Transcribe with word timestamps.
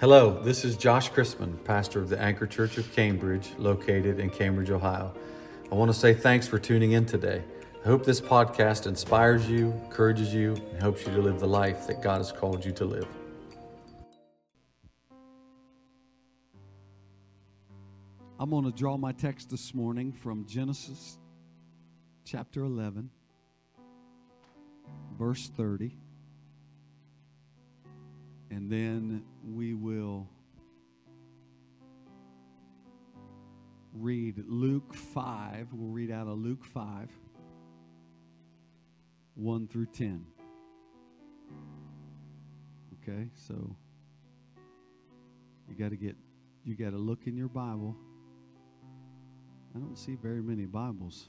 Hello, 0.00 0.40
this 0.44 0.64
is 0.64 0.76
Josh 0.76 1.10
Chrisman, 1.10 1.64
pastor 1.64 1.98
of 1.98 2.08
the 2.08 2.16
Anchor 2.22 2.46
Church 2.46 2.78
of 2.78 2.94
Cambridge, 2.94 3.50
located 3.58 4.20
in 4.20 4.30
Cambridge, 4.30 4.70
Ohio. 4.70 5.12
I 5.72 5.74
want 5.74 5.92
to 5.92 5.98
say 5.98 6.14
thanks 6.14 6.46
for 6.46 6.56
tuning 6.56 6.92
in 6.92 7.04
today. 7.04 7.42
I 7.84 7.88
hope 7.88 8.04
this 8.04 8.20
podcast 8.20 8.86
inspires 8.86 9.50
you, 9.50 9.72
encourages 9.86 10.32
you, 10.32 10.54
and 10.54 10.80
helps 10.80 11.04
you 11.04 11.12
to 11.12 11.20
live 11.20 11.40
the 11.40 11.48
life 11.48 11.88
that 11.88 12.00
God 12.00 12.18
has 12.18 12.30
called 12.30 12.64
you 12.64 12.70
to 12.74 12.84
live. 12.84 13.08
I'm 18.38 18.50
going 18.50 18.66
to 18.66 18.70
draw 18.70 18.96
my 18.96 19.10
text 19.10 19.50
this 19.50 19.74
morning 19.74 20.12
from 20.12 20.46
Genesis 20.46 21.18
chapter 22.24 22.62
11, 22.62 23.10
verse 25.18 25.50
30. 25.56 25.96
And 28.50 28.70
then 28.70 29.24
we 29.44 29.74
will 29.74 30.28
read 33.92 34.42
Luke 34.46 34.94
5. 34.94 35.68
We'll 35.72 35.90
read 35.90 36.10
out 36.10 36.28
of 36.28 36.38
Luke 36.38 36.64
5, 36.64 37.08
1 39.34 39.68
through 39.68 39.86
10. 39.86 40.24
Okay, 43.02 43.28
so 43.34 43.76
you 45.68 45.74
got 45.74 45.90
to 45.90 45.96
get, 45.96 46.16
you 46.64 46.74
got 46.74 46.90
to 46.90 46.98
look 46.98 47.26
in 47.26 47.36
your 47.36 47.48
Bible. 47.48 47.96
I 49.74 49.78
don't 49.78 49.96
see 49.96 50.14
very 50.14 50.42
many 50.42 50.64
Bibles. 50.64 51.28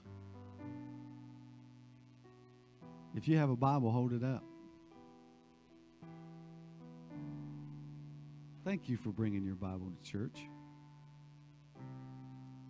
If 3.15 3.27
you 3.27 3.37
have 3.37 3.49
a 3.49 3.55
Bible, 3.55 3.91
hold 3.91 4.13
it 4.13 4.23
up. 4.23 4.43
Thank 8.65 8.89
you 8.89 8.97
for 8.97 9.09
bringing 9.09 9.43
your 9.43 9.55
Bible 9.55 9.91
to 9.91 10.11
church. 10.11 10.41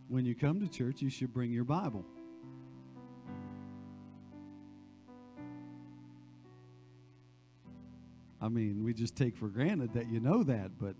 When 0.07 0.25
you 0.25 0.35
come 0.35 0.59
to 0.59 0.67
church, 0.67 1.01
you 1.01 1.09
should 1.09 1.33
bring 1.33 1.51
your 1.51 1.63
Bible. 1.63 2.05
I 8.41 8.47
mean, 8.47 8.83
we 8.83 8.93
just 8.93 9.15
take 9.15 9.35
for 9.35 9.47
granted 9.47 9.93
that 9.93 10.09
you 10.09 10.19
know 10.19 10.43
that, 10.43 10.71
but 10.79 10.95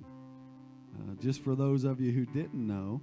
uh, 0.96 1.16
just 1.22 1.42
for 1.42 1.56
those 1.56 1.84
of 1.84 2.02
you 2.02 2.12
who 2.12 2.26
didn't 2.26 2.68
know, 2.68 3.02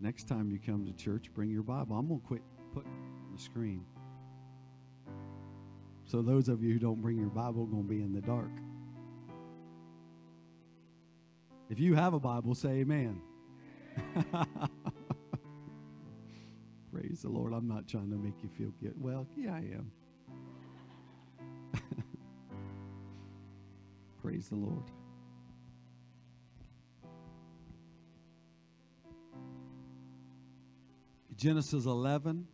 next 0.00 0.28
time 0.28 0.50
you 0.50 0.60
come 0.64 0.86
to 0.86 0.92
church, 0.92 1.30
bring 1.34 1.50
your 1.50 1.62
Bible. 1.62 1.96
I'm 1.96 2.08
going 2.08 2.20
to 2.20 2.26
quit 2.26 2.42
put 2.72 2.84
the 3.34 3.40
screen. 3.40 3.84
So 6.06 6.22
those 6.22 6.48
of 6.48 6.62
you 6.62 6.74
who 6.74 6.78
don't 6.78 7.00
bring 7.00 7.16
your 7.16 7.30
Bible 7.30 7.62
are 7.62 7.66
going 7.66 7.84
to 7.84 7.88
be 7.88 8.02
in 8.02 8.12
the 8.12 8.20
dark. 8.20 8.50
If 11.70 11.80
you 11.80 11.94
have 11.94 12.12
a 12.14 12.20
Bible, 12.20 12.54
say 12.54 12.80
amen. 12.80 13.20
Praise 16.92 17.22
the 17.22 17.28
Lord. 17.28 17.52
I'm 17.52 17.66
not 17.66 17.88
trying 17.88 18.10
to 18.10 18.16
make 18.16 18.34
you 18.42 18.48
feel 18.56 18.70
good. 18.80 18.94
Well, 19.00 19.26
yeah, 19.36 19.54
I 19.54 19.58
am. 19.58 19.90
Praise 24.22 24.48
the 24.48 24.56
Lord. 24.56 24.84
Genesis 31.36 31.84
11 31.84 32.46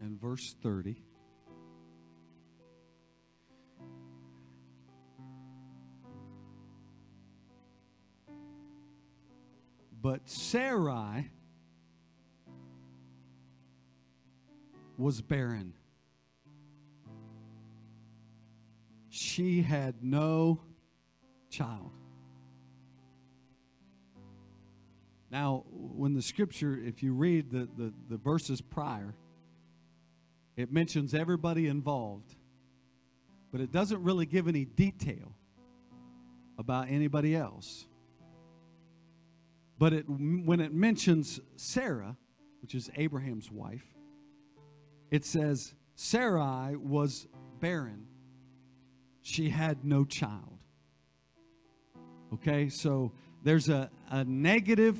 and 0.00 0.20
verse 0.20 0.54
30. 0.62 0.96
But 10.10 10.26
Sarai 10.26 11.28
was 14.96 15.20
barren. 15.20 15.74
She 19.10 19.60
had 19.60 20.02
no 20.02 20.62
child. 21.50 21.90
Now, 25.30 25.64
when 25.68 26.14
the 26.14 26.22
scripture, 26.22 26.80
if 26.82 27.02
you 27.02 27.12
read 27.12 27.50
the, 27.50 27.68
the, 27.76 27.92
the 28.08 28.16
verses 28.16 28.62
prior, 28.62 29.14
it 30.56 30.72
mentions 30.72 31.12
everybody 31.12 31.66
involved, 31.66 32.34
but 33.52 33.60
it 33.60 33.70
doesn't 33.70 34.02
really 34.02 34.24
give 34.24 34.48
any 34.48 34.64
detail 34.64 35.34
about 36.56 36.88
anybody 36.88 37.36
else. 37.36 37.87
But 39.78 39.92
it, 39.92 40.04
when 40.08 40.60
it 40.60 40.74
mentions 40.74 41.40
Sarah, 41.56 42.16
which 42.62 42.74
is 42.74 42.90
Abraham's 42.96 43.50
wife, 43.50 43.84
it 45.10 45.24
says 45.24 45.74
Sarai 45.94 46.76
was 46.76 47.28
barren. 47.60 48.06
She 49.22 49.48
had 49.48 49.84
no 49.84 50.04
child. 50.04 50.58
Okay, 52.34 52.68
so 52.68 53.12
there's 53.42 53.68
a, 53.68 53.90
a 54.10 54.24
negative 54.24 54.98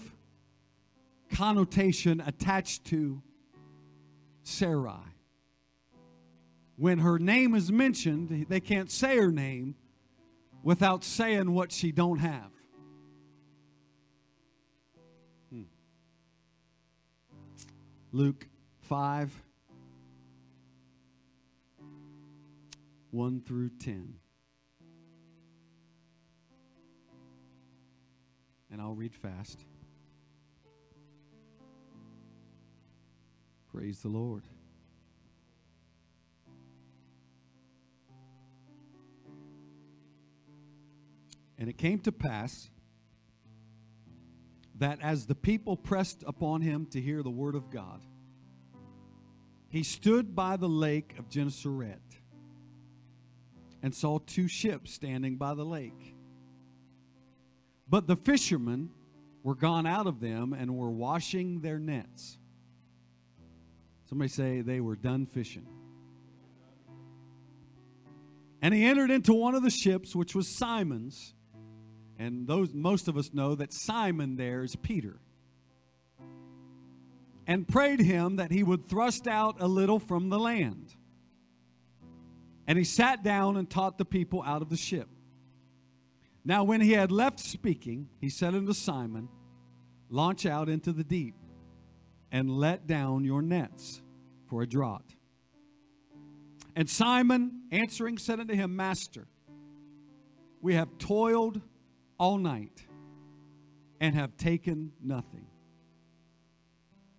connotation 1.34 2.22
attached 2.24 2.84
to 2.86 3.20
Sarai. 4.42 4.94
When 6.76 6.98
her 7.00 7.18
name 7.18 7.54
is 7.54 7.72
mentioned, 7.72 8.46
they 8.48 8.60
can't 8.60 8.90
say 8.90 9.16
her 9.16 9.32
name 9.32 9.74
without 10.62 11.02
saying 11.04 11.52
what 11.52 11.72
she 11.72 11.90
don't 11.92 12.18
have. 12.18 12.50
Luke 18.12 18.48
5 18.80 19.42
1 23.10 23.41
through 23.41 23.70
10. 23.70 24.14
And 28.70 28.80
I'll 28.80 28.94
read 28.94 29.14
fast. 29.14 29.64
Praise 33.72 34.00
the 34.00 34.08
Lord. 34.08 34.44
And 41.58 41.69
it 41.69 41.76
came 41.76 41.98
to 42.00 42.12
pass 42.12 42.70
that 44.78 45.00
as 45.02 45.26
the 45.26 45.34
people 45.34 45.76
pressed 45.76 46.22
upon 46.26 46.62
him 46.62 46.86
to 46.86 47.00
hear 47.00 47.22
the 47.22 47.30
word 47.30 47.54
of 47.54 47.70
God, 47.70 48.00
he 49.68 49.82
stood 49.82 50.34
by 50.34 50.56
the 50.56 50.68
lake 50.68 51.14
of 51.18 51.28
Gennesaret 51.28 52.00
and 53.82 53.94
saw 53.94 54.18
two 54.18 54.48
ships 54.48 54.92
standing 54.92 55.36
by 55.36 55.54
the 55.54 55.64
lake. 55.64 56.14
But 57.88 58.06
the 58.06 58.16
fishermen 58.16 58.90
were 59.42 59.54
gone 59.54 59.86
out 59.86 60.06
of 60.06 60.20
them 60.20 60.52
and 60.52 60.76
were 60.76 60.90
washing 60.90 61.60
their 61.60 61.78
nets. 61.78 62.38
Somebody 64.08 64.28
say 64.28 64.60
they 64.62 64.80
were 64.80 64.96
done 64.96 65.26
fishing. 65.26 65.66
And 68.60 68.74
he 68.74 68.84
entered 68.84 69.10
into 69.10 69.32
one 69.32 69.54
of 69.54 69.62
the 69.62 69.70
ships, 69.70 70.16
which 70.16 70.34
was 70.34 70.48
Simon's. 70.48 71.34
And 72.18 72.46
those 72.46 72.74
most 72.74 73.08
of 73.08 73.16
us 73.16 73.32
know 73.32 73.54
that 73.54 73.72
Simon 73.72 74.36
there 74.36 74.62
is 74.62 74.74
Peter. 74.74 75.20
And 77.46 77.66
prayed 77.66 78.00
him 78.00 78.36
that 78.36 78.50
he 78.50 78.62
would 78.62 78.88
thrust 78.88 79.26
out 79.26 79.56
a 79.60 79.68
little 79.68 79.98
from 79.98 80.28
the 80.28 80.38
land. 80.38 80.94
And 82.66 82.76
he 82.76 82.84
sat 82.84 83.22
down 83.22 83.56
and 83.56 83.70
taught 83.70 83.96
the 83.96 84.04
people 84.04 84.42
out 84.42 84.60
of 84.60 84.69
the 84.69 84.76
ship. 84.76 85.08
Now, 86.44 86.64
when 86.64 86.81
he 86.81 86.93
had 86.93 87.10
left 87.10 87.40
speaking, 87.40 88.08
he 88.20 88.28
said 88.28 88.54
unto 88.54 88.72
Simon, 88.72 89.28
Launch 90.10 90.46
out 90.46 90.69
into 90.69 90.93
the 90.93 91.04
deep 91.04 91.34
and 92.32 92.50
let 92.50 92.87
down 92.87 93.25
your 93.25 93.43
nets 93.43 94.02
for 94.48 94.62
a 94.62 94.66
draught. 94.66 95.14
And 96.75 96.88
Simon 96.88 97.62
answering 97.70 98.19
said 98.19 98.40
unto 98.40 98.54
him, 98.54 98.76
Master, 98.76 99.26
we 100.60 100.75
have 100.75 100.98
toiled 100.98 101.60
all 102.19 102.38
night 102.38 102.87
and 104.00 104.15
have 104.15 104.37
taken 104.37 104.93
nothing. 105.03 105.47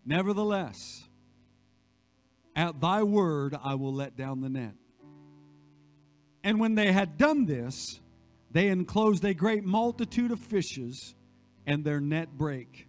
Nevertheless, 0.05 1.07
at 2.55 2.79
thy 2.81 3.03
word 3.03 3.55
I 3.63 3.75
will 3.75 3.93
let 3.93 4.15
down 4.15 4.41
the 4.41 4.49
net. 4.49 4.75
And 6.43 6.59
when 6.59 6.75
they 6.75 6.91
had 6.91 7.17
done 7.17 7.45
this, 7.45 7.99
they 8.51 8.67
enclosed 8.67 9.23
a 9.25 9.33
great 9.33 9.63
multitude 9.63 10.31
of 10.31 10.39
fishes, 10.39 11.15
and 11.67 11.83
their 11.83 11.99
net 11.99 12.35
brake. 12.37 12.87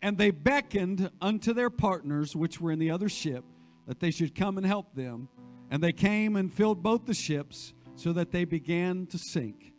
And 0.00 0.16
they 0.16 0.30
beckoned 0.30 1.10
unto 1.20 1.52
their 1.52 1.68
partners, 1.68 2.34
which 2.34 2.60
were 2.60 2.72
in 2.72 2.78
the 2.78 2.90
other 2.90 3.08
ship, 3.08 3.44
that 3.86 4.00
they 4.00 4.10
should 4.10 4.34
come 4.34 4.56
and 4.56 4.66
help 4.66 4.94
them. 4.94 5.28
And 5.70 5.82
they 5.82 5.92
came 5.92 6.36
and 6.36 6.52
filled 6.52 6.82
both 6.82 7.04
the 7.04 7.14
ships, 7.14 7.74
so 7.96 8.12
that 8.12 8.30
they 8.30 8.44
began 8.44 9.06
to 9.06 9.18
sink. 9.18 9.74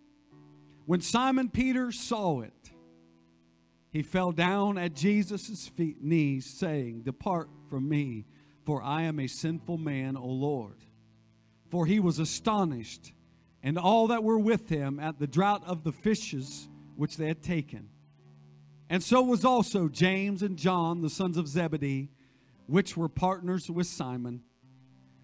When 0.89 1.01
Simon 1.01 1.49
Peter 1.49 1.91
saw 1.91 2.41
it, 2.41 2.71
he 3.91 4.01
fell 4.01 4.31
down 4.31 4.79
at 4.79 4.95
Jesus' 4.95 5.67
feet, 5.67 6.01
knees, 6.01 6.47
saying, 6.47 7.03
Depart 7.03 7.47
from 7.69 7.87
me, 7.87 8.25
for 8.65 8.81
I 8.81 9.03
am 9.03 9.19
a 9.19 9.27
sinful 9.27 9.77
man, 9.77 10.17
O 10.17 10.25
Lord. 10.25 10.83
For 11.69 11.85
he 11.85 11.99
was 11.99 12.17
astonished, 12.17 13.13
and 13.61 13.77
all 13.77 14.07
that 14.07 14.23
were 14.23 14.39
with 14.39 14.67
him 14.67 14.99
at 14.99 15.19
the 15.19 15.27
draught 15.27 15.63
of 15.67 15.83
the 15.83 15.91
fishes 15.91 16.67
which 16.95 17.17
they 17.17 17.27
had 17.27 17.43
taken. 17.43 17.89
And 18.89 19.03
so 19.03 19.21
was 19.21 19.45
also 19.45 19.89
James 19.89 20.41
and 20.41 20.57
John, 20.57 21.03
the 21.03 21.09
sons 21.11 21.37
of 21.37 21.47
Zebedee, 21.47 22.09
which 22.65 22.97
were 22.97 23.09
partners 23.09 23.69
with 23.69 23.85
Simon. 23.85 24.41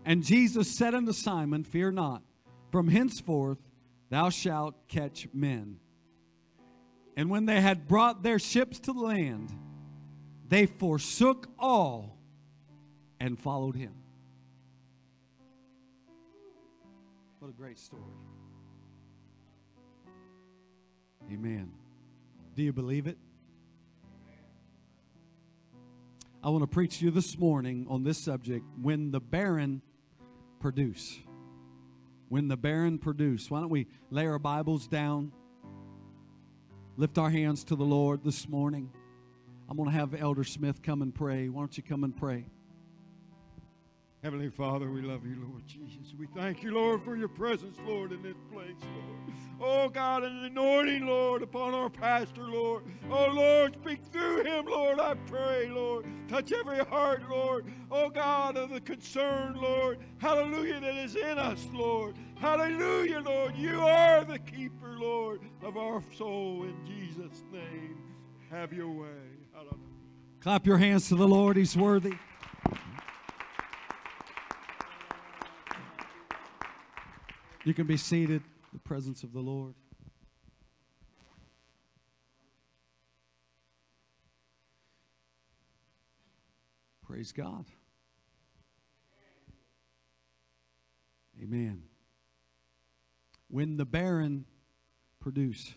And 0.06 0.24
Jesus 0.24 0.78
said 0.78 0.94
unto 0.94 1.12
Simon, 1.12 1.64
Fear 1.64 1.94
not, 1.94 2.22
from 2.70 2.90
henceforth 2.90 3.68
thou 4.10 4.30
shalt 4.30 4.88
catch 4.88 5.28
men. 5.34 5.80
And 7.18 7.30
when 7.30 7.46
they 7.46 7.62
had 7.62 7.88
brought 7.88 8.24
their 8.24 8.40
ships 8.40 8.80
to 8.82 8.92
land, 8.92 9.52
they 10.48 10.66
forsook 10.66 11.48
all 11.58 12.18
and 13.20 13.40
followed 13.40 13.76
him. 13.76 13.94
What 17.40 17.50
a 17.50 17.54
great 17.54 17.80
story. 17.80 18.04
Amen. 21.32 21.72
Do 22.56 22.64
you 22.64 22.74
believe 22.74 23.08
it? 23.08 23.18
I 26.44 26.50
want 26.50 26.62
to 26.62 26.68
preach 26.68 27.00
to 27.00 27.06
you 27.06 27.12
this 27.12 27.40
morning 27.40 27.88
on 27.90 28.04
this 28.04 28.20
subject 28.20 28.66
when 28.80 29.10
the 29.10 29.20
barren 29.20 29.82
produce. 30.60 31.18
When 32.30 32.48
the 32.48 32.58
barren 32.58 32.98
produce. 32.98 33.52
Why 33.52 33.60
don't 33.60 33.70
we 33.70 33.88
lay 34.10 34.26
our 34.26 34.40
Bibles 34.40 34.88
down? 34.88 35.32
Lift 36.98 37.18
our 37.18 37.30
hands 37.30 37.64
to 37.66 37.76
the 37.76 37.84
Lord 37.84 38.24
this 38.24 38.48
morning. 38.48 38.90
I'm 39.70 39.78
going 39.78 39.90
to 39.90 39.96
have 39.96 40.14
Elder 40.14 40.44
Smith 40.44 40.82
come 40.82 41.02
and 41.02 41.14
pray. 41.14 41.50
Why 41.50 41.62
don't 41.62 41.76
you 41.76 41.84
come 41.84 42.04
and 42.04 42.16
pray? 42.16 42.46
Heavenly 44.26 44.50
Father, 44.50 44.90
we 44.90 45.04
love 45.04 45.24
you, 45.24 45.36
Lord 45.48 45.68
Jesus. 45.68 46.16
We 46.18 46.26
thank 46.26 46.64
you, 46.64 46.74
Lord, 46.74 47.04
for 47.04 47.16
your 47.16 47.28
presence, 47.28 47.78
Lord, 47.86 48.12
in 48.12 48.24
this 48.24 48.38
place, 48.52 48.74
Lord. 48.82 49.38
Oh, 49.62 49.88
God, 49.88 50.24
an 50.24 50.46
anointing, 50.46 51.06
Lord, 51.06 51.44
upon 51.44 51.76
our 51.76 51.92
pastor, 51.92 52.42
Lord. 52.42 52.86
Oh, 53.12 53.28
Lord, 53.32 53.78
speak 53.80 54.04
through 54.12 54.44
him, 54.44 54.66
Lord, 54.66 55.00
I 55.00 55.14
pray, 55.14 55.70
Lord. 55.70 56.08
Touch 56.28 56.52
every 56.54 56.80
heart, 56.80 57.22
Lord. 57.30 57.72
Oh, 57.92 58.10
God, 58.10 58.58
of 58.58 58.72
the 58.72 58.82
concern, 58.82 59.62
Lord. 59.62 60.00
Hallelujah, 60.18 60.80
that 60.80 60.96
is 60.96 61.16
in 61.16 61.38
us, 61.38 61.68
Lord. 61.72 62.16
Hallelujah, 62.34 63.20
Lord. 63.20 63.56
You 63.56 63.80
are 63.82 64.26
the 64.26 64.40
keeper, 64.40 64.98
Lord, 64.98 65.42
of 65.62 65.78
our 65.78 66.02
soul. 66.18 66.64
In 66.64 66.76
Jesus' 66.84 67.44
name, 67.54 68.00
have 68.50 68.74
your 68.74 68.90
way. 68.90 69.06
Hallelujah. 69.54 69.78
Clap 70.40 70.66
your 70.66 70.80
hands 70.80 71.10
to 71.10 71.16
the 71.16 71.28
Lord. 71.28 71.58
He's 71.58 71.78
worthy. 71.78 72.16
You 77.66 77.74
can 77.74 77.88
be 77.88 77.98
seated 77.98 78.44
in 78.44 78.70
the 78.74 78.80
presence 78.80 79.24
of 79.24 79.34
the 79.34 79.40
Lord. 79.40 79.74
Praise 87.04 87.32
God. 87.32 87.66
Amen. 91.42 91.82
When 93.48 93.78
the 93.78 93.86
barren 93.86 94.46
produce. 95.20 95.74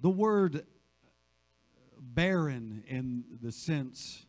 The 0.00 0.08
word 0.08 0.64
barren, 2.00 2.84
in 2.88 3.24
the 3.42 3.52
sense 3.52 4.24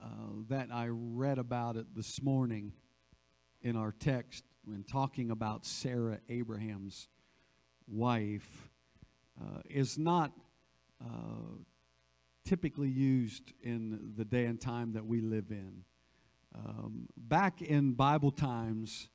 uh, 0.00 0.06
that 0.48 0.68
I 0.72 0.86
read 0.90 1.38
about 1.38 1.74
it 1.74 1.86
this 1.96 2.22
morning, 2.22 2.72
in 3.64 3.76
our 3.76 3.92
text 3.92 4.44
when 4.64 4.84
talking 4.84 5.30
about 5.30 5.64
Sarah, 5.64 6.20
Abraham's 6.28 7.08
wife, 7.88 8.68
uh, 9.40 9.60
is 9.68 9.98
not 9.98 10.32
uh, 11.02 11.56
typically 12.44 12.88
used 12.88 13.52
in 13.62 14.12
the 14.16 14.24
day 14.24 14.44
and 14.44 14.60
time 14.60 14.92
that 14.92 15.04
we 15.04 15.20
live 15.20 15.50
in. 15.50 15.82
Um, 16.54 17.08
back 17.16 17.62
in 17.62 17.94
Bible 17.94 18.30
times, 18.30 19.08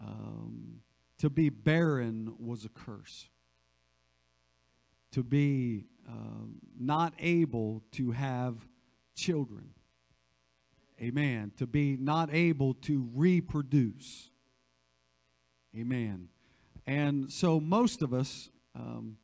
um, 0.00 0.80
to 1.18 1.28
be 1.28 1.50
barren 1.50 2.34
was 2.38 2.64
a 2.64 2.70
curse. 2.70 3.28
To 5.12 5.22
be 5.22 5.84
uh, 6.08 6.46
not 6.78 7.12
able 7.18 7.82
to 7.92 8.12
have 8.12 8.56
children 9.14 9.74
Amen. 11.02 11.52
To 11.56 11.66
be 11.66 11.96
not 11.96 12.32
able 12.32 12.74
to 12.74 13.08
reproduce. 13.14 14.30
Amen. 15.76 16.28
And 16.86 17.30
so, 17.32 17.58
most 17.58 18.02
of 18.02 18.14
us, 18.14 18.50
um, 18.74 19.16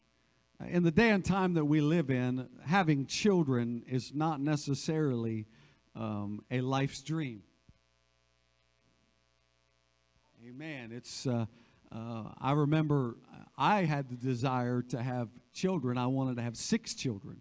in 0.67 0.83
the 0.83 0.91
day 0.91 1.11
and 1.11 1.25
time 1.25 1.55
that 1.55 1.65
we 1.65 1.81
live 1.81 2.11
in, 2.11 2.49
having 2.65 3.07
children 3.07 3.85
is 3.87 4.13
not 4.13 4.41
necessarily 4.41 5.47
um, 5.95 6.41
a 6.51 6.61
life's 6.61 7.03
dream. 7.03 7.43
Amen. 10.47 10.91
It's. 10.93 11.27
Uh, 11.27 11.47
uh, 11.91 12.25
I 12.39 12.53
remember 12.53 13.17
I 13.57 13.85
had 13.85 14.11
the 14.11 14.17
desire 14.17 14.83
to 14.83 15.03
have 15.03 15.29
children. 15.55 15.97
I 15.97 16.07
wanted 16.07 16.37
to 16.37 16.43
have 16.43 16.57
six 16.57 16.95
children, 16.95 17.41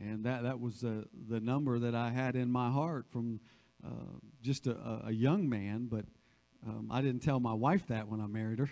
and 0.00 0.24
that 0.24 0.42
that 0.42 0.60
was 0.60 0.80
the 0.80 1.06
the 1.28 1.40
number 1.40 1.78
that 1.78 1.94
I 1.94 2.10
had 2.10 2.36
in 2.36 2.50
my 2.50 2.70
heart 2.70 3.06
from 3.10 3.40
uh, 3.84 4.18
just 4.42 4.66
a, 4.66 5.02
a, 5.06 5.12
young 5.12 5.48
man, 5.48 5.88
but 5.90 6.06
um, 6.66 6.88
I 6.90 7.02
didn't 7.02 7.22
tell 7.22 7.38
my 7.38 7.52
wife 7.52 7.86
that 7.88 8.08
when 8.08 8.20
I 8.20 8.26
married 8.26 8.58
her. 8.58 8.70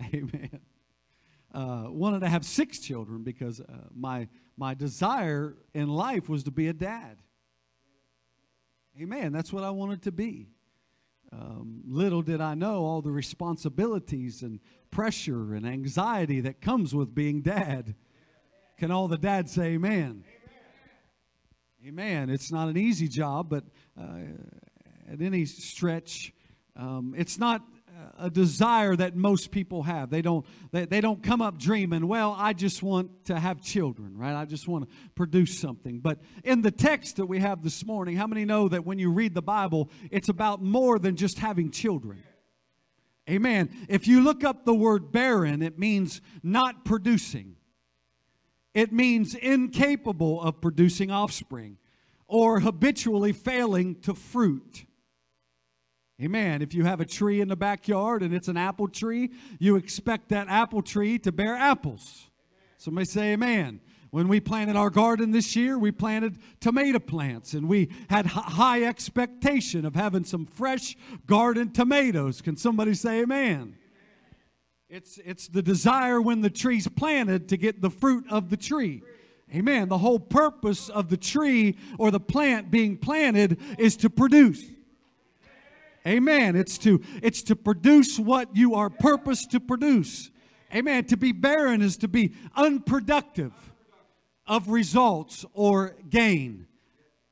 Amen. 0.14 0.60
Uh, 1.52 1.84
wanted 1.88 2.20
to 2.20 2.28
have 2.28 2.44
six 2.44 2.78
children 2.78 3.22
because 3.22 3.60
uh, 3.60 3.64
my 3.94 4.28
my 4.56 4.74
desire 4.74 5.56
in 5.72 5.88
life 5.88 6.28
was 6.28 6.44
to 6.44 6.50
be 6.50 6.68
a 6.68 6.74
dad. 6.74 7.16
Amen. 9.00 9.32
That's 9.32 9.52
what 9.52 9.64
I 9.64 9.70
wanted 9.70 10.02
to 10.02 10.12
be. 10.12 10.48
Um, 11.30 11.82
little 11.86 12.22
did 12.22 12.40
I 12.40 12.54
know 12.54 12.84
all 12.84 13.02
the 13.02 13.10
responsibilities 13.10 14.42
and 14.42 14.60
pressure 14.90 15.54
and 15.54 15.66
anxiety 15.66 16.40
that 16.40 16.60
comes 16.60 16.94
with 16.94 17.14
being 17.14 17.42
dad. 17.42 17.94
Can 18.78 18.90
all 18.90 19.08
the 19.08 19.18
dads 19.18 19.52
say 19.52 19.74
amen? 19.74 20.24
Amen. 21.86 22.30
It's 22.30 22.50
not 22.50 22.68
an 22.68 22.76
easy 22.76 23.08
job, 23.08 23.50
but 23.50 23.64
uh, 23.98 24.18
at 25.10 25.20
any 25.20 25.44
stretch, 25.44 26.32
um, 26.76 27.14
it's 27.16 27.38
not 27.38 27.62
a 28.18 28.30
desire 28.30 28.96
that 28.96 29.16
most 29.16 29.50
people 29.50 29.82
have. 29.82 30.10
They 30.10 30.22
don't, 30.22 30.46
they, 30.70 30.84
they 30.86 31.00
don't 31.00 31.22
come 31.22 31.42
up 31.42 31.58
dreaming, 31.58 32.06
well, 32.06 32.34
I 32.38 32.52
just 32.52 32.82
want 32.82 33.26
to 33.26 33.38
have 33.38 33.60
children, 33.60 34.16
right? 34.16 34.34
I 34.34 34.44
just 34.44 34.68
want 34.68 34.88
to 34.88 34.96
produce 35.14 35.58
something. 35.58 36.00
But 36.00 36.20
in 36.44 36.62
the 36.62 36.70
text 36.70 37.16
that 37.16 37.26
we 37.26 37.40
have 37.40 37.62
this 37.62 37.84
morning, 37.84 38.16
how 38.16 38.26
many 38.26 38.44
know 38.44 38.68
that 38.68 38.84
when 38.86 38.98
you 38.98 39.10
read 39.10 39.34
the 39.34 39.42
Bible, 39.42 39.90
it's 40.10 40.28
about 40.28 40.62
more 40.62 40.98
than 40.98 41.16
just 41.16 41.38
having 41.38 41.70
children? 41.70 42.22
Amen. 43.28 43.68
If 43.88 44.06
you 44.06 44.22
look 44.22 44.42
up 44.42 44.64
the 44.64 44.74
word 44.74 45.12
barren, 45.12 45.60
it 45.60 45.78
means 45.78 46.20
not 46.42 46.84
producing. 46.84 47.56
It 48.72 48.92
means 48.92 49.34
incapable 49.34 50.40
of 50.40 50.60
producing 50.60 51.10
offspring 51.10 51.78
or 52.26 52.60
habitually 52.60 53.32
failing 53.32 53.96
to 54.02 54.14
fruit. 54.14 54.84
Amen. 56.20 56.62
If 56.62 56.74
you 56.74 56.84
have 56.84 57.00
a 57.00 57.04
tree 57.04 57.40
in 57.40 57.46
the 57.46 57.56
backyard 57.56 58.22
and 58.24 58.34
it's 58.34 58.48
an 58.48 58.56
apple 58.56 58.88
tree, 58.88 59.30
you 59.60 59.76
expect 59.76 60.30
that 60.30 60.48
apple 60.48 60.82
tree 60.82 61.16
to 61.20 61.30
bear 61.30 61.54
apples. 61.54 62.26
Somebody 62.76 63.04
say 63.04 63.32
amen. 63.34 63.80
When 64.10 64.26
we 64.26 64.40
planted 64.40 64.74
our 64.74 64.90
garden 64.90 65.30
this 65.30 65.54
year, 65.54 65.78
we 65.78 65.92
planted 65.92 66.38
tomato 66.60 66.98
plants 66.98 67.52
and 67.54 67.68
we 67.68 67.90
had 68.08 68.26
high 68.26 68.82
expectation 68.82 69.84
of 69.84 69.94
having 69.94 70.24
some 70.24 70.44
fresh 70.44 70.96
garden 71.26 71.70
tomatoes. 71.72 72.40
Can 72.40 72.56
somebody 72.56 72.94
say 72.94 73.20
amen? 73.20 73.76
It's, 74.88 75.20
it's 75.24 75.46
the 75.46 75.62
desire 75.62 76.20
when 76.20 76.40
the 76.40 76.50
tree's 76.50 76.88
planted 76.88 77.48
to 77.50 77.56
get 77.56 77.80
the 77.80 77.90
fruit 77.90 78.24
of 78.30 78.48
the 78.48 78.56
tree. 78.56 79.02
Amen. 79.54 79.88
The 79.88 79.98
whole 79.98 80.18
purpose 80.18 80.88
of 80.88 81.10
the 81.10 81.16
tree 81.16 81.76
or 81.98 82.10
the 82.10 82.20
plant 82.20 82.70
being 82.70 82.96
planted 82.96 83.60
is 83.78 83.96
to 83.98 84.10
produce. 84.10 84.64
Amen. 86.08 86.56
It's 86.56 86.78
to 86.78 87.02
it's 87.22 87.42
to 87.44 87.56
produce 87.56 88.18
what 88.18 88.56
you 88.56 88.74
are 88.74 88.88
purposed 88.88 89.50
to 89.50 89.60
produce. 89.60 90.30
Amen. 90.74 91.04
To 91.04 91.16
be 91.16 91.32
barren 91.32 91.82
is 91.82 91.98
to 91.98 92.08
be 92.08 92.34
unproductive 92.56 93.52
of 94.46 94.68
results 94.68 95.44
or 95.52 95.94
gain. 96.08 96.66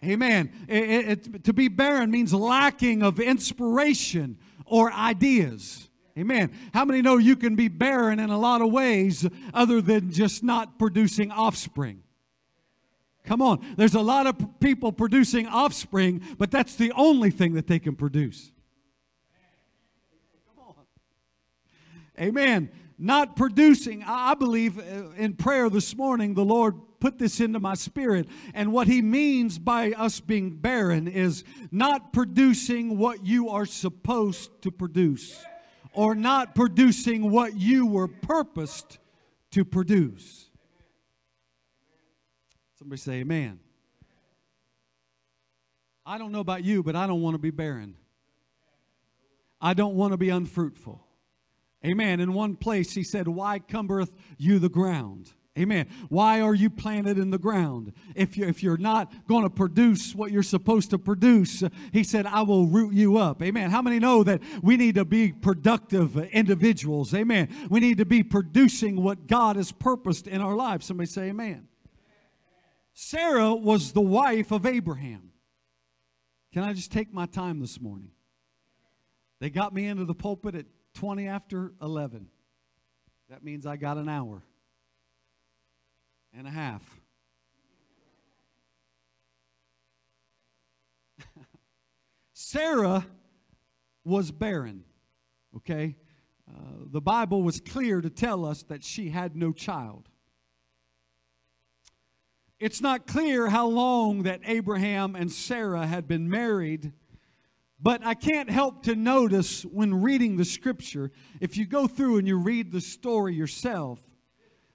Amen. 0.05 0.53
It, 0.69 1.27
it, 1.35 1.45
to 1.45 1.53
be 1.53 1.69
barren 1.69 2.11
means 2.11 2.35
lacking 2.35 3.03
of 3.03 3.19
inspiration 3.19 4.39
or 4.67 4.93
ideas. 4.93 5.89
Amen. 6.19 6.53
How 6.73 6.85
many 6.85 7.03
know 7.03 7.19
you 7.19 7.37
can 7.37 7.57
be 7.57 7.69
barren 7.69 8.21
in 8.21 8.31
a 8.31 8.39
lot 8.39 8.63
of 8.63 8.71
ways 8.71 9.27
other 9.53 9.81
than 9.81 10.11
just 10.11 10.43
not 10.43 10.79
producing 10.79 11.31
offspring? 11.31 12.03
Come 13.25 13.43
on. 13.43 13.61
There's 13.77 13.95
a 13.95 14.01
lot 14.01 14.27
of 14.27 14.61
people 14.61 14.93
producing 14.93 15.47
offspring, 15.47 16.23
but 16.39 16.51
that's 16.51 16.77
the 16.77 16.93
only 16.93 17.31
thing 17.31 17.55
that 17.55 17.67
they 17.67 17.79
can 17.79 17.97
produce. 17.97 18.53
Come 20.47 20.65
on. 20.65 20.75
Amen. 22.21 22.71
Not 22.99 23.37
producing. 23.37 24.03
I 24.07 24.35
believe 24.35 24.79
uh, 24.79 25.11
in 25.17 25.35
prayer 25.35 25.69
this 25.69 25.95
morning, 25.95 26.35
the 26.35 26.45
Lord 26.45 26.75
put 26.99 27.19
this 27.19 27.41
into 27.41 27.61
my 27.61 27.75
spirit. 27.75 28.27
And 28.55 28.73
what 28.73 28.87
he 28.87 29.03
means 29.03 29.59
by 29.59 29.93
us 29.93 30.21
being 30.21 30.57
barren 30.57 31.07
is 31.07 31.45
not 31.71 32.13
producing 32.13 32.99
what 32.99 33.25
you 33.27 33.51
are 33.51 33.67
supposed 33.67 34.63
to 34.63 34.71
produce 34.71 35.45
or 35.93 36.15
not 36.15 36.55
producing 36.55 37.31
what 37.31 37.55
you 37.55 37.87
were 37.87 38.09
purposed 38.09 38.99
to 39.53 39.65
produce. 39.65 40.51
Somebody 42.79 43.01
say, 43.01 43.13
Amen. 43.21 43.61
I 46.05 46.19
don't 46.19 46.33
know 46.33 46.41
about 46.41 46.63
you, 46.63 46.83
but 46.83 46.95
I 46.95 47.07
don't 47.07 47.23
want 47.23 47.35
to 47.35 47.39
be 47.39 47.51
barren. 47.51 47.97
I 49.61 49.75
don't 49.75 49.95
want 49.95 50.13
to 50.13 50.17
be 50.17 50.29
unfruitful. 50.29 51.06
Amen. 51.87 52.21
In 52.21 52.33
one 52.33 52.57
place, 52.57 52.93
he 52.93 53.03
said, 53.03 53.29
Why 53.29 53.61
cumbereth 53.61 54.13
you 54.39 54.59
the 54.59 54.69
ground? 54.69 55.33
Amen. 55.59 55.87
Why 56.11 56.43
are 56.43 56.55
you 56.55 56.69
planted 56.69 57.17
in 57.17 57.31
the 57.31 57.39
ground? 57.39 57.95
If, 58.15 58.37
you, 58.37 58.47
if 58.47 58.63
you're 58.63 58.77
not 58.77 59.11
going 59.27 59.45
to 59.45 59.49
produce 59.49 60.15
what 60.15 60.31
you're 60.31 60.43
supposed 60.43 60.91
to 60.91 60.99
produce, 60.99 61.63
he 61.93 62.05
said, 62.05 62.27
I 62.27 62.43
will 62.43 62.67
root 62.67 62.93
you 62.93 63.17
up. 63.17 63.43
Amen. 63.43 63.71
How 63.71 63.81
many 63.81 63.99
know 63.99 64.23
that 64.23 64.43
we 64.63 64.77
need 64.77 64.97
to 64.97 65.07
be 65.07 65.33
productive 65.33 66.19
individuals? 66.19 67.15
Amen. 67.15 67.49
We 67.71 67.81
need 67.81 67.99
to 67.99 68.05
be 68.05 68.23
producing 68.23 69.03
what 69.03 69.27
God 69.27 69.57
has 69.57 69.73
purposed 69.73 70.27
in 70.27 70.43
our 70.43 70.55
lives. 70.55 70.85
Somebody 70.87 71.09
say, 71.09 71.29
Amen. 71.29 71.69
Sarah 72.93 73.55
was 73.55 73.93
the 73.93 74.03
wife 74.03 74.53
of 74.53 74.67
Abraham. 74.67 75.33
Can 76.53 76.65
I 76.65 76.73
just 76.73 76.93
take 76.93 77.13
my 77.13 77.27
time 77.27 77.61
this 77.61 77.81
morning? 77.81 78.11
They 79.41 79.51
got 79.51 79.75
me 79.75 79.87
into 79.87 80.05
the 80.05 80.15
pulpit 80.15 80.55
at 80.55 80.67
20 80.97 81.29
after 81.29 81.73
11. 81.81 82.27
That 83.29 83.45
means 83.45 83.67
I 83.67 83.77
got 83.77 83.99
an 83.99 84.09
hour 84.09 84.43
and 86.33 86.47
a 86.47 86.51
half. 86.51 86.83
Sarah 92.33 93.07
was 94.05 94.31
barren, 94.31 94.85
okay? 95.57 95.97
Uh, 96.49 96.85
the 96.91 97.03
Bible 97.03 97.43
was 97.43 97.61
clear 97.61 98.01
to 98.01 98.09
tell 98.09 98.47
us 98.47 98.63
that 98.65 98.83
she 98.83 99.11
had 99.11 99.37
no 99.37 99.53
child. 99.53 100.09
It's 102.59 102.81
not 102.81 103.07
clear 103.07 103.49
how 103.49 103.67
long 103.67 104.23
that 104.23 104.41
Abraham 104.47 105.15
and 105.15 105.31
Sarah 105.31 105.87
had 105.87 106.09
been 106.09 106.31
married, 106.31 106.95
but 107.81 108.05
I 108.05 108.15
can't 108.15 108.49
help 108.49 108.85
to 108.85 108.95
notice 108.95 109.63
when 109.63 110.03
reading 110.03 110.37
the 110.37 110.45
scripture, 110.45 111.11
if 111.41 111.57
you 111.57 111.67
go 111.67 111.87
through 111.87 112.19
and 112.19 112.27
you 112.27 112.39
read 112.39 112.73
the 112.73 112.81
story 112.81 113.35
yourself, 113.35 114.01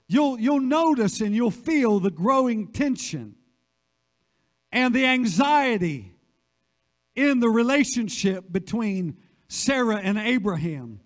you'll, 0.06 0.38
you'll 0.38 0.60
notice 0.60 1.20
and 1.20 1.34
you'll 1.34 1.50
feel 1.50 1.98
the 1.98 2.10
growing 2.10 2.68
tension 2.68 3.34
and 4.70 4.94
the 4.94 5.04
anxiety 5.04 6.14
in 7.14 7.40
the 7.40 7.48
relationship 7.48 8.50
between 8.50 9.18
Sarah 9.48 9.96
and 9.96 10.16
Abraham 10.16 11.00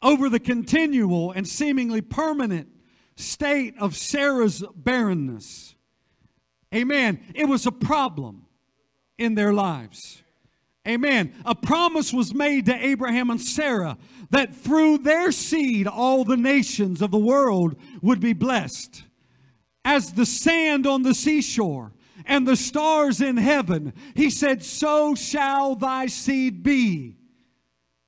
over 0.00 0.28
the 0.28 0.40
continual 0.40 1.32
and 1.32 1.46
seemingly 1.46 2.00
permanent 2.00 2.68
state 3.16 3.74
of 3.78 3.96
Sarah's 3.96 4.64
barrenness. 4.74 5.74
Amen. 6.72 7.20
It 7.34 7.46
was 7.46 7.66
a 7.66 7.72
problem 7.72 8.46
in 9.18 9.34
their 9.34 9.52
lives. 9.52 10.22
Amen. 10.88 11.34
A 11.44 11.54
promise 11.54 12.12
was 12.12 12.32
made 12.32 12.66
to 12.66 12.74
Abraham 12.74 13.28
and 13.28 13.40
Sarah 13.40 13.98
that 14.30 14.54
through 14.54 14.98
their 14.98 15.32
seed 15.32 15.86
all 15.86 16.24
the 16.24 16.36
nations 16.36 17.02
of 17.02 17.10
the 17.10 17.18
world 17.18 17.76
would 18.00 18.20
be 18.20 18.32
blessed. 18.32 19.04
As 19.84 20.12
the 20.12 20.26
sand 20.26 20.86
on 20.86 21.02
the 21.02 21.14
seashore 21.14 21.92
and 22.24 22.46
the 22.46 22.56
stars 22.56 23.20
in 23.20 23.36
heaven, 23.36 23.92
he 24.14 24.30
said, 24.30 24.64
So 24.64 25.14
shall 25.14 25.74
thy 25.74 26.06
seed 26.06 26.62
be. 26.62 27.16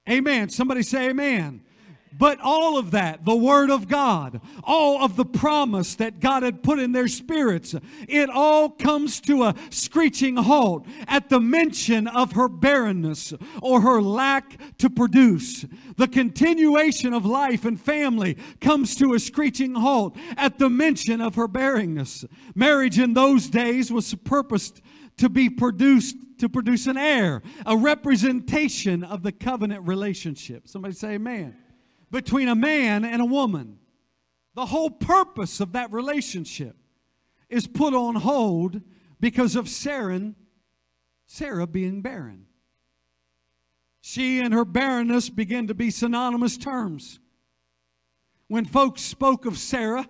Amen. 0.08 0.48
Somebody 0.48 0.82
say, 0.82 1.10
Amen. 1.10 1.62
But 2.12 2.40
all 2.40 2.76
of 2.76 2.90
that, 2.90 3.24
the 3.24 3.36
Word 3.36 3.70
of 3.70 3.86
God, 3.86 4.40
all 4.64 5.02
of 5.02 5.16
the 5.16 5.24
promise 5.24 5.94
that 5.96 6.18
God 6.18 6.42
had 6.42 6.62
put 6.62 6.80
in 6.80 6.92
their 6.92 7.06
spirits, 7.06 7.74
it 8.08 8.28
all 8.28 8.68
comes 8.68 9.20
to 9.22 9.44
a 9.44 9.54
screeching 9.70 10.36
halt 10.36 10.86
at 11.06 11.28
the 11.28 11.40
mention 11.40 12.08
of 12.08 12.32
her 12.32 12.48
barrenness 12.48 13.32
or 13.62 13.80
her 13.82 14.02
lack 14.02 14.58
to 14.78 14.90
produce. 14.90 15.64
The 15.96 16.08
continuation 16.08 17.14
of 17.14 17.24
life 17.24 17.64
and 17.64 17.80
family 17.80 18.36
comes 18.60 18.96
to 18.96 19.14
a 19.14 19.20
screeching 19.20 19.76
halt 19.76 20.16
at 20.36 20.58
the 20.58 20.68
mention 20.68 21.20
of 21.20 21.36
her 21.36 21.48
barrenness. 21.48 22.24
Marriage 22.56 22.98
in 22.98 23.14
those 23.14 23.48
days 23.48 23.92
was 23.92 24.12
purposed 24.14 24.82
to 25.18 25.28
be 25.28 25.48
produced 25.48 26.16
to 26.38 26.48
produce 26.48 26.86
an 26.86 26.96
heir, 26.96 27.42
a 27.66 27.76
representation 27.76 29.04
of 29.04 29.22
the 29.22 29.30
covenant 29.32 29.86
relationship. 29.86 30.66
Somebody 30.66 30.94
say 30.94 31.14
amen 31.14 31.54
between 32.10 32.48
a 32.48 32.54
man 32.54 33.04
and 33.04 33.22
a 33.22 33.26
woman. 33.26 33.78
The 34.54 34.66
whole 34.66 34.90
purpose 34.90 35.60
of 35.60 35.72
that 35.72 35.92
relationship 35.92 36.76
is 37.48 37.66
put 37.66 37.94
on 37.94 38.16
hold 38.16 38.80
because 39.20 39.56
of 39.56 39.68
Sarah, 39.68 40.34
Sarah 41.26 41.66
being 41.66 42.02
barren. 42.02 42.46
She 44.00 44.40
and 44.40 44.54
her 44.54 44.64
barrenness 44.64 45.28
began 45.28 45.66
to 45.66 45.74
be 45.74 45.90
synonymous 45.90 46.56
terms. 46.56 47.20
When 48.48 48.64
folks 48.64 49.02
spoke 49.02 49.46
of 49.46 49.58
Sarah, 49.58 50.08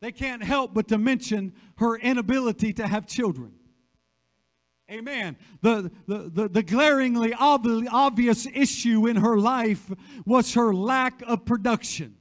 they 0.00 0.12
can't 0.12 0.42
help 0.42 0.74
but 0.74 0.88
to 0.88 0.98
mention 0.98 1.54
her 1.76 1.96
inability 1.96 2.72
to 2.74 2.86
have 2.86 3.06
children. 3.06 3.54
Amen. 4.92 5.38
The, 5.62 5.90
the, 6.06 6.30
the, 6.34 6.48
the, 6.48 6.62
glaringly 6.62 7.32
obvious 7.32 8.46
issue 8.46 9.06
in 9.06 9.16
her 9.16 9.38
life 9.38 9.90
was 10.26 10.52
her 10.52 10.74
lack 10.74 11.22
of 11.22 11.46
production. 11.46 12.16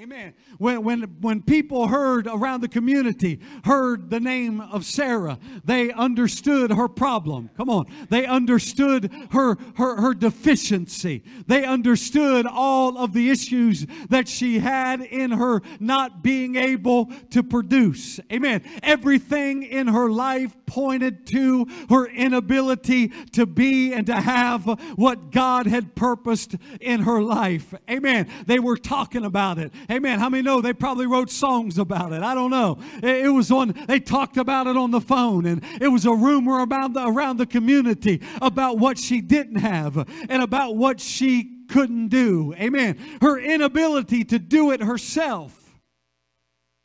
Amen. 0.00 0.32
When, 0.56 0.82
when, 0.82 1.02
when 1.20 1.42
people 1.42 1.88
heard 1.88 2.26
around 2.26 2.62
the 2.62 2.68
community, 2.68 3.38
heard 3.64 4.08
the 4.08 4.18
name 4.18 4.62
of 4.62 4.86
Sarah, 4.86 5.38
they 5.62 5.92
understood 5.92 6.72
her 6.72 6.88
problem. 6.88 7.50
Come 7.54 7.68
on. 7.68 7.84
They 8.08 8.24
understood 8.24 9.12
her, 9.32 9.58
her, 9.76 10.00
her 10.00 10.14
deficiency. 10.14 11.22
They 11.46 11.66
understood 11.66 12.46
all 12.46 12.96
of 12.96 13.12
the 13.12 13.28
issues 13.28 13.86
that 14.08 14.26
she 14.26 14.60
had 14.60 15.02
in 15.02 15.32
her 15.32 15.60
not 15.80 16.22
being 16.22 16.56
able 16.56 17.12
to 17.32 17.42
produce. 17.42 18.18
Amen. 18.32 18.62
Everything 18.82 19.64
in 19.64 19.88
her 19.88 20.08
life 20.08 20.56
pointed 20.64 21.26
to 21.26 21.66
her 21.90 22.06
inability 22.06 23.08
to 23.32 23.44
be 23.44 23.92
and 23.92 24.06
to 24.06 24.14
have 24.14 24.64
what 24.96 25.30
God 25.30 25.66
had 25.66 25.94
purposed 25.94 26.54
in 26.80 27.02
her 27.02 27.20
life. 27.20 27.74
Amen. 27.90 28.30
They 28.46 28.60
were 28.60 28.78
talking 28.78 29.26
about 29.26 29.58
it. 29.58 29.72
Amen. 29.90 30.20
How 30.20 30.28
many 30.28 30.42
know 30.42 30.60
they 30.60 30.72
probably 30.72 31.06
wrote 31.06 31.30
songs 31.30 31.76
about 31.76 32.12
it? 32.12 32.22
I 32.22 32.34
don't 32.34 32.50
know. 32.50 32.78
It 33.02 33.32
was 33.32 33.50
on, 33.50 33.74
they 33.88 33.98
talked 33.98 34.36
about 34.36 34.68
it 34.68 34.76
on 34.76 34.92
the 34.92 35.00
phone, 35.00 35.46
and 35.46 35.64
it 35.80 35.88
was 35.88 36.06
a 36.06 36.14
rumor 36.14 36.60
about 36.60 36.92
the, 36.92 37.06
around 37.06 37.38
the 37.38 37.46
community 37.46 38.22
about 38.40 38.78
what 38.78 38.98
she 38.98 39.20
didn't 39.20 39.56
have 39.56 39.96
and 40.28 40.42
about 40.42 40.76
what 40.76 41.00
she 41.00 41.64
couldn't 41.68 42.08
do. 42.08 42.54
Amen. 42.54 43.18
Her 43.20 43.38
inability 43.38 44.24
to 44.24 44.38
do 44.38 44.70
it 44.70 44.80
herself 44.80 45.56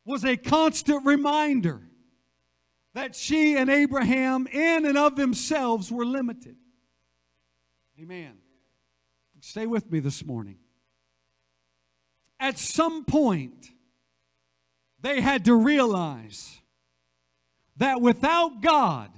was 0.04 0.26
a 0.26 0.36
constant 0.36 1.06
reminder 1.06 1.82
that 2.96 3.16
she 3.16 3.56
and 3.56 3.70
Abraham, 3.70 4.48
in 4.48 4.86
and 4.86 4.98
of 4.98 5.16
themselves, 5.16 5.92
were 5.92 6.06
limited. 6.06 6.56
Amen. 8.02 8.38
Stay 9.42 9.68
with 9.68 9.92
me 9.92 10.00
this 10.00 10.26
morning. 10.26 10.58
At 12.40 12.58
some 12.58 13.06
point, 13.06 13.72
they 15.02 15.22
had 15.22 15.46
to 15.46 15.56
realize 15.56 16.60
that 17.78 18.02
without 18.02 18.62
God, 18.62 19.10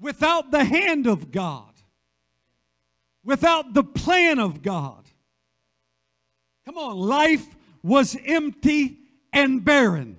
without 0.00 0.50
the 0.50 0.64
hand 0.64 1.06
of 1.06 1.30
God, 1.30 1.72
without 3.24 3.74
the 3.74 3.84
plan 3.84 4.38
of 4.38 4.62
God, 4.62 5.04
come 6.64 6.78
on, 6.78 6.96
life 6.96 7.46
was 7.82 8.16
empty 8.24 8.98
and 9.32 9.64
barren. 9.64 10.18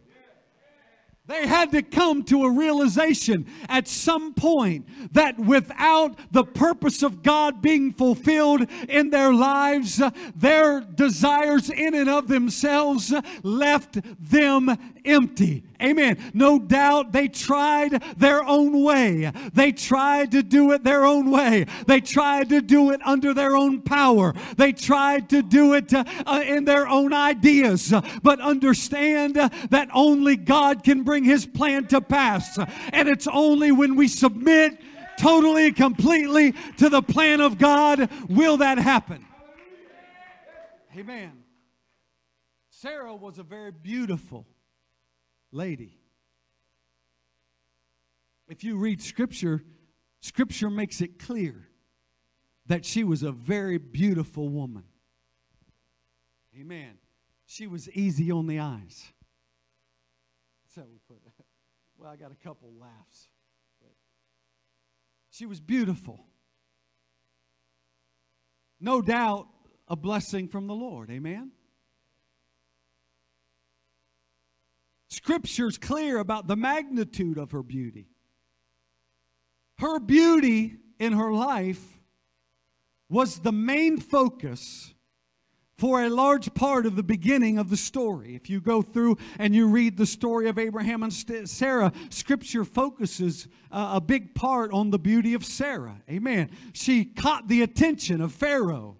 They 1.29 1.45
had 1.45 1.71
to 1.73 1.83
come 1.83 2.23
to 2.23 2.45
a 2.45 2.51
realization 2.51 3.45
at 3.69 3.87
some 3.87 4.33
point 4.33 4.87
that 5.13 5.37
without 5.37 6.17
the 6.31 6.43
purpose 6.43 7.03
of 7.03 7.21
God 7.21 7.61
being 7.61 7.93
fulfilled 7.93 8.65
in 8.89 9.11
their 9.11 9.31
lives, 9.31 10.01
their 10.35 10.81
desires 10.81 11.69
in 11.69 11.93
and 11.93 12.09
of 12.09 12.29
themselves 12.29 13.13
left 13.43 13.99
them 14.19 14.75
empty. 15.05 15.63
Amen. 15.81 16.17
No 16.33 16.59
doubt 16.59 17.11
they 17.11 17.27
tried 17.27 18.03
their 18.17 18.43
own 18.43 18.83
way. 18.83 19.31
They 19.53 19.71
tried 19.71 20.31
to 20.31 20.43
do 20.43 20.71
it 20.73 20.83
their 20.83 21.05
own 21.05 21.31
way. 21.31 21.65
They 21.87 22.01
tried 22.01 22.49
to 22.49 22.61
do 22.61 22.91
it 22.91 22.99
under 23.05 23.33
their 23.33 23.55
own 23.55 23.81
power. 23.81 24.33
They 24.57 24.73
tried 24.73 25.29
to 25.29 25.41
do 25.41 25.73
it 25.73 25.93
uh, 25.93 26.03
in 26.45 26.65
their 26.65 26.87
own 26.87 27.13
ideas. 27.13 27.93
But 28.23 28.41
understand 28.41 29.35
that 29.35 29.89
only 29.93 30.35
God 30.35 30.83
can 30.83 31.03
bring 31.03 31.23
his 31.23 31.45
plan 31.45 31.87
to 31.87 32.01
pass. 32.01 32.59
And 32.91 33.07
it's 33.07 33.27
only 33.27 33.71
when 33.71 33.95
we 33.95 34.07
submit 34.07 34.79
totally 35.17 35.71
completely 35.71 36.53
to 36.77 36.89
the 36.89 37.01
plan 37.01 37.41
of 37.41 37.57
God 37.57 38.09
will 38.29 38.57
that 38.57 38.77
happen. 38.77 39.25
Amen. 40.97 41.43
Sarah 42.69 43.15
was 43.15 43.37
a 43.37 43.43
very 43.43 43.71
beautiful 43.71 44.47
lady. 45.51 45.99
If 48.47 48.63
you 48.63 48.77
read 48.77 49.01
Scripture, 49.01 49.63
Scripture 50.21 50.69
makes 50.69 51.01
it 51.01 51.19
clear 51.19 51.67
that 52.65 52.85
she 52.85 53.03
was 53.03 53.23
a 53.23 53.31
very 53.31 53.77
beautiful 53.77 54.49
woman. 54.49 54.83
Amen. 56.59 56.97
She 57.45 57.67
was 57.67 57.89
easy 57.89 58.31
on 58.31 58.47
the 58.47 58.59
eyes. 58.59 59.11
So 60.75 60.83
we 60.89 60.99
put 61.07 61.17
it. 61.25 61.45
Well, 61.97 62.09
I 62.09 62.15
got 62.15 62.31
a 62.31 62.35
couple 62.35 62.71
laughs. 62.79 63.27
But 63.81 63.91
she 65.31 65.45
was 65.45 65.59
beautiful. 65.59 66.25
No 68.79 69.01
doubt 69.01 69.47
a 69.87 69.95
blessing 69.95 70.47
from 70.47 70.67
the 70.67 70.73
Lord. 70.73 71.09
Amen. 71.09 71.51
Scripture's 75.09 75.77
clear 75.77 76.19
about 76.19 76.47
the 76.47 76.55
magnitude 76.55 77.37
of 77.37 77.51
her 77.51 77.63
beauty. 77.63 78.07
Her 79.79 79.99
beauty 79.99 80.77
in 80.99 81.13
her 81.13 81.31
life 81.31 81.99
was 83.09 83.39
the 83.39 83.51
main 83.51 83.99
focus 83.99 84.93
for 85.77 86.03
a 86.03 86.09
large 86.09 86.53
part 86.53 86.85
of 86.85 86.97
the 86.97 87.03
beginning 87.03 87.57
of 87.57 87.69
the 87.69 87.77
story. 87.77 88.35
If 88.35 88.49
you 88.49 88.59
go 88.59 88.81
through 88.81 89.17
and 89.39 89.55
you 89.55 89.67
read 89.67 89.95
the 89.97 90.05
story 90.05 90.49
of 90.49 90.59
Abraham 90.59 91.03
and 91.03 91.13
Sarah, 91.13 91.93
Scripture 92.09 92.65
focuses 92.65 93.47
uh, 93.71 93.91
a 93.93 94.01
big 94.01 94.35
part 94.35 94.73
on 94.73 94.91
the 94.91 94.99
beauty 94.99 95.33
of 95.33 95.45
Sarah. 95.45 96.01
Amen. 96.09 96.51
She 96.73 97.05
caught 97.05 97.47
the 97.47 97.61
attention 97.61 98.19
of 98.19 98.33
Pharaoh 98.33 98.97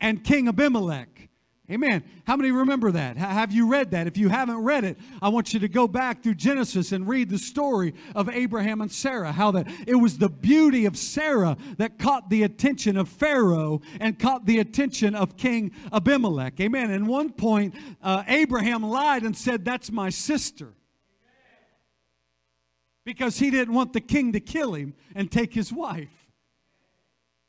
and 0.00 0.24
King 0.24 0.48
Abimelech. 0.48 1.28
Amen. 1.72 2.04
How 2.26 2.36
many 2.36 2.50
remember 2.50 2.90
that? 2.90 3.16
Have 3.16 3.50
you 3.50 3.66
read 3.66 3.92
that? 3.92 4.06
If 4.06 4.18
you 4.18 4.28
haven't 4.28 4.58
read 4.58 4.84
it, 4.84 4.98
I 5.22 5.30
want 5.30 5.54
you 5.54 5.60
to 5.60 5.68
go 5.68 5.88
back 5.88 6.22
through 6.22 6.34
Genesis 6.34 6.92
and 6.92 7.08
read 7.08 7.30
the 7.30 7.38
story 7.38 7.94
of 8.14 8.28
Abraham 8.28 8.82
and 8.82 8.92
Sarah. 8.92 9.32
How 9.32 9.52
that 9.52 9.68
it 9.86 9.94
was 9.94 10.18
the 10.18 10.28
beauty 10.28 10.84
of 10.84 10.98
Sarah 10.98 11.56
that 11.78 11.98
caught 11.98 12.28
the 12.28 12.42
attention 12.42 12.98
of 12.98 13.08
Pharaoh 13.08 13.80
and 14.00 14.18
caught 14.18 14.44
the 14.44 14.58
attention 14.58 15.14
of 15.14 15.38
King 15.38 15.72
Abimelech. 15.90 16.60
Amen. 16.60 16.90
And 16.90 17.08
one 17.08 17.32
point, 17.32 17.74
uh, 18.02 18.22
Abraham 18.28 18.82
lied 18.82 19.22
and 19.22 19.34
said, 19.34 19.64
That's 19.64 19.90
my 19.90 20.10
sister. 20.10 20.74
Because 23.06 23.38
he 23.38 23.50
didn't 23.50 23.72
want 23.72 23.94
the 23.94 24.00
king 24.02 24.32
to 24.32 24.40
kill 24.40 24.74
him 24.74 24.92
and 25.14 25.32
take 25.32 25.54
his 25.54 25.72
wife. 25.72 26.28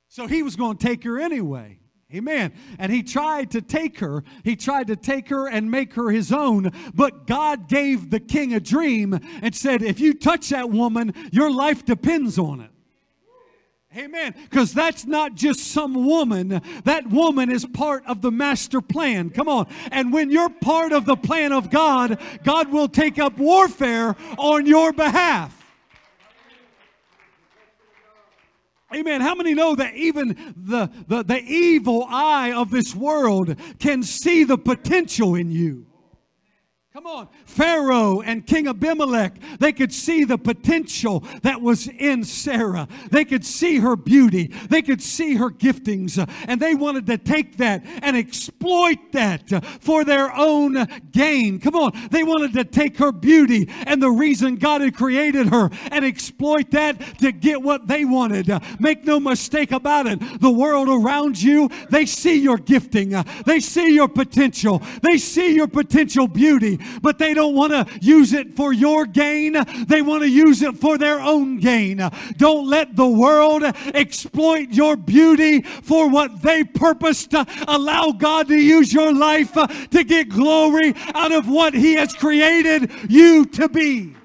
So 0.07 0.27
he 0.27 0.43
was 0.43 0.55
going 0.55 0.77
to 0.77 0.87
take 0.87 1.03
her 1.03 1.19
anyway. 1.19 1.79
Amen. 2.13 2.53
And 2.77 2.91
he 2.91 3.01
tried 3.01 3.49
to 3.51 3.61
take 3.61 3.99
her. 3.99 4.23
He 4.43 4.55
tried 4.55 4.87
to 4.87 4.95
take 4.95 5.29
her 5.29 5.47
and 5.47 5.71
make 5.71 5.93
her 5.95 6.11
his 6.11 6.31
own. 6.31 6.71
But 6.93 7.25
God 7.25 7.67
gave 7.67 8.11
the 8.11 8.19
king 8.19 8.53
a 8.53 8.59
dream 8.59 9.19
and 9.41 9.55
said, 9.55 9.81
if 9.81 9.99
you 9.99 10.13
touch 10.13 10.49
that 10.49 10.69
woman, 10.69 11.13
your 11.31 11.51
life 11.51 11.83
depends 11.83 12.37
on 12.37 12.61
it. 12.61 12.69
Amen. 13.95 14.33
Because 14.49 14.73
that's 14.73 15.05
not 15.05 15.35
just 15.35 15.71
some 15.71 16.05
woman. 16.05 16.61
That 16.83 17.07
woman 17.07 17.51
is 17.51 17.65
part 17.65 18.03
of 18.07 18.21
the 18.21 18.31
master 18.31 18.81
plan. 18.81 19.29
Come 19.29 19.47
on. 19.47 19.67
And 19.91 20.11
when 20.11 20.31
you're 20.31 20.49
part 20.49 20.93
of 20.93 21.05
the 21.05 21.15
plan 21.15 21.51
of 21.51 21.69
God, 21.69 22.19
God 22.43 22.71
will 22.71 22.87
take 22.87 23.19
up 23.19 23.37
warfare 23.37 24.15
on 24.37 24.65
your 24.65 24.93
behalf. 24.93 25.62
Amen. 28.95 29.21
How 29.21 29.35
many 29.35 29.53
know 29.53 29.75
that 29.75 29.95
even 29.95 30.53
the, 30.55 30.89
the, 31.07 31.23
the 31.23 31.39
evil 31.39 32.05
eye 32.09 32.51
of 32.51 32.69
this 32.69 32.95
world 32.95 33.55
can 33.79 34.03
see 34.03 34.43
the 34.43 34.57
potential 34.57 35.35
in 35.35 35.51
you? 35.51 35.85
Come 36.93 37.07
on. 37.07 37.27
Pharaoh 37.45 38.21
and 38.21 38.45
King 38.45 38.67
Abimelech, 38.67 39.33
they 39.57 39.71
could 39.71 39.91
see 39.91 40.25
the 40.25 40.37
potential 40.37 41.21
that 41.41 41.59
was 41.59 41.87
in 41.87 42.23
Sarah. 42.23 42.87
They 43.09 43.25
could 43.25 43.43
see 43.43 43.79
her 43.79 43.95
beauty. 43.95 44.53
They 44.69 44.83
could 44.83 45.01
see 45.01 45.33
her 45.33 45.49
giftings. 45.49 46.23
And 46.47 46.61
they 46.61 46.75
wanted 46.75 47.07
to 47.07 47.17
take 47.17 47.57
that 47.57 47.81
and 48.03 48.15
exploit 48.15 49.11
that 49.13 49.65
for 49.81 50.03
their 50.05 50.31
own 50.37 50.87
gain. 51.09 51.59
Come 51.59 51.73
on. 51.75 51.93
They 52.11 52.23
wanted 52.23 52.53
to 52.53 52.63
take 52.63 52.99
her 52.99 53.11
beauty 53.11 53.67
and 53.87 53.99
the 53.99 54.11
reason 54.11 54.57
God 54.57 54.81
had 54.81 54.95
created 54.95 55.47
her 55.47 55.71
and 55.89 56.05
exploit 56.05 56.69
that 56.71 57.17
to 57.17 57.31
get 57.31 57.63
what 57.63 57.87
they 57.87 58.05
wanted. 58.05 58.51
Make 58.79 59.03
no 59.03 59.19
mistake 59.19 59.71
about 59.71 60.05
it. 60.05 60.19
The 60.39 60.51
world 60.51 60.89
around 60.89 61.41
you, 61.41 61.71
they 61.89 62.05
see 62.05 62.35
your 62.39 62.57
gifting. 62.59 63.15
They 63.47 63.61
see 63.61 63.95
your 63.95 64.09
potential. 64.09 64.79
They 65.01 65.17
see 65.17 65.55
your 65.55 65.67
potential 65.67 66.27
beauty 66.27 66.81
but 67.01 67.17
they 67.17 67.33
don't 67.33 67.55
want 67.55 67.71
to 67.73 67.87
use 68.01 68.33
it 68.33 68.55
for 68.55 68.73
your 68.73 69.05
gain. 69.05 69.53
They 69.87 70.01
want 70.01 70.23
to 70.23 70.29
use 70.29 70.61
it 70.61 70.77
for 70.77 70.97
their 70.97 71.19
own 71.19 71.59
gain. 71.59 72.01
Don't 72.37 72.67
let 72.67 72.95
the 72.95 73.07
world 73.07 73.63
exploit 73.93 74.69
your 74.71 74.95
beauty 74.95 75.61
for 75.61 76.09
what 76.09 76.41
they 76.41 76.63
purposed. 76.63 77.33
Allow 77.67 78.11
God 78.11 78.47
to 78.47 78.55
use 78.55 78.93
your 78.93 79.13
life 79.13 79.53
to 79.53 80.03
get 80.03 80.29
glory 80.29 80.93
out 81.13 81.31
of 81.31 81.47
what 81.47 81.73
He 81.73 81.95
has 81.95 82.13
created 82.13 82.91
you 83.09 83.45
to 83.45 83.69
be. 83.69 84.15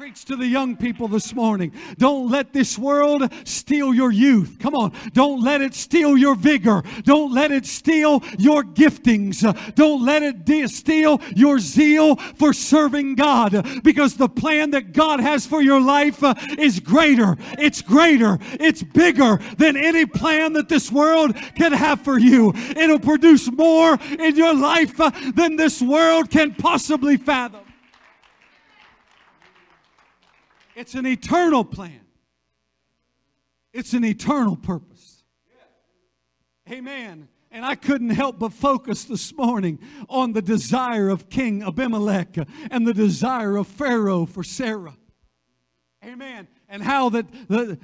Preach 0.00 0.24
to 0.24 0.34
the 0.34 0.46
young 0.46 0.78
people 0.78 1.08
this 1.08 1.34
morning. 1.34 1.70
Don't 1.98 2.30
let 2.30 2.54
this 2.54 2.78
world 2.78 3.30
steal 3.44 3.92
your 3.92 4.10
youth. 4.10 4.56
Come 4.58 4.74
on. 4.74 4.94
Don't 5.12 5.42
let 5.42 5.60
it 5.60 5.74
steal 5.74 6.16
your 6.16 6.34
vigor. 6.34 6.82
Don't 7.02 7.34
let 7.34 7.52
it 7.52 7.66
steal 7.66 8.22
your 8.38 8.62
giftings. 8.62 9.42
Don't 9.74 10.02
let 10.02 10.22
it 10.22 10.46
de- 10.46 10.68
steal 10.68 11.20
your 11.36 11.58
zeal 11.58 12.16
for 12.16 12.54
serving 12.54 13.16
God 13.16 13.82
because 13.84 14.16
the 14.16 14.30
plan 14.30 14.70
that 14.70 14.94
God 14.94 15.20
has 15.20 15.44
for 15.44 15.60
your 15.60 15.82
life 15.82 16.24
uh, 16.24 16.32
is 16.56 16.80
greater. 16.80 17.36
It's 17.58 17.82
greater. 17.82 18.38
It's 18.52 18.82
bigger 18.82 19.38
than 19.58 19.76
any 19.76 20.06
plan 20.06 20.54
that 20.54 20.70
this 20.70 20.90
world 20.90 21.36
can 21.56 21.72
have 21.72 22.00
for 22.00 22.18
you. 22.18 22.54
It'll 22.54 23.00
produce 23.00 23.52
more 23.52 23.98
in 24.18 24.34
your 24.34 24.54
life 24.54 24.98
uh, 24.98 25.10
than 25.34 25.56
this 25.56 25.82
world 25.82 26.30
can 26.30 26.54
possibly 26.54 27.18
fathom. 27.18 27.66
It's 30.80 30.94
an 30.94 31.06
eternal 31.06 31.62
plan. 31.62 32.00
It's 33.74 33.92
an 33.92 34.02
eternal 34.02 34.56
purpose. 34.56 35.24
Amen. 36.70 37.28
And 37.50 37.66
I 37.66 37.74
couldn't 37.74 38.10
help 38.10 38.38
but 38.38 38.54
focus 38.54 39.04
this 39.04 39.36
morning 39.36 39.78
on 40.08 40.32
the 40.32 40.40
desire 40.40 41.10
of 41.10 41.28
King 41.28 41.62
Abimelech 41.62 42.34
and 42.70 42.86
the 42.86 42.94
desire 42.94 43.56
of 43.56 43.66
Pharaoh 43.66 44.24
for 44.24 44.42
Sarah. 44.42 44.96
Amen. 46.02 46.48
And 46.66 46.82
how 46.82 47.10
that 47.10 47.26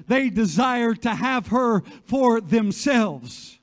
they 0.07 0.31
desire 0.31 0.95
to 0.95 1.11
have 1.11 1.49
her 1.49 1.83
for 2.07 2.41
themselves. 2.41 3.59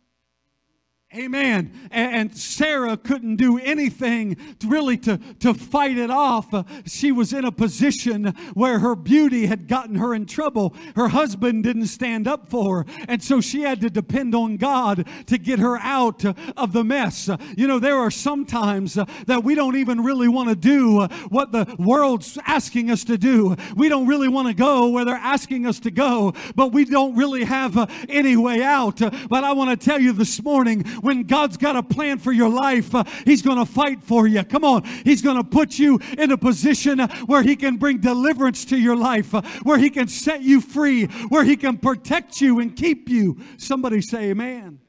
Amen. 1.16 1.90
And 1.92 2.36
Sarah 2.36 2.98
couldn't 2.98 3.36
do 3.36 3.60
anything 3.60 4.36
to 4.60 4.68
really 4.68 4.98
to, 4.98 5.20
to 5.42 5.54
fight 5.54 5.98
it 5.98 6.10
off. 6.10 6.54
She 6.88 7.12
was 7.12 7.34
in 7.34 7.46
a 7.46 7.52
position 7.52 8.34
where 8.56 8.80
her 8.80 8.96
beauty 8.96 9.46
had 9.46 9.68
gotten 9.68 9.96
her 9.96 10.16
in 10.16 10.26
trouble. 10.26 10.76
Her 10.96 11.10
husband 11.10 11.64
didn't 11.64 11.88
stand 11.88 12.28
up 12.28 12.50
for 12.50 12.80
her. 12.80 12.86
And 13.08 13.22
so 13.22 13.42
she 13.42 13.62
had 13.62 13.80
to 13.82 13.92
depend 13.92 14.34
on 14.34 14.58
God 14.58 15.08
to 15.28 15.38
get 15.38 15.60
her 15.60 15.78
out 15.78 16.26
of 16.58 16.74
the 16.74 16.84
mess. 16.84 17.30
You 17.56 17.68
know, 17.68 17.78
there 17.78 17.98
are 17.98 18.12
some 18.12 18.44
times 18.46 18.96
that 18.96 19.44
we 19.44 19.54
don't 19.54 19.76
even 19.76 20.04
really 20.04 20.28
want 20.28 20.50
to 20.50 20.56
do 20.56 21.02
what 21.30 21.52
the 21.52 21.76
world's 21.78 22.40
asking 22.48 22.90
us 22.90 23.04
to 23.04 23.20
do. 23.20 23.56
We 23.76 23.88
don't 23.88 24.08
really 24.08 24.30
want 24.30 24.48
to 24.48 24.56
go 24.56 24.90
where 24.90 25.06
they're 25.06 25.16
asking 25.16 25.68
us 25.68 25.80
to 25.82 25.92
go, 25.92 26.34
but 26.56 26.72
we 26.72 26.86
don't 26.86 27.16
really 27.16 27.44
have 27.44 27.92
any 28.10 28.36
way 28.36 28.64
out. 28.64 29.00
But 29.30 29.44
I 29.44 29.52
want 29.52 29.70
to 29.70 29.86
tell 29.86 30.02
you 30.02 30.12
this 30.12 30.42
morning, 30.42 30.84
when 31.04 31.24
God's 31.24 31.58
got 31.58 31.76
a 31.76 31.84
plan 31.84 32.18
for 32.18 32.32
your 32.32 32.50
life, 32.50 32.96
uh, 32.96 33.04
He's 33.26 33.42
going 33.42 33.58
to 33.58 33.66
fight 33.66 34.02
for 34.02 34.26
you. 34.26 34.44
Come 34.44 34.64
on. 34.64 34.84
He's 35.04 35.22
going 35.22 35.38
to 35.38 35.44
put 35.44 35.78
you 35.78 36.00
in 36.18 36.32
a 36.32 36.38
position 36.38 37.00
uh, 37.00 37.14
where 37.26 37.44
He 37.44 37.56
can 37.56 37.78
bring 37.78 38.00
deliverance 38.00 38.66
to 38.66 38.78
your 38.78 38.96
life, 38.96 39.36
uh, 39.36 39.42
where 39.64 39.78
He 39.78 39.90
can 39.90 40.08
set 40.08 40.42
you 40.42 40.62
free, 40.62 41.06
where 41.28 41.44
He 41.44 41.58
can 41.58 41.78
protect 41.78 42.40
you 42.42 42.60
and 42.60 42.76
keep 42.76 43.10
you. 43.10 43.38
Somebody 43.58 44.02
say, 44.02 44.32
Amen. 44.32 44.80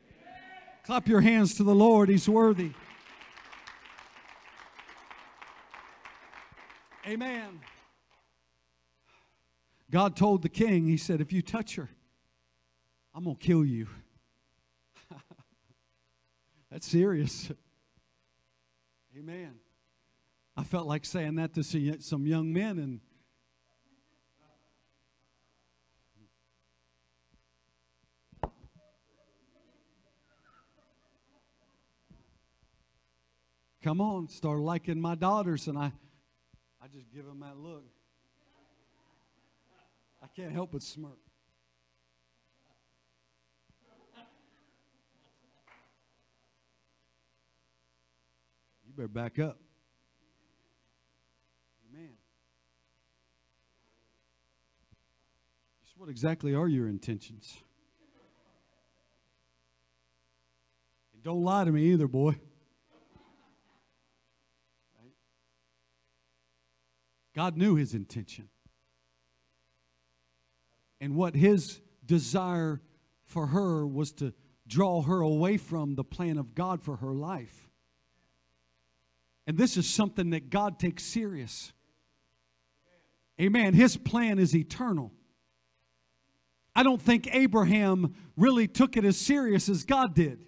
Clap 0.85 1.09
your 1.09 1.21
hands 1.21 1.55
to 1.57 1.65
the 1.65 1.75
Lord. 1.75 2.09
He's 2.09 2.29
worthy. 2.29 2.73
Amen. 7.07 7.61
God 9.91 10.17
told 10.17 10.43
the 10.43 10.49
king, 10.49 10.87
He 10.87 10.97
said, 10.97 11.21
If 11.21 11.33
you 11.33 11.43
touch 11.43 11.75
her, 11.75 11.91
I'm 13.15 13.25
going 13.25 13.37
to 13.37 13.45
kill 13.45 13.65
you. 13.65 13.89
That's 16.75 16.89
serious. 16.89 17.53
Amen. 19.17 19.55
I 20.57 20.65
felt 20.65 20.89
like 20.89 21.05
saying 21.05 21.37
that 21.37 21.55
to 21.55 21.63
some 21.63 22.27
young 22.27 22.53
men, 22.53 22.81
and 22.81 23.01
come 33.81 34.01
on, 34.01 34.29
start 34.29 34.59
liking 34.59 35.01
my 35.01 35.15
daughters, 35.15 35.69
and 35.69 35.79
I, 35.79 35.93
I 36.83 36.89
just 36.93 37.09
give 37.15 37.25
them 37.25 37.39
that 37.39 37.57
look. 37.57 37.85
I 40.21 40.27
can't 40.35 40.51
help 40.51 40.73
but 40.73 40.83
smirk. 40.83 41.24
You 48.95 48.99
better 48.99 49.09
back 49.09 49.41
up. 49.41 49.59
Amen. 51.91 52.11
What 55.97 56.09
exactly 56.09 56.55
are 56.55 56.69
your 56.69 56.87
intentions? 56.87 57.57
And 61.13 61.25
don't 61.25 61.43
lie 61.43 61.65
to 61.65 61.73
me 61.73 61.87
either, 61.87 62.07
boy. 62.07 62.37
God 67.35 67.57
knew 67.57 67.75
his 67.75 67.95
intention. 67.95 68.49
And 71.01 71.17
what 71.17 71.35
his 71.35 71.81
desire 72.07 72.81
for 73.25 73.49
her 73.49 73.85
was 73.85 74.13
to 74.13 74.35
draw 74.69 75.03
her 75.03 75.21
away 75.21 75.57
from 75.57 75.97
the 75.97 76.05
plan 76.05 76.39
of 76.39 76.55
God 76.55 76.81
for 76.81 76.97
her 76.97 77.13
life. 77.13 77.64
And 79.47 79.59
this 79.59 79.77
is 79.77 79.89
something 79.89 80.31
that 80.31 80.51
God 80.51 80.79
takes 80.79 81.03
serious. 81.03 81.73
Amen. 83.41 83.75
His 83.75 83.97
plan 83.97 84.39
is 84.39 84.55
eternal. 84.55 85.13
I 86.75 86.83
don't 86.83 87.01
think 87.01 87.29
Abraham 87.33 88.15
really 88.37 88.67
took 88.67 88.97
it 88.97 89.05
as 89.05 89.17
serious 89.17 89.69
as 89.69 89.85
God 89.85 90.15
did. 90.15 90.41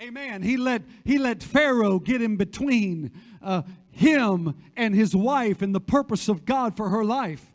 Amen. 0.00 0.42
He 0.42 0.56
let, 0.56 0.82
he 1.04 1.18
let 1.18 1.42
Pharaoh 1.42 1.98
get 1.98 2.20
in 2.20 2.36
between 2.36 3.12
uh, 3.42 3.62
him 3.90 4.54
and 4.76 4.94
his 4.94 5.16
wife 5.16 5.62
and 5.62 5.74
the 5.74 5.80
purpose 5.80 6.28
of 6.28 6.44
God 6.44 6.76
for 6.76 6.90
her 6.90 7.04
life. 7.04 7.54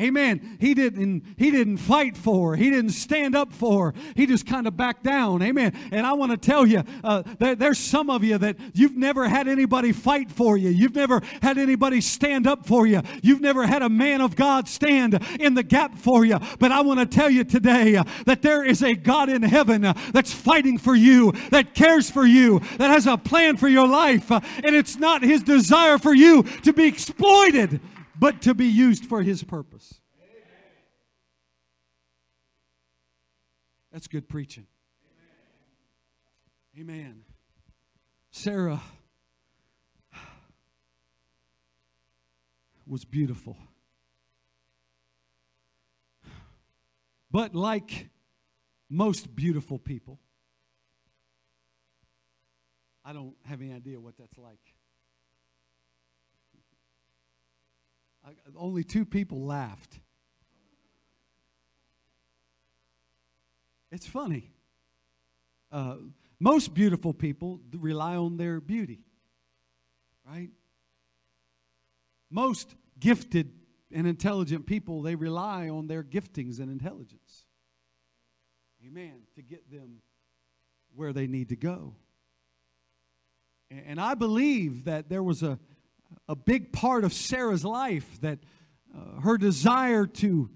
Amen. 0.00 0.56
He 0.58 0.72
didn't, 0.72 1.24
he 1.36 1.50
didn't 1.50 1.76
fight 1.76 2.16
for. 2.16 2.56
He 2.56 2.70
didn't 2.70 2.92
stand 2.92 3.36
up 3.36 3.52
for. 3.52 3.92
He 4.16 4.26
just 4.26 4.46
kind 4.46 4.66
of 4.66 4.76
backed 4.76 5.04
down. 5.04 5.42
Amen. 5.42 5.76
And 5.92 6.06
I 6.06 6.14
want 6.14 6.32
to 6.32 6.38
tell 6.38 6.66
you, 6.66 6.82
uh, 7.04 7.22
there, 7.38 7.54
there's 7.54 7.78
some 7.78 8.08
of 8.08 8.24
you 8.24 8.38
that 8.38 8.56
you've 8.72 8.96
never 8.96 9.28
had 9.28 9.46
anybody 9.46 9.92
fight 9.92 10.30
for 10.30 10.56
you. 10.56 10.70
You've 10.70 10.94
never 10.94 11.20
had 11.42 11.58
anybody 11.58 12.00
stand 12.00 12.46
up 12.46 12.66
for 12.66 12.86
you. 12.86 13.02
You've 13.22 13.42
never 13.42 13.66
had 13.66 13.82
a 13.82 13.90
man 13.90 14.22
of 14.22 14.36
God 14.36 14.68
stand 14.68 15.22
in 15.38 15.54
the 15.54 15.62
gap 15.62 15.98
for 15.98 16.24
you. 16.24 16.38
But 16.58 16.72
I 16.72 16.80
want 16.80 17.00
to 17.00 17.06
tell 17.06 17.28
you 17.28 17.44
today 17.44 17.96
uh, 17.96 18.04
that 18.24 18.40
there 18.40 18.64
is 18.64 18.82
a 18.82 18.94
God 18.94 19.28
in 19.28 19.42
heaven 19.42 19.84
uh, 19.84 19.92
that's 20.12 20.32
fighting 20.32 20.78
for 20.78 20.94
you, 20.94 21.32
that 21.50 21.74
cares 21.74 22.10
for 22.10 22.24
you, 22.24 22.60
that 22.78 22.90
has 22.90 23.06
a 23.06 23.18
plan 23.18 23.58
for 23.58 23.68
your 23.68 23.86
life. 23.86 24.32
Uh, 24.32 24.40
and 24.64 24.74
it's 24.74 24.96
not 24.96 25.22
his 25.22 25.42
desire 25.42 25.98
for 25.98 26.14
you 26.14 26.42
to 26.62 26.72
be 26.72 26.86
exploited 26.86 27.80
but 28.20 28.42
to 28.42 28.54
be 28.54 28.66
used 28.66 29.06
for 29.06 29.22
his 29.22 29.42
purpose. 29.42 29.98
That's 33.90 34.06
good 34.06 34.28
preaching. 34.28 34.66
Amen. 36.78 37.22
Sarah 38.30 38.80
was 42.86 43.04
beautiful. 43.04 43.56
But 47.30 47.54
like 47.54 48.10
most 48.90 49.34
beautiful 49.34 49.78
people, 49.78 50.20
I 53.02 53.14
don't 53.14 53.34
have 53.46 53.62
any 53.62 53.72
idea 53.72 53.98
what 53.98 54.18
that's 54.18 54.36
like. 54.36 54.74
Only 58.56 58.84
two 58.84 59.04
people 59.04 59.44
laughed. 59.44 59.98
It's 63.90 64.06
funny. 64.06 64.52
Uh, 65.72 65.96
most 66.38 66.74
beautiful 66.74 67.12
people 67.12 67.60
rely 67.72 68.16
on 68.16 68.36
their 68.36 68.60
beauty, 68.60 69.00
right? 70.26 70.50
Most 72.30 72.74
gifted 72.98 73.52
and 73.92 74.06
intelligent 74.06 74.66
people, 74.66 75.02
they 75.02 75.16
rely 75.16 75.68
on 75.68 75.88
their 75.88 76.02
giftings 76.02 76.60
and 76.60 76.70
intelligence. 76.70 77.44
Amen. 78.86 79.22
To 79.34 79.42
get 79.42 79.70
them 79.70 80.00
where 80.94 81.12
they 81.12 81.26
need 81.26 81.48
to 81.50 81.56
go. 81.56 81.94
And 83.70 84.00
I 84.00 84.14
believe 84.14 84.84
that 84.84 85.08
there 85.08 85.22
was 85.22 85.42
a, 85.42 85.58
a 86.28 86.36
big 86.36 86.72
part 86.72 87.04
of 87.04 87.12
Sarah's 87.12 87.64
life 87.64 88.20
that 88.20 88.38
uh, 88.94 89.20
her 89.20 89.36
desire 89.36 90.06
to, 90.06 90.50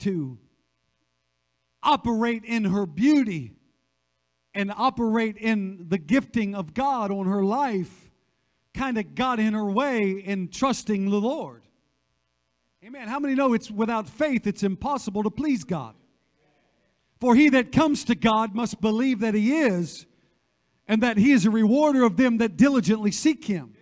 to 0.00 0.38
operate 1.82 2.44
in 2.44 2.64
her 2.64 2.86
beauty 2.86 3.52
and 4.54 4.72
operate 4.74 5.36
in 5.36 5.86
the 5.88 5.98
gifting 5.98 6.54
of 6.54 6.74
God 6.74 7.10
on 7.10 7.26
her 7.26 7.44
life 7.44 8.10
kind 8.74 8.98
of 8.98 9.14
got 9.14 9.38
in 9.38 9.54
her 9.54 9.70
way 9.70 10.10
in 10.10 10.48
trusting 10.48 11.10
the 11.10 11.20
Lord. 11.20 11.62
Amen. 12.84 13.08
How 13.08 13.18
many 13.18 13.34
know 13.34 13.52
it's 13.52 13.70
without 13.70 14.08
faith 14.08 14.46
it's 14.46 14.62
impossible 14.62 15.22
to 15.24 15.30
please 15.30 15.64
God? 15.64 15.94
For 17.20 17.34
he 17.34 17.48
that 17.50 17.72
comes 17.72 18.04
to 18.04 18.14
God 18.14 18.54
must 18.54 18.80
believe 18.80 19.20
that 19.20 19.34
he 19.34 19.58
is 19.58 20.06
and 20.86 21.02
that 21.02 21.16
he 21.16 21.32
is 21.32 21.46
a 21.46 21.50
rewarder 21.50 22.04
of 22.04 22.16
them 22.16 22.38
that 22.38 22.56
diligently 22.56 23.10
seek 23.10 23.44
him. 23.44 23.75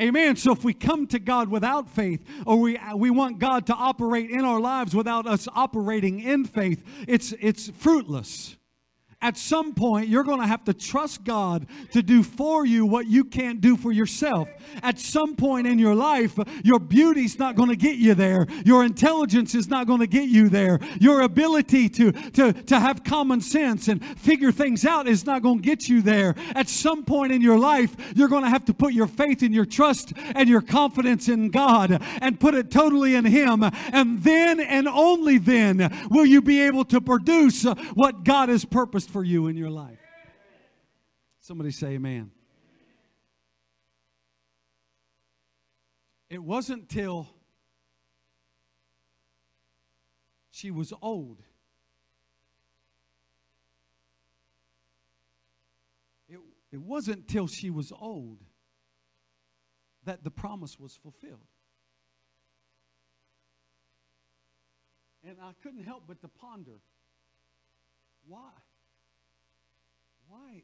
Amen. 0.00 0.36
So 0.36 0.52
if 0.52 0.62
we 0.62 0.74
come 0.74 1.06
to 1.08 1.18
God 1.18 1.48
without 1.48 1.90
faith, 1.90 2.24
or 2.46 2.56
we, 2.56 2.78
we 2.94 3.10
want 3.10 3.38
God 3.38 3.66
to 3.66 3.74
operate 3.74 4.30
in 4.30 4.44
our 4.44 4.60
lives 4.60 4.94
without 4.94 5.26
us 5.26 5.48
operating 5.54 6.20
in 6.20 6.44
faith, 6.44 6.84
it's, 7.08 7.32
it's 7.40 7.70
fruitless 7.70 8.57
at 9.20 9.36
some 9.36 9.74
point 9.74 10.08
you're 10.08 10.22
going 10.22 10.40
to 10.40 10.46
have 10.46 10.64
to 10.64 10.72
trust 10.72 11.24
God 11.24 11.66
to 11.90 12.02
do 12.02 12.22
for 12.22 12.64
you 12.64 12.86
what 12.86 13.06
you 13.06 13.24
can't 13.24 13.60
do 13.60 13.76
for 13.76 13.90
yourself. 13.90 14.48
At 14.82 15.00
some 15.00 15.34
point 15.34 15.66
in 15.66 15.78
your 15.78 15.94
life, 15.94 16.38
your 16.62 16.78
beauty's 16.78 17.38
not 17.38 17.56
going 17.56 17.68
to 17.68 17.76
get 17.76 17.96
you 17.96 18.14
there. 18.14 18.46
Your 18.64 18.84
intelligence 18.84 19.54
is 19.54 19.68
not 19.68 19.86
going 19.88 20.00
to 20.00 20.06
get 20.06 20.28
you 20.28 20.48
there. 20.48 20.78
Your 21.00 21.22
ability 21.22 21.88
to, 21.90 22.12
to, 22.12 22.52
to 22.52 22.78
have 22.78 23.02
common 23.02 23.40
sense 23.40 23.88
and 23.88 24.04
figure 24.18 24.52
things 24.52 24.84
out 24.84 25.08
is 25.08 25.26
not 25.26 25.42
going 25.42 25.62
to 25.62 25.64
get 25.64 25.88
you 25.88 26.00
there. 26.00 26.36
At 26.54 26.68
some 26.68 27.04
point 27.04 27.32
in 27.32 27.40
your 27.40 27.58
life, 27.58 27.96
you're 28.14 28.28
going 28.28 28.44
to 28.44 28.50
have 28.50 28.66
to 28.66 28.74
put 28.74 28.92
your 28.92 29.08
faith 29.08 29.42
and 29.42 29.52
your 29.52 29.66
trust 29.66 30.12
and 30.16 30.48
your 30.48 30.62
confidence 30.62 31.28
in 31.28 31.50
God 31.50 32.00
and 32.20 32.38
put 32.38 32.54
it 32.54 32.70
totally 32.70 33.16
in 33.16 33.24
Him. 33.24 33.64
And 33.92 34.22
then 34.22 34.60
and 34.60 34.86
only 34.86 35.38
then 35.38 36.08
will 36.08 36.26
you 36.26 36.40
be 36.40 36.60
able 36.60 36.84
to 36.86 37.00
produce 37.00 37.64
what 37.94 38.22
God 38.22 38.48
has 38.48 38.64
purposed 38.64 39.07
for 39.08 39.24
you 39.24 39.46
in 39.46 39.56
your 39.56 39.70
life. 39.70 39.98
Somebody 41.40 41.70
say 41.70 41.88
amen. 41.88 42.30
It 46.30 46.42
wasn't 46.42 46.88
till 46.88 47.26
she 50.50 50.70
was 50.70 50.92
old. 51.00 51.42
It, 56.28 56.38
it 56.70 56.80
wasn't 56.80 57.28
till 57.28 57.46
she 57.46 57.70
was 57.70 57.92
old 57.98 58.44
that 60.04 60.22
the 60.22 60.30
promise 60.30 60.78
was 60.78 60.94
fulfilled. 60.94 61.46
And 65.26 65.38
I 65.42 65.52
couldn't 65.62 65.84
help 65.84 66.04
but 66.06 66.20
to 66.20 66.28
ponder 66.28 66.80
why? 68.26 68.50
Why? 70.28 70.62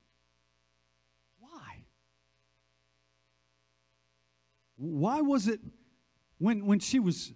Why? 1.38 1.85
Why 4.77 5.20
was 5.20 5.48
it 5.48 5.61
when, 6.38 6.66
when 6.66 6.79
she 6.79 6.98
was 7.00 7.33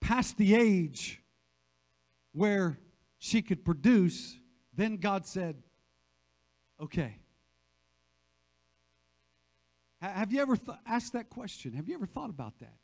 past 0.00 0.36
the 0.36 0.54
age 0.54 1.22
where 2.32 2.78
she 3.18 3.42
could 3.42 3.64
produce, 3.64 4.38
then 4.74 4.96
God 4.96 5.26
said, 5.26 5.62
okay. 6.80 7.16
Have 10.00 10.32
you 10.32 10.40
ever 10.40 10.56
th- 10.56 10.78
asked 10.86 11.12
that 11.12 11.28
question? 11.28 11.74
Have 11.74 11.88
you 11.88 11.94
ever 11.94 12.06
thought 12.06 12.30
about 12.30 12.58
that? 12.60 12.74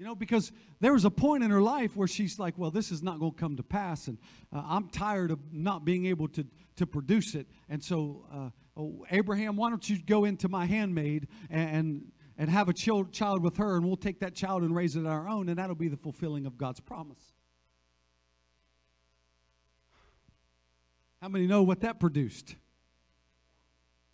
You 0.00 0.06
know, 0.06 0.14
because 0.14 0.50
there 0.80 0.94
was 0.94 1.04
a 1.04 1.10
point 1.10 1.44
in 1.44 1.50
her 1.50 1.60
life 1.60 1.94
where 1.94 2.08
she's 2.08 2.38
like, 2.38 2.56
well, 2.56 2.70
this 2.70 2.90
is 2.90 3.02
not 3.02 3.20
going 3.20 3.32
to 3.32 3.38
come 3.38 3.58
to 3.58 3.62
pass, 3.62 4.08
and 4.08 4.16
uh, 4.50 4.62
I'm 4.64 4.88
tired 4.88 5.30
of 5.30 5.38
not 5.52 5.84
being 5.84 6.06
able 6.06 6.26
to, 6.28 6.46
to 6.76 6.86
produce 6.86 7.34
it. 7.34 7.46
And 7.68 7.84
so, 7.84 8.24
uh, 8.32 8.48
oh, 8.78 9.04
Abraham, 9.10 9.56
why 9.56 9.68
don't 9.68 9.86
you 9.86 10.00
go 10.00 10.24
into 10.24 10.48
my 10.48 10.64
handmaid 10.64 11.28
and, 11.50 12.10
and 12.38 12.48
have 12.48 12.70
a 12.70 12.72
child, 12.72 13.12
child 13.12 13.44
with 13.44 13.58
her, 13.58 13.76
and 13.76 13.84
we'll 13.84 13.94
take 13.94 14.20
that 14.20 14.34
child 14.34 14.62
and 14.62 14.74
raise 14.74 14.96
it 14.96 15.00
on 15.00 15.06
our 15.06 15.28
own, 15.28 15.50
and 15.50 15.58
that'll 15.58 15.74
be 15.74 15.88
the 15.88 15.98
fulfilling 15.98 16.46
of 16.46 16.56
God's 16.56 16.80
promise. 16.80 17.34
How 21.20 21.28
many 21.28 21.46
know 21.46 21.62
what 21.62 21.80
that 21.82 22.00
produced? 22.00 22.56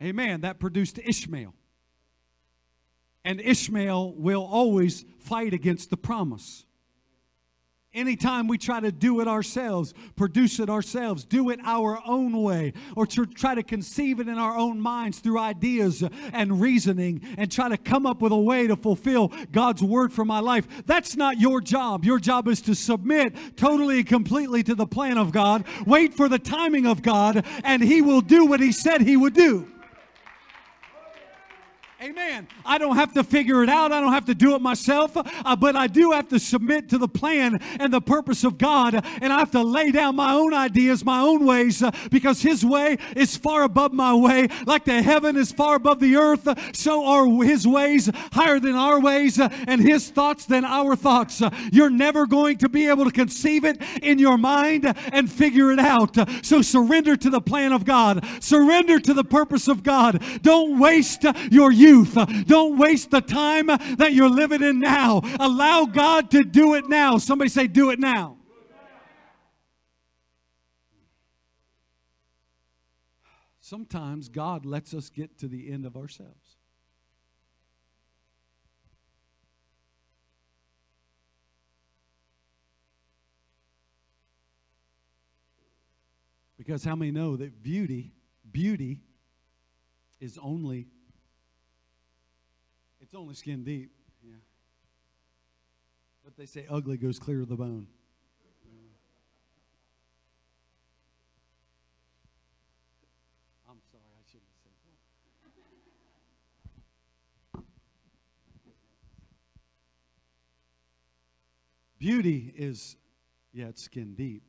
Amen. 0.03 0.41
That 0.41 0.59
produced 0.59 0.99
Ishmael. 0.99 1.55
And 3.27 3.41
Ishmael 3.41 4.13
will 4.13 4.45
always 4.45 5.05
fight 5.19 5.53
against 5.53 5.91
the 5.91 5.97
promise. 5.97 6.65
Anytime 7.93 8.47
we 8.47 8.57
try 8.57 8.79
to 8.79 8.93
do 8.93 9.21
it 9.21 9.27
ourselves, 9.27 9.95
produce 10.15 10.61
it 10.61 10.71
ourselves, 10.71 11.25
do 11.25 11.51
it 11.51 11.59
our 11.65 11.99
own 12.07 12.41
way, 12.41 12.73
or 12.95 13.05
to 13.07 13.27
try 13.27 13.57
to 13.57 13.65
conceive 13.65 14.21
it 14.21 14.29
in 14.29 14.39
our 14.39 14.57
own 14.57 14.79
minds 14.79 15.19
through 15.19 15.41
ideas 15.41 16.05
and 16.33 16.61
reasoning 16.61 17.21
and 17.37 17.51
try 17.51 17.69
to 17.69 17.77
come 17.77 18.07
up 18.07 18.23
with 18.23 18.31
a 18.31 18.39
way 18.39 18.69
to 18.69 18.77
fulfill 18.77 19.33
God's 19.51 19.83
word 19.83 20.13
for 20.13 20.25
my 20.25 20.39
life, 20.39 20.69
that's 20.87 21.17
not 21.17 21.41
your 21.41 21.61
job. 21.61 22.05
Your 22.05 22.21
job 22.21 22.47
is 22.47 22.61
to 22.63 22.77
submit 22.77 23.57
totally 23.57 23.99
and 23.99 24.07
completely 24.07 24.63
to 24.63 24.77
the 24.77 24.87
plan 24.87 25.19
of 25.19 25.33
God, 25.33 25.65
wait 25.85 26.15
for 26.15 26.29
the 26.29 26.39
timing 26.39 26.87
of 26.87 27.03
God, 27.03 27.45
and 27.65 27.83
He 27.83 28.03
will 28.03 28.21
do 28.21 28.47
what 28.47 28.61
He 28.61 28.71
said 28.71 29.01
He 29.01 29.17
would 29.17 29.35
do. 29.35 29.73
Amen. 32.07 32.47
I 32.65 32.79
don't 32.79 32.95
have 32.95 33.15
to 33.15 33.25
figure 33.25 33.65
it 33.65 33.69
out. 33.69 33.91
I 33.91 34.01
don't 34.01 34.13
have 34.13 34.27
to 34.27 34.35
do 34.35 34.55
it 34.55 34.63
myself, 34.63 35.17
uh, 35.17 35.57
but 35.57 35.75
I 35.75 35.89
do 35.89 36.13
have 36.13 36.29
to 36.29 36.39
submit 36.39 36.89
to 36.91 36.99
the 36.99 37.09
plan 37.09 37.59
and 37.81 37.93
the 37.93 38.01
purpose 38.01 38.45
of 38.45 38.59
God. 38.59 39.05
And 39.21 39.33
I 39.33 39.41
have 39.41 39.51
to 39.53 39.63
lay 39.63 39.91
down 39.91 40.15
my 40.15 40.33
own 40.33 40.55
ideas, 40.55 41.05
my 41.05 41.19
own 41.19 41.45
ways, 41.45 41.83
uh, 41.83 41.91
because 42.13 42.43
His 42.43 42.65
way 42.65 42.99
is 43.17 43.37
far 43.37 43.65
above 43.65 43.93
my 43.93 44.15
way. 44.15 44.47
Like 44.67 44.85
the 44.85 45.03
heaven 45.03 45.37
is 45.37 45.51
far 45.51 45.75
above 45.75 45.99
the 45.99 46.15
earth, 46.15 46.47
uh, 46.47 46.55
so 46.73 47.05
are 47.05 47.27
His 47.43 47.67
ways 47.67 48.09
higher 48.33 48.61
than 48.61 48.77
our 48.77 49.01
ways, 49.01 49.41
uh, 49.41 49.49
and 49.67 49.81
His 49.81 50.09
thoughts 50.09 50.47
than 50.47 50.65
our 50.65 50.95
thoughts. 50.95 51.43
Uh, 51.43 51.51
you're 51.73 51.91
never 51.91 52.25
going 52.25 52.59
to 52.59 52.69
be 52.69 52.87
able 52.87 53.05
to 53.05 53.11
conceive 53.11 53.65
it 53.65 53.83
in 54.01 54.21
your 54.21 54.39
mind 54.39 54.95
and 55.13 55.29
figure 55.29 55.73
it 55.73 55.81
out. 55.81 56.17
Uh, 56.17 56.27
so 56.43 56.63
surrender 56.63 57.17
to 57.17 57.31
the 57.31 57.41
plan 57.41 57.73
of 57.73 57.85
God, 57.85 58.25
surrender 58.39 59.01
to 59.01 59.13
the 59.13 59.25
purpose 59.25 59.67
of 59.67 59.83
God. 59.83 60.23
Don't 60.43 60.79
waste 60.79 61.25
your 61.51 61.73
youth 61.73 61.96
youth. 61.97 62.47
Don't 62.47 62.79
waste 62.79 63.11
the 63.11 63.21
time 63.21 63.67
that 63.67 64.13
you're 64.13 64.31
living 64.31 64.63
in 64.63 64.81
now. 64.81 65.23
Allow 65.41 65.87
God 65.87 66.31
to 66.33 66.45
do 66.45 66.75
it 66.75 66.89
now. 66.89 67.19
Somebody 67.19 67.49
say, 67.49 67.67
Do 67.67 67.91
it 67.91 67.99
now. 67.99 68.37
Sometimes 73.61 74.29
God 74.29 74.65
lets 74.65 74.95
us 74.95 75.11
get 75.11 75.39
to 75.39 75.49
the 75.49 75.73
end 75.73 75.87
of 75.87 75.97
ourselves. 75.97 76.57
Because 86.57 86.85
how 86.85 86.95
many 86.95 87.11
know 87.11 87.37
that 87.37 87.63
beauty, 87.63 88.13
beauty 88.51 89.01
is 90.21 90.39
only 90.41 90.87
it's 93.07 93.15
only 93.15 93.35
skin 93.35 93.63
deep. 93.63 93.93
Yeah. 94.25 94.35
But 96.25 96.37
they 96.37 96.45
say 96.47 96.67
ugly 96.69 96.97
goes 96.97 97.21
clear 97.21 97.39
to 97.39 97.47
the 97.47 97.55
bone. 97.55 97.87
I'm 103.71 103.79
sorry, 103.93 104.03
I 104.11 104.25
shouldn't 104.27 104.43
have 104.51 104.61
said 104.65 104.73
that. 107.55 107.65
Beauty 112.01 112.53
is, 112.57 112.97
yeah, 113.53 113.67
it's 113.67 113.83
skin 113.83 114.15
deep, 114.15 114.43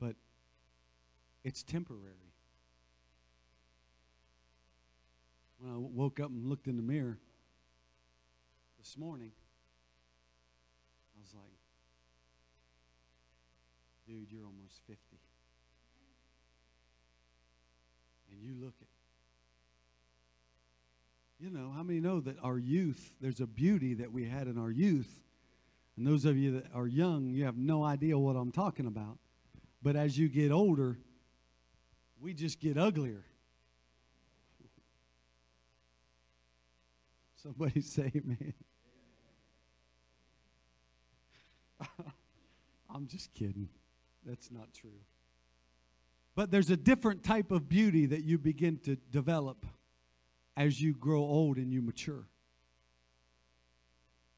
but 0.00 0.16
it's 1.44 1.62
temporary. 1.62 2.14
When 5.60 5.72
I 5.72 5.76
woke 5.78 6.18
up 6.18 6.30
and 6.30 6.44
looked 6.46 6.66
in 6.66 6.76
the 6.76 6.82
mirror, 6.82 7.20
this 8.88 8.96
morning, 8.96 9.32
I 11.14 11.20
was 11.20 11.34
like, 11.34 11.42
dude, 14.06 14.32
you're 14.32 14.46
almost 14.46 14.80
50. 14.86 14.98
And 18.32 18.42
you 18.42 18.54
look 18.58 18.72
at, 18.80 18.88
you 21.38 21.50
know, 21.50 21.70
how 21.76 21.82
many 21.82 22.00
know 22.00 22.20
that 22.20 22.36
our 22.42 22.56
youth, 22.56 23.12
there's 23.20 23.40
a 23.40 23.46
beauty 23.46 23.92
that 23.92 24.10
we 24.10 24.24
had 24.24 24.46
in 24.46 24.56
our 24.56 24.70
youth. 24.70 25.20
And 25.98 26.06
those 26.06 26.24
of 26.24 26.38
you 26.38 26.52
that 26.52 26.68
are 26.74 26.86
young, 26.86 27.28
you 27.28 27.44
have 27.44 27.58
no 27.58 27.84
idea 27.84 28.18
what 28.18 28.36
I'm 28.36 28.52
talking 28.52 28.86
about. 28.86 29.18
But 29.82 29.96
as 29.96 30.16
you 30.16 30.30
get 30.30 30.50
older, 30.50 30.96
we 32.18 32.32
just 32.32 32.58
get 32.58 32.78
uglier. 32.78 33.26
Somebody 37.42 37.80
say 37.82 38.10
amen. 38.16 38.54
I'm 42.94 43.06
just 43.06 43.32
kidding. 43.34 43.68
That's 44.24 44.50
not 44.50 44.72
true. 44.74 45.00
But 46.34 46.50
there's 46.50 46.70
a 46.70 46.76
different 46.76 47.24
type 47.24 47.50
of 47.50 47.68
beauty 47.68 48.06
that 48.06 48.24
you 48.24 48.38
begin 48.38 48.78
to 48.84 48.96
develop 49.10 49.66
as 50.56 50.80
you 50.80 50.94
grow 50.94 51.20
old 51.20 51.56
and 51.56 51.72
you 51.72 51.82
mature. 51.82 52.26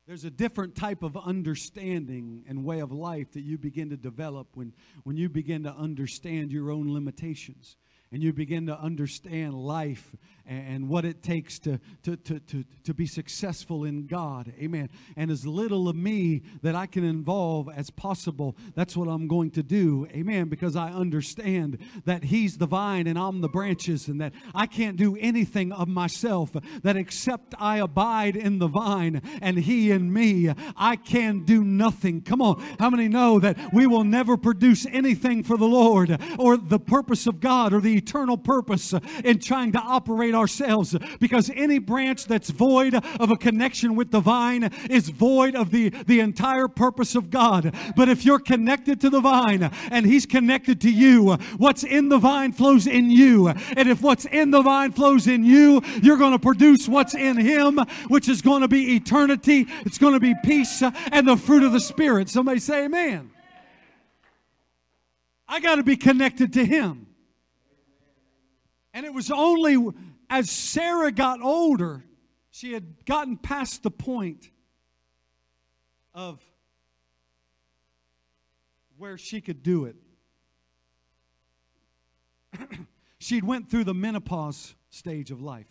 There's 0.06 0.24
a 0.24 0.30
different 0.30 0.74
type 0.74 1.02
of 1.02 1.16
understanding 1.16 2.44
and 2.48 2.64
way 2.64 2.80
of 2.80 2.90
life 2.90 3.32
that 3.32 3.42
you 3.42 3.58
begin 3.58 3.90
to 3.90 3.96
develop 3.96 4.48
when, 4.54 4.72
when 5.04 5.16
you 5.16 5.28
begin 5.28 5.62
to 5.64 5.72
understand 5.72 6.50
your 6.50 6.70
own 6.70 6.92
limitations 6.92 7.76
and 8.12 8.22
you 8.22 8.32
begin 8.32 8.66
to 8.66 8.78
understand 8.78 9.54
life 9.54 10.16
and 10.50 10.88
what 10.88 11.04
it 11.04 11.22
takes 11.22 11.60
to, 11.60 11.78
to, 12.02 12.16
to, 12.16 12.40
to, 12.40 12.64
to 12.82 12.92
be 12.92 13.06
successful 13.06 13.84
in 13.84 14.08
God. 14.08 14.52
Amen. 14.58 14.88
And 15.16 15.30
as 15.30 15.46
little 15.46 15.88
of 15.88 15.94
me 15.94 16.42
that 16.62 16.74
I 16.74 16.86
can 16.86 17.04
involve 17.04 17.68
as 17.68 17.90
possible, 17.90 18.56
that's 18.74 18.96
what 18.96 19.08
I'm 19.08 19.28
going 19.28 19.52
to 19.52 19.62
do. 19.62 20.08
Amen. 20.10 20.48
Because 20.48 20.74
I 20.74 20.90
understand 20.90 21.78
that 22.04 22.24
He's 22.24 22.58
the 22.58 22.66
vine 22.66 23.06
and 23.06 23.16
I'm 23.16 23.42
the 23.42 23.48
branches, 23.48 24.08
and 24.08 24.20
that 24.20 24.32
I 24.52 24.66
can't 24.66 24.96
do 24.96 25.16
anything 25.20 25.70
of 25.70 25.86
myself, 25.86 26.56
that 26.82 26.96
except 26.96 27.54
I 27.60 27.78
abide 27.78 28.34
in 28.34 28.58
the 28.58 28.66
vine 28.66 29.22
and 29.40 29.56
He 29.56 29.92
in 29.92 30.12
me, 30.12 30.52
I 30.76 30.96
can 30.96 31.44
do 31.44 31.62
nothing. 31.62 32.22
Come 32.22 32.42
on. 32.42 32.60
How 32.80 32.90
many 32.90 33.06
know 33.06 33.38
that 33.38 33.72
we 33.72 33.86
will 33.86 34.04
never 34.04 34.36
produce 34.36 34.84
anything 34.86 35.44
for 35.44 35.56
the 35.56 35.68
Lord 35.68 36.20
or 36.40 36.56
the 36.56 36.80
purpose 36.80 37.28
of 37.28 37.38
God 37.38 37.72
or 37.72 37.80
the 37.80 37.99
eternal 38.00 38.38
purpose 38.38 38.94
uh, 38.94 39.00
in 39.24 39.38
trying 39.38 39.72
to 39.72 39.78
operate 39.78 40.34
ourselves 40.34 40.96
because 41.18 41.50
any 41.54 41.78
branch 41.78 42.24
that's 42.24 42.50
void 42.50 42.94
of 42.94 43.30
a 43.30 43.36
connection 43.36 43.94
with 43.94 44.10
the 44.10 44.20
vine 44.20 44.64
is 44.88 45.10
void 45.10 45.54
of 45.54 45.70
the, 45.70 45.90
the 46.06 46.20
entire 46.20 46.68
purpose 46.68 47.14
of 47.14 47.30
God. 47.30 47.74
But 47.96 48.08
if 48.08 48.24
you're 48.24 48.38
connected 48.38 49.00
to 49.02 49.10
the 49.10 49.20
vine 49.20 49.70
and 49.90 50.06
He's 50.06 50.26
connected 50.26 50.80
to 50.82 50.90
you, 50.90 51.34
what's 51.58 51.84
in 51.84 52.08
the 52.08 52.18
vine 52.18 52.52
flows 52.52 52.86
in 52.86 53.10
you. 53.10 53.48
And 53.48 53.88
if 53.88 54.02
what's 54.02 54.24
in 54.26 54.50
the 54.50 54.62
vine 54.62 54.92
flows 54.92 55.26
in 55.26 55.44
you, 55.44 55.82
you're 56.02 56.16
going 56.16 56.32
to 56.32 56.38
produce 56.38 56.88
what's 56.88 57.14
in 57.14 57.36
Him, 57.36 57.78
which 58.08 58.28
is 58.28 58.42
going 58.42 58.62
to 58.62 58.68
be 58.68 58.96
eternity. 58.96 59.66
It's 59.84 59.98
going 59.98 60.14
to 60.14 60.20
be 60.20 60.34
peace 60.44 60.82
uh, 60.82 60.90
and 61.12 61.28
the 61.28 61.36
fruit 61.36 61.62
of 61.62 61.72
the 61.72 61.80
Spirit. 61.80 62.28
Somebody 62.28 62.60
say, 62.60 62.84
Amen. 62.84 63.30
I 65.48 65.58
got 65.58 65.76
to 65.76 65.82
be 65.82 65.96
connected 65.96 66.52
to 66.54 66.64
Him. 66.64 67.09
And 68.92 69.06
it 69.06 69.14
was 69.14 69.30
only 69.30 69.76
as 70.28 70.50
Sarah 70.50 71.12
got 71.12 71.40
older, 71.40 72.04
she 72.50 72.72
had 72.72 73.04
gotten 73.04 73.36
past 73.36 73.82
the 73.82 73.90
point 73.90 74.50
of 76.14 76.40
where 78.96 79.16
she 79.16 79.40
could 79.40 79.62
do 79.62 79.86
it. 79.86 79.96
she'd 83.18 83.44
went 83.44 83.70
through 83.70 83.84
the 83.84 83.94
menopause 83.94 84.74
stage 84.90 85.30
of 85.30 85.40
life 85.40 85.68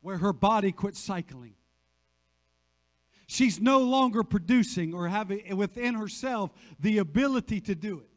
where 0.00 0.18
her 0.18 0.32
body 0.32 0.72
quit 0.72 0.96
cycling. 0.96 1.54
She's 3.26 3.60
no 3.60 3.78
longer 3.78 4.22
producing 4.22 4.92
or 4.92 5.08
having 5.08 5.56
within 5.56 5.94
herself 5.94 6.50
the 6.78 6.98
ability 6.98 7.60
to 7.62 7.74
do 7.74 8.00
it. 8.00 8.10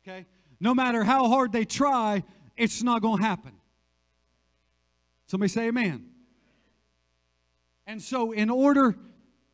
Okay? 0.00 0.26
No 0.62 0.76
matter 0.76 1.02
how 1.02 1.28
hard 1.28 1.50
they 1.50 1.64
try, 1.64 2.22
it's 2.56 2.84
not 2.84 3.02
going 3.02 3.18
to 3.18 3.24
happen. 3.24 3.50
Somebody 5.26 5.48
say 5.48 5.66
amen. 5.66 6.06
And 7.84 8.00
so 8.00 8.30
in 8.30 8.48
order 8.48 8.94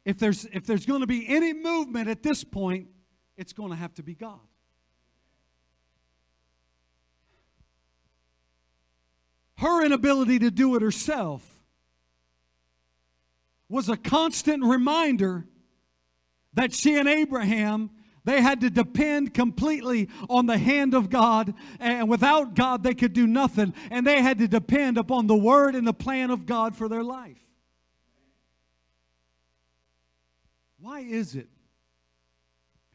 if 0.05 0.19
there's 0.19 0.45
if 0.53 0.67
there's 0.67 0.85
going 0.85 1.01
to 1.01 1.07
be 1.07 1.27
any 1.27 1.55
movement 1.55 2.11
at 2.11 2.23
this 2.23 2.45
point, 2.45 2.89
it's 3.39 3.55
going 3.55 3.71
to 3.71 3.77
have 3.77 3.95
to 3.95 4.03
be 4.03 4.15
God. 4.15 4.39
Her 9.57 9.83
inability 9.87 10.41
to 10.41 10.51
do 10.51 10.77
it 10.77 10.83
herself 10.83 11.43
was 13.71 13.89
a 13.89 13.97
constant 13.97 14.63
reminder 14.63 15.47
that 16.53 16.75
she 16.75 16.99
and 16.99 17.09
Abraham 17.09 17.93
they 18.29 18.43
had 18.43 18.61
to 18.61 18.69
depend 18.69 19.33
completely 19.33 20.11
on 20.29 20.45
the 20.45 20.59
hand 20.59 20.93
of 20.93 21.09
God, 21.09 21.55
and 21.81 22.11
without 22.11 22.55
God, 22.55 22.83
they 22.83 22.93
could 22.93 23.15
do 23.15 23.27
nothing. 23.27 23.73
And 23.91 24.07
they 24.07 24.21
had 24.21 24.37
to 24.41 24.47
depend 24.47 24.99
upon 24.99 25.29
the 25.29 25.35
word 25.35 25.75
and 25.75 25.87
the 25.87 25.95
plan 25.95 26.31
of 26.31 26.45
God 26.45 26.77
for 26.77 26.91
their 26.91 27.03
life. 27.03 27.39
Why 30.79 31.01
is 31.01 31.37
it 31.37 31.49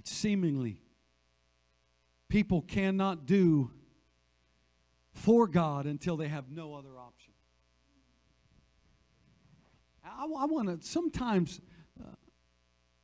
seemingly 0.04 0.84
people 2.30 2.62
cannot 2.62 3.26
do 3.26 3.72
for 5.14 5.48
God 5.48 5.88
until 5.88 6.16
they 6.16 6.28
have 6.28 6.52
no 6.52 6.76
other 6.76 7.00
option? 7.00 7.34
I, 10.06 10.26
I 10.26 10.46
want 10.46 10.80
to 10.80 10.88
sometimes 10.88 11.60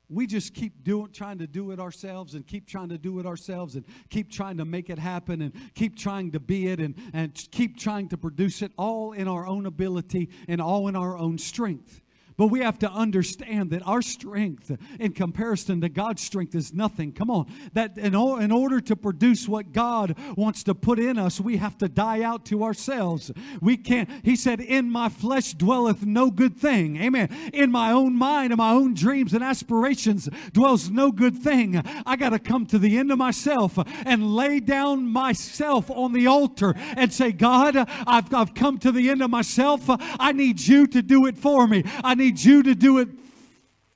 we 0.10 0.26
just 0.26 0.54
keep 0.54 0.84
doing 0.84 1.12
trying 1.12 1.38
to 1.38 1.48
do 1.48 1.72
it 1.72 1.80
ourselves 1.80 2.34
and 2.34 2.46
keep 2.46 2.68
trying 2.68 2.90
to 2.90 2.98
do 2.98 3.20
it 3.20 3.26
ourselves 3.26 3.76
and 3.76 3.86
keep 4.10 4.32
trying 4.32 4.58
to 4.58 4.66
make 4.66 4.90
it 4.90 4.98
happen 4.98 5.42
and 5.42 5.54
keep 5.76 5.98
trying 5.98 6.32
to 6.32 6.40
be 6.40 6.68
it 6.68 6.80
and, 6.80 6.96
and 7.14 7.34
keep 7.52 7.78
trying 7.78 8.10
to 8.10 8.18
produce 8.18 8.62
it 8.62 8.72
all 8.78 9.12
in 9.14 9.28
our 9.28 9.46
own 9.46 9.66
ability 9.66 10.30
and 10.48 10.60
all 10.60 10.88
in 10.88 10.96
our 10.96 11.18
own 11.18 11.38
strength 11.38 12.02
but 12.40 12.48
we 12.48 12.62
have 12.62 12.80
to 12.80 12.90
understand 12.90 13.70
that 13.72 13.86
our 13.86 14.02
strength 14.02 14.72
in 14.98 15.12
comparison 15.12 15.82
to 15.82 15.90
God's 15.90 16.22
strength 16.22 16.56
is 16.56 16.74
nothing. 16.74 17.12
Come 17.12 17.30
on. 17.30 17.52
That 17.74 17.98
in, 17.98 18.16
in 18.16 18.52
order 18.54 18.80
to 18.80 18.96
produce 18.96 19.46
what 19.46 19.74
God 19.74 20.18
wants 20.38 20.64
to 20.64 20.74
put 20.74 21.00
in 21.00 21.18
us, 21.20 21.42
we 21.42 21.58
have 21.58 21.78
to 21.80 21.90
die 21.90 22.22
out 22.22 22.46
to 22.46 22.64
ourselves. 22.64 23.30
We 23.62 23.76
can't, 23.76 24.10
He 24.24 24.38
said, 24.38 24.62
In 24.62 24.90
my 24.90 25.10
flesh 25.10 25.54
dwelleth 25.54 26.06
no 26.06 26.32
good 26.32 26.56
thing. 26.56 26.96
Amen. 27.02 27.28
In 27.52 27.72
my 27.72 27.92
own 27.92 28.16
mind 28.16 28.54
and 28.54 28.58
my 28.58 28.72
own 28.72 28.94
dreams 28.94 29.34
and 29.34 29.44
aspirations 29.44 30.30
dwells 30.54 30.90
no 30.90 31.12
good 31.12 31.38
thing. 31.38 31.84
I 32.06 32.16
got 32.16 32.30
to 32.30 32.40
come 32.40 32.66
to 32.68 32.80
the 32.80 32.98
end 32.98 33.12
of 33.12 33.18
myself 33.18 33.78
and 34.06 34.34
lay 34.34 34.62
down 34.62 35.12
myself 35.12 35.92
on 35.92 36.14
the 36.14 36.28
altar 36.28 36.74
and 36.96 37.12
say, 37.12 37.34
God, 37.34 37.76
I've, 37.76 38.34
I've 38.34 38.54
come 38.54 38.78
to 38.80 38.94
the 38.94 39.10
end 39.10 39.22
of 39.22 39.30
myself. 39.30 39.84
I 39.90 40.32
need 40.32 40.62
you 40.62 40.88
to 40.88 41.02
do 41.02 41.26
it 41.26 41.38
for 41.38 41.68
me. 41.68 41.84
I 42.02 42.16
need 42.16 42.29
need 42.30 42.44
you 42.44 42.64
to 42.64 42.76
do 42.76 43.00
it 43.00 43.10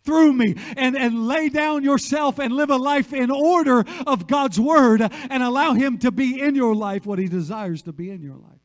through 0.04 0.34
me 0.34 0.56
and, 0.76 0.98
and 0.98 1.28
lay 1.28 1.50
down 1.50 1.84
yourself 1.84 2.40
and 2.40 2.54
live 2.54 2.70
a 2.70 2.76
life 2.76 3.14
in 3.14 3.32
order 3.32 3.86
of 4.06 4.28
God's 4.28 4.60
word 4.60 5.02
and 5.02 5.44
allow 5.44 5.74
Him 5.74 5.98
to 6.00 6.12
be 6.12 6.42
in 6.42 6.56
your 6.56 6.76
life 6.76 7.06
what 7.06 7.20
He 7.20 7.28
desires 7.28 7.82
to 7.84 7.94
be 7.94 8.10
in 8.10 8.22
your 8.22 8.36
life. 8.36 8.60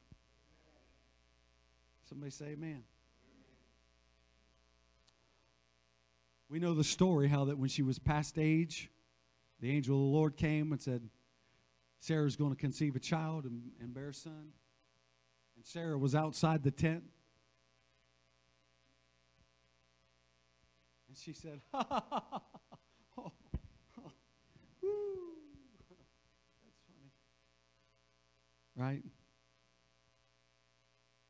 Somebody 2.09 2.31
say 2.31 2.47
amen. 2.47 2.83
We 6.49 6.59
know 6.59 6.75
the 6.75 6.85
story 6.85 7.29
how 7.29 7.45
that 7.45 7.59
when 7.59 7.69
she 7.69 7.83
was 7.83 7.99
past 7.99 8.39
age, 8.39 8.91
the 9.61 9.71
angel 9.71 9.97
of 9.97 10.01
the 10.01 10.17
Lord 10.17 10.37
came 10.37 10.73
and 10.73 10.81
said, 10.81 11.03
Sarah's 12.01 12.37
going 12.37 12.51
to 12.51 12.57
conceive 12.57 12.97
a 12.97 13.01
child 13.01 13.45
and, 13.45 13.71
and 13.81 13.93
bear 13.93 14.09
a 14.09 14.15
son. 14.15 14.53
And 15.57 15.65
Sarah 15.65 15.99
was 15.99 16.15
outside 16.15 16.63
the 16.63 16.71
tent 16.71 17.05
she 21.21 21.33
said, 21.33 21.61
ha, 21.73 21.87
ha, 21.89 22.05
ha, 22.11 22.23
ha. 22.31 22.43
Oh, 23.19 23.33
oh. 23.99 24.03
Woo. 24.83 24.91
That's 26.65 26.81
funny. 26.87 27.11
Right? 28.77 29.05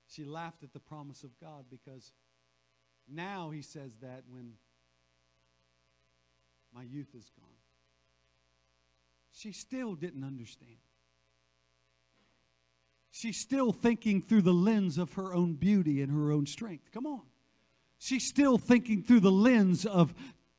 She 0.08 0.24
laughed 0.24 0.62
at 0.62 0.72
the 0.72 0.80
promise 0.80 1.22
of 1.22 1.38
God 1.40 1.66
because 1.70 2.12
now 3.08 3.50
he 3.50 3.62
says 3.62 3.96
that 4.02 4.24
when 4.28 4.54
my 6.74 6.82
youth 6.82 7.14
is 7.16 7.30
gone. 7.38 7.48
She 9.32 9.52
still 9.52 9.94
didn't 9.94 10.24
understand. 10.24 10.78
She's 13.10 13.38
still 13.38 13.72
thinking 13.72 14.22
through 14.22 14.42
the 14.42 14.52
lens 14.52 14.98
of 14.98 15.14
her 15.14 15.34
own 15.34 15.54
beauty 15.54 16.02
and 16.02 16.12
her 16.12 16.30
own 16.30 16.46
strength. 16.46 16.90
Come 16.92 17.06
on. 17.06 17.22
She's 17.98 18.26
still 18.26 18.58
thinking 18.58 19.02
through 19.02 19.20
the 19.20 19.32
lens 19.32 19.84
of 19.84 20.14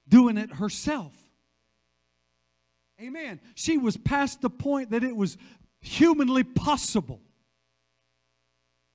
doing 0.07 0.37
it 0.37 0.53
herself. 0.53 1.13
Amen. 3.01 3.39
She 3.55 3.77
was 3.77 3.95
past 3.95 4.41
the 4.41 4.49
point 4.49 4.91
that 4.91 5.03
it 5.03 5.15
was 5.15 5.37
humanly 5.79 6.43
possible. 6.43 7.21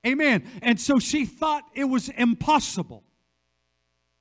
Amen. 0.05 0.47
And 0.61 0.79
so 0.79 0.99
she 0.99 1.25
thought 1.25 1.63
it 1.73 1.85
was 1.85 2.09
impossible. 2.09 3.03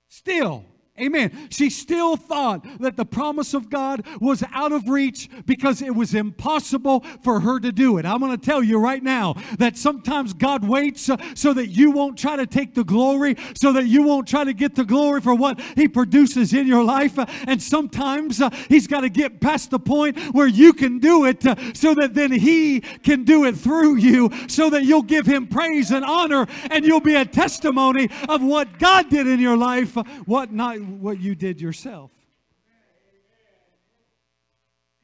Still, 0.08 0.64
Amen. 1.00 1.48
She 1.50 1.70
still 1.70 2.16
thought 2.16 2.64
that 2.78 2.96
the 2.96 3.04
promise 3.04 3.52
of 3.52 3.68
God 3.68 4.06
was 4.20 4.44
out 4.52 4.70
of 4.70 4.88
reach 4.88 5.28
because 5.44 5.82
it 5.82 5.92
was 5.92 6.14
impossible 6.14 7.04
for 7.24 7.40
her 7.40 7.58
to 7.58 7.72
do 7.72 7.98
it. 7.98 8.06
I'm 8.06 8.20
going 8.20 8.30
to 8.30 8.38
tell 8.38 8.62
you 8.62 8.78
right 8.78 9.02
now 9.02 9.34
that 9.58 9.76
sometimes 9.76 10.32
God 10.32 10.64
waits 10.64 11.10
uh, 11.10 11.16
so 11.34 11.52
that 11.52 11.66
you 11.66 11.90
won't 11.90 12.16
try 12.16 12.36
to 12.36 12.46
take 12.46 12.74
the 12.74 12.84
glory, 12.84 13.36
so 13.56 13.72
that 13.72 13.86
you 13.86 14.04
won't 14.04 14.28
try 14.28 14.44
to 14.44 14.52
get 14.52 14.76
the 14.76 14.84
glory 14.84 15.20
for 15.20 15.34
what 15.34 15.60
He 15.74 15.88
produces 15.88 16.54
in 16.54 16.68
your 16.68 16.84
life. 16.84 17.18
And 17.48 17.60
sometimes 17.60 18.40
uh, 18.40 18.50
He's 18.68 18.86
got 18.86 19.00
to 19.00 19.08
get 19.08 19.40
past 19.40 19.72
the 19.72 19.80
point 19.80 20.16
where 20.32 20.46
you 20.46 20.72
can 20.72 21.00
do 21.00 21.24
it 21.24 21.44
uh, 21.44 21.56
so 21.74 21.94
that 21.94 22.14
then 22.14 22.30
He 22.30 22.78
can 23.02 23.24
do 23.24 23.46
it 23.46 23.56
through 23.56 23.96
you, 23.96 24.30
so 24.46 24.70
that 24.70 24.84
you'll 24.84 25.02
give 25.02 25.26
Him 25.26 25.48
praise 25.48 25.90
and 25.90 26.04
honor 26.04 26.46
and 26.70 26.84
you'll 26.84 27.00
be 27.00 27.16
a 27.16 27.24
testimony 27.24 28.10
of 28.28 28.44
what 28.44 28.78
God 28.78 29.10
did 29.10 29.26
in 29.26 29.40
your 29.40 29.56
life, 29.56 29.96
what 30.24 30.52
not 30.52 30.83
what 30.84 31.20
you 31.20 31.34
did 31.34 31.60
yourself. 31.60 32.10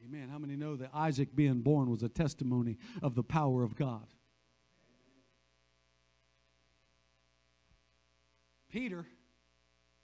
Amen. 0.05 0.29
How 0.29 0.39
many 0.39 0.55
know 0.55 0.75
that 0.75 0.89
Isaac 0.93 1.35
being 1.35 1.61
born 1.61 1.89
was 1.89 2.03
a 2.03 2.09
testimony 2.09 2.77
of 3.01 3.15
the 3.15 3.23
power 3.23 3.63
of 3.63 3.75
God? 3.75 4.07
Peter, 8.69 9.05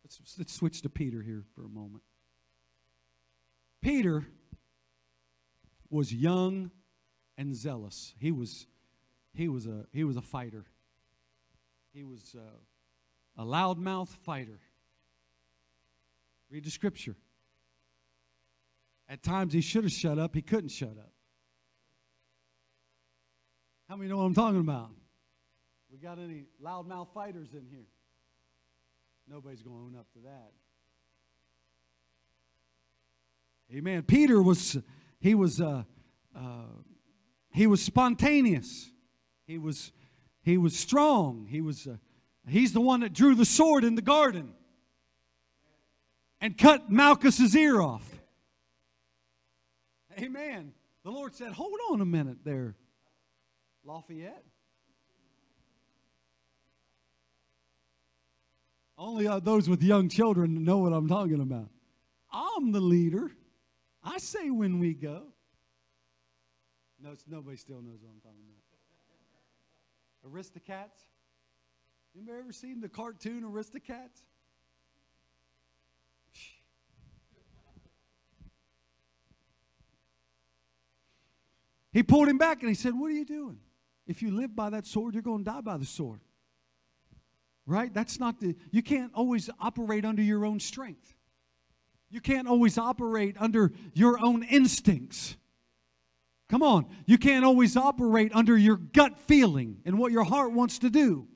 let's, 0.04 0.36
let's 0.38 0.54
switch 0.54 0.82
to 0.82 0.90
Peter 0.90 1.22
here 1.22 1.44
for 1.56 1.66
a 1.66 1.70
moment. 1.70 2.04
Peter 3.82 4.26
was 5.90 6.14
young 6.14 6.72
and 7.38 7.56
zealous. 7.56 8.14
He 8.20 8.32
was, 8.32 8.68
he 9.34 9.48
was, 9.48 9.66
a, 9.68 9.86
he 9.92 10.04
was 10.04 10.18
a 10.18 10.22
fighter. 10.22 10.66
He 11.94 12.04
was 12.04 12.36
a, 12.36 13.42
a 13.42 13.46
loudmouth 13.46 14.10
fighter. 14.10 14.60
Read 16.50 16.64
the 16.64 16.72
scripture. 16.72 17.16
At 19.10 19.24
times 19.24 19.54
he 19.54 19.62
should 19.62 19.84
have 19.84 19.94
shut 19.94 20.20
up, 20.20 20.36
he 20.36 20.42
couldn't 20.42 20.70
shut 20.70 20.98
up. 20.98 21.12
How 23.88 23.96
many 23.96 24.10
know 24.10 24.18
what 24.18 24.24
I'm 24.24 24.34
talking 24.34 24.60
about? 24.60 24.90
We 25.90 25.98
got 25.98 26.20
any 26.20 26.46
loudmouth 26.64 27.14
fighters 27.14 27.54
in 27.54 27.66
here? 27.70 27.86
Nobody's 29.30 29.62
going 29.62 29.78
to 29.78 29.84
own 29.84 29.96
up 29.98 30.12
to 30.14 30.20
that. 30.20 30.52
Amen. 33.74 34.04
Peter 34.04 34.42
was 34.42 34.78
he 35.20 35.36
was 35.36 35.60
uh, 35.60 35.84
uh, 36.36 36.40
he 37.52 37.68
was 37.68 37.82
spontaneous. 37.82 38.90
He 39.46 39.58
was 39.58 39.92
he 40.42 40.58
was 40.58 40.78
strong. 40.78 41.48
He 41.50 41.60
was 41.60 41.86
uh, 41.86 41.98
he's 42.48 42.72
the 42.72 42.80
one 42.80 43.02
that 43.02 43.12
drew 43.12 43.36
the 43.36 43.46
sword 43.46 43.84
in 43.84 43.96
the 43.96 44.02
garden 44.02 44.54
and 46.42 46.58
cut 46.58 46.92
Malchus's 46.92 47.56
ear 47.56 47.82
off. 47.82 48.08
Amen. 50.20 50.74
The 51.04 51.12
Lord 51.12 51.36
said, 51.36 51.52
Hold 51.52 51.80
on 51.92 52.02
a 52.02 52.06
minute 52.06 52.40
there, 52.44 52.76
Lafayette. 53.84 54.44
Only 58.98 59.28
uh, 59.28 59.40
those 59.40 59.70
with 59.70 59.84
young 59.84 60.10
children 60.10 60.64
know 60.64 60.80
what 60.80 60.92
I'm 60.92 61.08
talking 61.08 61.40
about. 61.40 61.70
I'm 62.32 62.72
the 62.72 62.82
leader. 62.82 63.32
I 64.04 64.18
say 64.18 64.50
when 64.50 64.80
we 64.80 64.94
go. 64.96 65.24
No, 67.00 67.14
nobody 67.28 67.58
still 67.58 67.82
knows 67.82 68.00
what 68.02 68.12
I'm 68.12 68.22
talking 68.22 68.44
about. 70.24 70.34
Aristocats. 70.34 71.06
Anybody 72.16 72.40
ever 72.40 72.52
seen 72.52 72.82
the 72.82 72.90
cartoon 72.90 73.44
Aristocats? 73.44 74.24
He 81.98 82.04
pulled 82.04 82.28
him 82.28 82.38
back 82.38 82.60
and 82.60 82.70
he 82.70 82.76
said, 82.76 82.94
What 82.94 83.08
are 83.08 83.16
you 83.16 83.26
doing? 83.26 83.58
If 84.06 84.22
you 84.22 84.30
live 84.30 84.56
by 84.56 84.70
that 84.70 84.86
sword, 84.86 85.16
you're 85.16 85.24
going 85.24 85.44
to 85.44 85.50
die 85.50 85.62
by 85.62 85.78
the 85.78 85.86
sword. 85.86 86.20
Right? 87.66 87.92
That's 87.92 88.20
not 88.20 88.40
the, 88.40 88.56
you 88.70 88.84
can't 88.84 89.12
always 89.16 89.50
operate 89.60 90.06
under 90.06 90.22
your 90.22 90.46
own 90.46 90.60
strength. 90.60 91.16
You 92.12 92.22
can't 92.22 92.48
always 92.48 92.78
operate 92.78 93.36
under 93.40 93.72
your 93.96 94.24
own 94.24 94.44
instincts. 94.44 95.38
Come 96.50 96.62
on. 96.62 96.86
You 97.08 97.18
can't 97.18 97.44
always 97.44 97.76
operate 97.76 98.32
under 98.32 98.56
your 98.56 98.78
gut 98.78 99.18
feeling 99.22 99.82
and 99.84 99.98
what 99.98 100.12
your 100.12 100.24
heart 100.24 100.52
wants 100.52 100.78
to 100.78 100.92
do. 100.92 101.28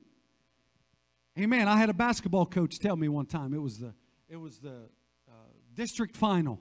Amen. 1.36 1.66
I 1.66 1.76
had 1.76 1.90
a 1.90 1.94
basketball 1.94 2.46
coach 2.46 2.78
tell 2.78 2.94
me 2.94 3.08
one 3.08 3.26
time 3.26 3.52
it 3.52 3.60
was 3.60 3.78
the 3.78 3.94
it 4.28 4.36
was 4.36 4.58
the 4.58 4.88
uh, 5.28 5.32
district 5.74 6.16
final, 6.16 6.60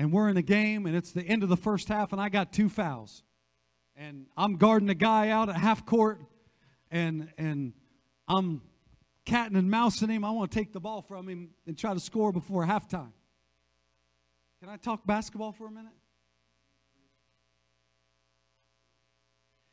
and 0.00 0.10
we're 0.12 0.30
in 0.30 0.38
a 0.38 0.42
game, 0.42 0.86
and 0.86 0.96
it's 0.96 1.12
the 1.12 1.20
end 1.20 1.42
of 1.42 1.50
the 1.50 1.58
first 1.58 1.88
half, 1.88 2.10
and 2.12 2.20
I 2.22 2.30
got 2.30 2.54
two 2.54 2.70
fouls, 2.70 3.22
and 3.94 4.24
I'm 4.34 4.56
guarding 4.56 4.88
a 4.88 4.94
guy 4.94 5.28
out 5.28 5.50
at 5.50 5.56
half 5.56 5.84
court, 5.84 6.22
and 6.90 7.28
and 7.36 7.74
I'm 8.26 8.62
catting 9.26 9.58
and 9.58 9.70
mousing 9.70 10.08
him. 10.08 10.24
I 10.24 10.30
want 10.30 10.52
to 10.52 10.58
take 10.58 10.72
the 10.72 10.80
ball 10.80 11.02
from 11.02 11.28
him 11.28 11.50
and 11.66 11.76
try 11.76 11.92
to 11.92 12.00
score 12.00 12.32
before 12.32 12.64
halftime. 12.64 13.12
Can 14.60 14.70
I 14.70 14.78
talk 14.78 15.06
basketball 15.06 15.52
for 15.52 15.66
a 15.66 15.70
minute? 15.70 15.92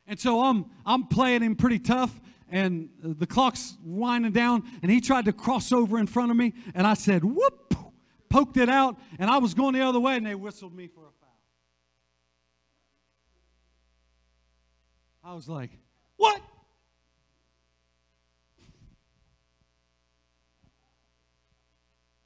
And 0.07 0.19
so 0.19 0.41
I'm 0.41 0.65
I'm 0.85 1.07
playing 1.07 1.41
him 1.41 1.55
pretty 1.55 1.79
tough, 1.79 2.19
and 2.51 2.89
the 3.01 3.27
clock's 3.27 3.77
winding 3.81 4.33
down, 4.33 4.63
and 4.81 4.91
he 4.91 4.99
tried 4.99 5.23
to 5.23 5.31
cross 5.31 5.71
over 5.71 5.97
in 5.97 6.05
front 6.05 6.31
of 6.31 6.37
me, 6.37 6.53
and 6.75 6.85
I 6.85 6.95
said, 6.95 7.23
whoop, 7.23 7.66
poked 8.29 8.57
it 8.57 8.69
out, 8.69 8.97
and 9.19 9.29
I 9.29 9.37
was 9.37 9.53
going 9.53 9.73
the 9.73 9.81
other 9.81 9.99
way, 9.99 10.17
and 10.17 10.25
they 10.25 10.35
whistled 10.35 10.75
me 10.75 10.87
for 10.87 11.01
a 11.01 11.11
foul. 11.19 11.29
I 15.23 15.33
was 15.33 15.49
like, 15.49 15.71
what? 16.15 16.41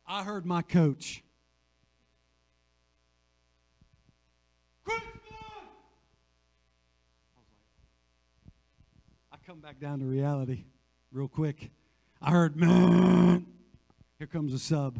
I 0.08 0.24
heard 0.24 0.45
my 0.45 0.62
coach. 0.62 1.24
I 9.32 9.38
come 9.45 9.60
back 9.60 9.80
down 9.80 9.99
to 9.99 10.06
reality 10.06 10.66
real 11.12 11.28
quick. 11.28 11.72
I 12.22 12.30
heard, 12.30 12.56
man, 12.56 13.45
here 14.18 14.28
comes 14.28 14.54
a 14.54 14.60
sub. 14.60 14.99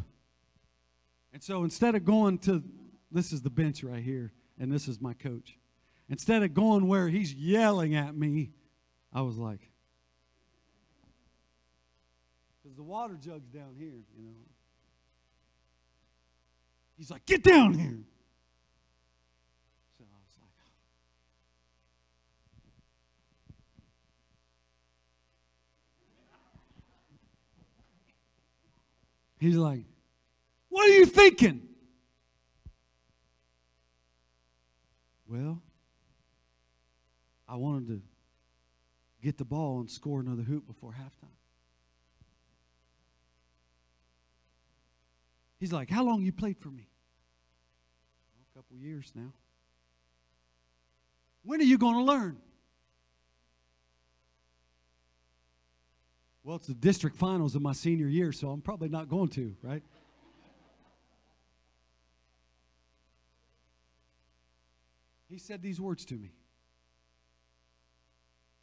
And 1.42 1.46
so 1.48 1.64
instead 1.64 1.96
of 1.96 2.04
going 2.04 2.38
to, 2.38 2.62
this 3.10 3.32
is 3.32 3.42
the 3.42 3.50
bench 3.50 3.82
right 3.82 4.00
here, 4.00 4.32
and 4.60 4.70
this 4.70 4.86
is 4.86 5.00
my 5.00 5.12
coach. 5.12 5.58
Instead 6.08 6.44
of 6.44 6.54
going 6.54 6.86
where 6.86 7.08
he's 7.08 7.34
yelling 7.34 7.96
at 7.96 8.16
me, 8.16 8.52
I 9.12 9.22
was 9.22 9.36
like, 9.36 9.58
because 12.62 12.76
the 12.76 12.84
water 12.84 13.18
jug's 13.20 13.48
down 13.48 13.74
here, 13.76 14.04
you 14.16 14.22
know. 14.22 14.36
He's 16.96 17.10
like, 17.10 17.26
get 17.26 17.42
down 17.42 17.74
here. 17.74 18.04
So 19.98 20.04
I 20.04 20.14
was 20.22 20.36
like, 20.38 20.48
He's 29.40 29.56
like, 29.56 29.91
what 30.72 30.88
are 30.88 30.94
you 30.94 31.04
thinking? 31.04 31.60
Well, 35.28 35.60
I 37.46 37.56
wanted 37.56 37.88
to 37.88 38.00
get 39.22 39.36
the 39.36 39.44
ball 39.44 39.80
and 39.80 39.90
score 39.90 40.20
another 40.20 40.42
hoop 40.42 40.66
before 40.66 40.92
halftime. 40.92 41.28
He's 45.60 45.72
like, 45.72 45.90
How 45.90 46.04
long 46.04 46.22
you 46.22 46.32
played 46.32 46.58
for 46.58 46.70
me? 46.70 46.88
a 48.54 48.58
couple 48.58 48.76
years 48.78 49.12
now. 49.14 49.32
When 51.44 51.60
are 51.60 51.64
you 51.64 51.76
going 51.76 51.96
to 51.96 52.02
learn? 52.02 52.38
Well, 56.44 56.56
it's 56.56 56.66
the 56.66 56.74
district 56.74 57.16
finals 57.16 57.54
of 57.54 57.62
my 57.62 57.72
senior 57.72 58.08
year, 58.08 58.32
so 58.32 58.50
I'm 58.50 58.62
probably 58.62 58.88
not 58.88 59.08
going 59.08 59.28
to, 59.30 59.54
right? 59.62 59.82
He 65.32 65.38
said 65.38 65.62
these 65.62 65.80
words 65.80 66.04
to 66.04 66.14
me. 66.14 66.30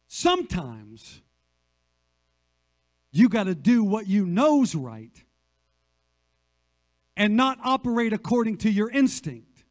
Sometimes 0.06 1.20
you 3.10 3.28
got 3.28 3.44
to 3.44 3.56
do 3.56 3.82
what 3.82 4.06
you 4.06 4.24
know's 4.24 4.76
right 4.76 5.24
and 7.16 7.36
not 7.36 7.58
operate 7.64 8.12
according 8.12 8.58
to 8.58 8.70
your 8.70 8.88
instinct. 8.88 9.64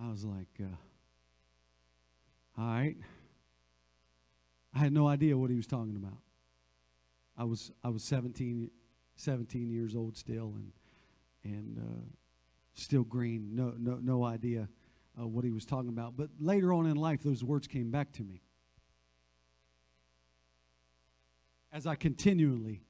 I 0.00 0.08
was 0.08 0.24
like, 0.24 0.46
uh, 0.60 0.66
all 2.56 2.64
right. 2.64 2.96
I 4.72 4.78
had 4.78 4.92
no 4.92 5.08
idea 5.08 5.36
what 5.36 5.50
he 5.50 5.56
was 5.56 5.66
talking 5.66 5.96
about. 5.96 6.18
I 7.36 7.42
was 7.42 7.72
I 7.82 7.88
was 7.88 8.04
17, 8.04 8.70
17 9.16 9.68
years 9.68 9.96
old 9.96 10.16
still, 10.16 10.52
and 10.54 10.70
and 11.44 11.78
uh, 11.78 12.04
still 12.74 13.04
green. 13.04 13.54
No 13.54 13.74
no 13.78 13.98
no 14.02 14.24
idea 14.24 14.68
uh, 15.20 15.26
what 15.26 15.44
he 15.44 15.50
was 15.50 15.64
talking 15.64 15.88
about. 15.88 16.16
But 16.16 16.30
later 16.38 16.72
on 16.72 16.86
in 16.86 16.96
life, 16.96 17.22
those 17.22 17.42
words 17.44 17.66
came 17.66 17.90
back 17.90 18.12
to 18.12 18.22
me 18.22 18.42
as 21.72 21.86
I 21.86 21.94
continually 21.94 22.82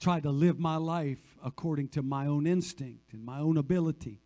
tried 0.00 0.22
to 0.22 0.30
live 0.30 0.58
my 0.58 0.76
life 0.76 1.36
according 1.44 1.88
to 1.88 2.02
my 2.02 2.26
own 2.26 2.46
instinct 2.46 3.12
and 3.12 3.24
my 3.24 3.40
own 3.40 3.56
ability 3.56 4.20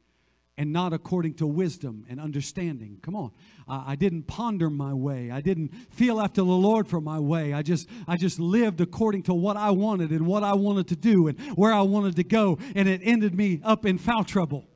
and 0.60 0.74
not 0.74 0.92
according 0.92 1.32
to 1.32 1.46
wisdom 1.46 2.04
and 2.10 2.20
understanding. 2.20 2.98
Come 3.00 3.16
on. 3.16 3.30
Uh, 3.66 3.82
I 3.86 3.96
didn't 3.96 4.24
ponder 4.24 4.68
my 4.68 4.92
way. 4.92 5.30
I 5.30 5.40
didn't 5.40 5.72
feel 5.88 6.20
after 6.20 6.42
the 6.42 6.44
Lord 6.44 6.86
for 6.86 7.00
my 7.00 7.18
way. 7.18 7.54
I 7.54 7.62
just 7.62 7.88
I 8.06 8.18
just 8.18 8.38
lived 8.38 8.82
according 8.82 9.22
to 9.22 9.32
what 9.32 9.56
I 9.56 9.70
wanted 9.70 10.10
and 10.10 10.26
what 10.26 10.44
I 10.44 10.52
wanted 10.52 10.86
to 10.88 10.96
do 10.96 11.28
and 11.28 11.40
where 11.56 11.72
I 11.72 11.80
wanted 11.80 12.14
to 12.16 12.24
go 12.24 12.58
and 12.74 12.90
it 12.90 13.00
ended 13.02 13.34
me 13.34 13.62
up 13.64 13.86
in 13.86 13.96
foul 13.96 14.22
trouble. 14.22 14.69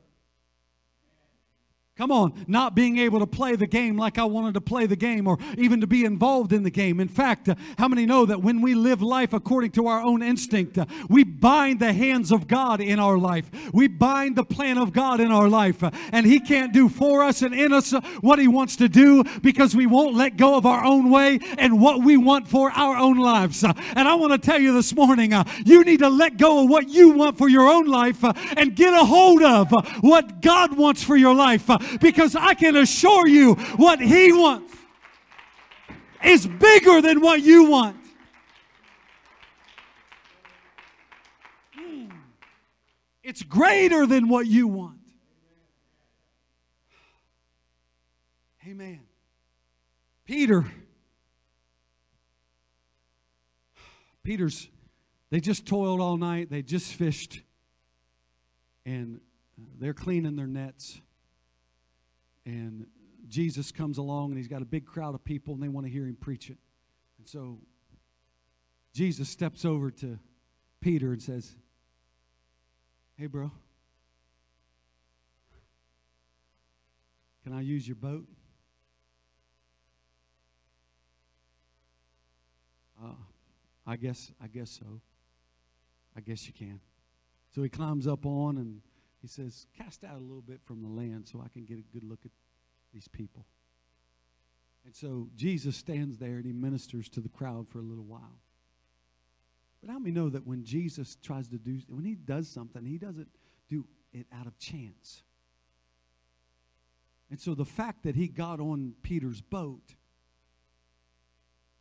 Come 1.97 2.11
on, 2.11 2.43
not 2.45 2.75
being 2.75 2.97
able 2.97 3.19
to 3.19 3.25
play 3.25 3.55
the 3.55 3.65
game 3.65 3.95
like 3.95 4.17
I 4.17 4.25
wanted 4.25 4.55
to 4.55 4.59
play 4.59 4.85
the 4.85 4.97
game 4.97 5.29
or 5.29 5.37
even 5.57 5.79
to 5.79 5.87
be 5.87 6.03
involved 6.03 6.51
in 6.51 6.63
the 6.63 6.69
game. 6.69 6.99
In 6.99 7.07
fact, 7.07 7.47
uh, 7.47 7.55
how 7.77 7.87
many 7.87 8.05
know 8.05 8.25
that 8.25 8.41
when 8.41 8.59
we 8.59 8.75
live 8.75 9.01
life 9.01 9.31
according 9.31 9.71
to 9.71 9.87
our 9.87 10.01
own 10.01 10.21
instinct, 10.21 10.77
uh, 10.77 10.87
we 11.07 11.23
bind 11.23 11.79
the 11.79 11.93
hands 11.93 12.33
of 12.33 12.49
God 12.49 12.81
in 12.81 12.99
our 12.99 13.17
life? 13.17 13.49
We 13.71 13.87
bind 13.87 14.35
the 14.35 14.43
plan 14.43 14.77
of 14.77 14.91
God 14.91 15.21
in 15.21 15.31
our 15.31 15.47
life. 15.47 15.83
Uh, 15.83 15.91
and 16.11 16.25
He 16.25 16.41
can't 16.41 16.73
do 16.73 16.89
for 16.89 17.23
us 17.23 17.41
and 17.41 17.55
in 17.55 17.71
us 17.71 17.93
what 18.19 18.39
He 18.39 18.49
wants 18.49 18.75
to 18.75 18.89
do 18.89 19.23
because 19.41 19.73
we 19.73 19.85
won't 19.85 20.17
let 20.17 20.35
go 20.35 20.57
of 20.57 20.65
our 20.65 20.83
own 20.83 21.09
way 21.09 21.39
and 21.57 21.79
what 21.79 22.03
we 22.03 22.17
want 22.17 22.49
for 22.49 22.71
our 22.71 22.97
own 22.97 23.17
lives. 23.17 23.63
And 23.63 23.73
I 23.95 24.15
want 24.15 24.33
to 24.33 24.37
tell 24.37 24.59
you 24.59 24.73
this 24.73 24.93
morning, 24.93 25.31
you 25.63 25.85
need 25.85 25.99
to 25.99 26.09
let 26.09 26.35
go 26.35 26.65
of 26.65 26.69
what 26.69 26.89
you 26.89 27.11
want 27.11 27.37
for 27.37 27.47
your 27.47 27.69
own 27.69 27.85
life 27.85 28.21
and 28.57 28.75
get 28.75 28.93
a 28.93 29.05
hold 29.05 29.41
of 29.43 29.71
what 30.01 30.41
God 30.41 30.75
wants 30.75 31.01
for 31.01 31.15
your 31.15 31.33
life 31.33 31.69
because 31.99 32.35
I 32.35 32.53
can 32.53 32.75
assure 32.75 33.27
you 33.27 33.55
what 33.77 33.99
He 33.99 34.31
wants 34.31 34.75
is 36.23 36.47
bigger 36.47 37.01
than 37.01 37.21
what 37.21 37.41
you 37.41 37.69
want. 37.69 37.97
Hmm. 41.75 42.07
It's 43.23 43.43
greater 43.43 44.05
than 44.05 44.27
what 44.27 44.47
you 44.47 44.67
want. 44.67 44.99
Amen. 48.67 49.01
Peter. 50.25 50.65
Peter's, 54.23 54.67
they 55.29 55.39
just 55.39 55.67
toiled 55.67 56.01
all 56.01 56.17
night. 56.17 56.49
They 56.49 56.63
just 56.63 56.93
fished. 56.93 57.41
And 58.83 59.19
they're 59.79 59.93
cleaning 59.93 60.35
their 60.35 60.47
nets 60.47 60.99
and 62.45 62.85
Jesus 63.27 63.71
comes 63.71 63.97
along 63.97 64.29
and 64.29 64.37
he's 64.37 64.47
got 64.47 64.61
a 64.61 64.65
big 64.65 64.85
crowd 64.85 65.15
of 65.15 65.23
people 65.23 65.53
and 65.53 65.63
they 65.63 65.67
want 65.67 65.85
to 65.85 65.91
hear 65.91 66.05
him 66.05 66.15
preach 66.15 66.49
it. 66.49 66.57
And 67.17 67.27
so 67.27 67.59
Jesus 68.93 69.29
steps 69.29 69.65
over 69.65 69.91
to 69.91 70.19
Peter 70.79 71.11
and 71.11 71.21
says, 71.21 71.55
Hey, 73.17 73.27
bro. 73.27 73.51
Can 77.43 77.53
I 77.53 77.61
use 77.61 77.87
your 77.87 77.95
boat? 77.95 78.25
Uh, 83.03 83.09
I 83.85 83.95
guess 83.95 84.31
I 84.41 84.47
guess 84.47 84.71
so. 84.71 85.01
I 86.17 86.21
guess 86.21 86.47
you 86.47 86.53
can. 86.53 86.79
So 87.53 87.61
he 87.61 87.69
climbs 87.69 88.07
up 88.07 88.25
on 88.25 88.57
and 88.57 88.81
he 89.25 89.29
says, 89.29 89.65
Cast 89.75 90.03
out 90.03 90.17
a 90.17 90.23
little 90.23 90.43
bit 90.43 90.61
from 90.61 90.83
the 90.83 90.87
land 90.87 91.27
so 91.27 91.41
I 91.43 91.47
can 91.47 91.65
get 91.65 91.79
a 91.79 91.81
good 91.81 92.03
look 92.03 92.19
at 92.25 92.31
these 92.93 93.07
people. 93.07 93.43
And 94.85 94.95
so 94.95 95.29
Jesus 95.35 95.75
stands 95.75 96.19
there 96.19 96.35
and 96.35 96.45
he 96.45 96.53
ministers 96.53 97.09
to 97.09 97.21
the 97.21 97.29
crowd 97.29 97.67
for 97.67 97.79
a 97.79 97.81
little 97.81 98.03
while. 98.03 98.39
But 99.81 99.89
how 99.89 99.97
many 99.97 100.11
know 100.11 100.29
that 100.29 100.45
when 100.45 100.63
Jesus 100.63 101.17
tries 101.23 101.47
to 101.47 101.57
do, 101.57 101.79
when 101.89 102.05
he 102.05 102.13
does 102.13 102.47
something, 102.47 102.85
he 102.85 102.99
doesn't 102.99 103.29
do 103.67 103.87
it 104.13 104.27
out 104.31 104.45
of 104.45 104.59
chance. 104.59 105.23
And 107.31 107.39
so 107.39 107.55
the 107.55 107.65
fact 107.65 108.03
that 108.03 108.15
he 108.15 108.27
got 108.27 108.59
on 108.59 108.93
Peter's 109.01 109.41
boat 109.41 109.95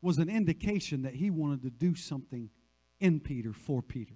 was 0.01 0.17
an 0.17 0.31
indication 0.31 1.03
that 1.03 1.15
he 1.15 1.29
wanted 1.29 1.63
to 1.65 1.71
do 1.71 1.95
something 1.95 2.49
in 3.01 3.21
Peter 3.21 3.53
for 3.53 3.83
Peter. 3.83 4.15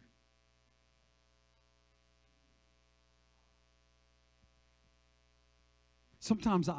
Sometimes 6.29 6.69
I, 6.69 6.75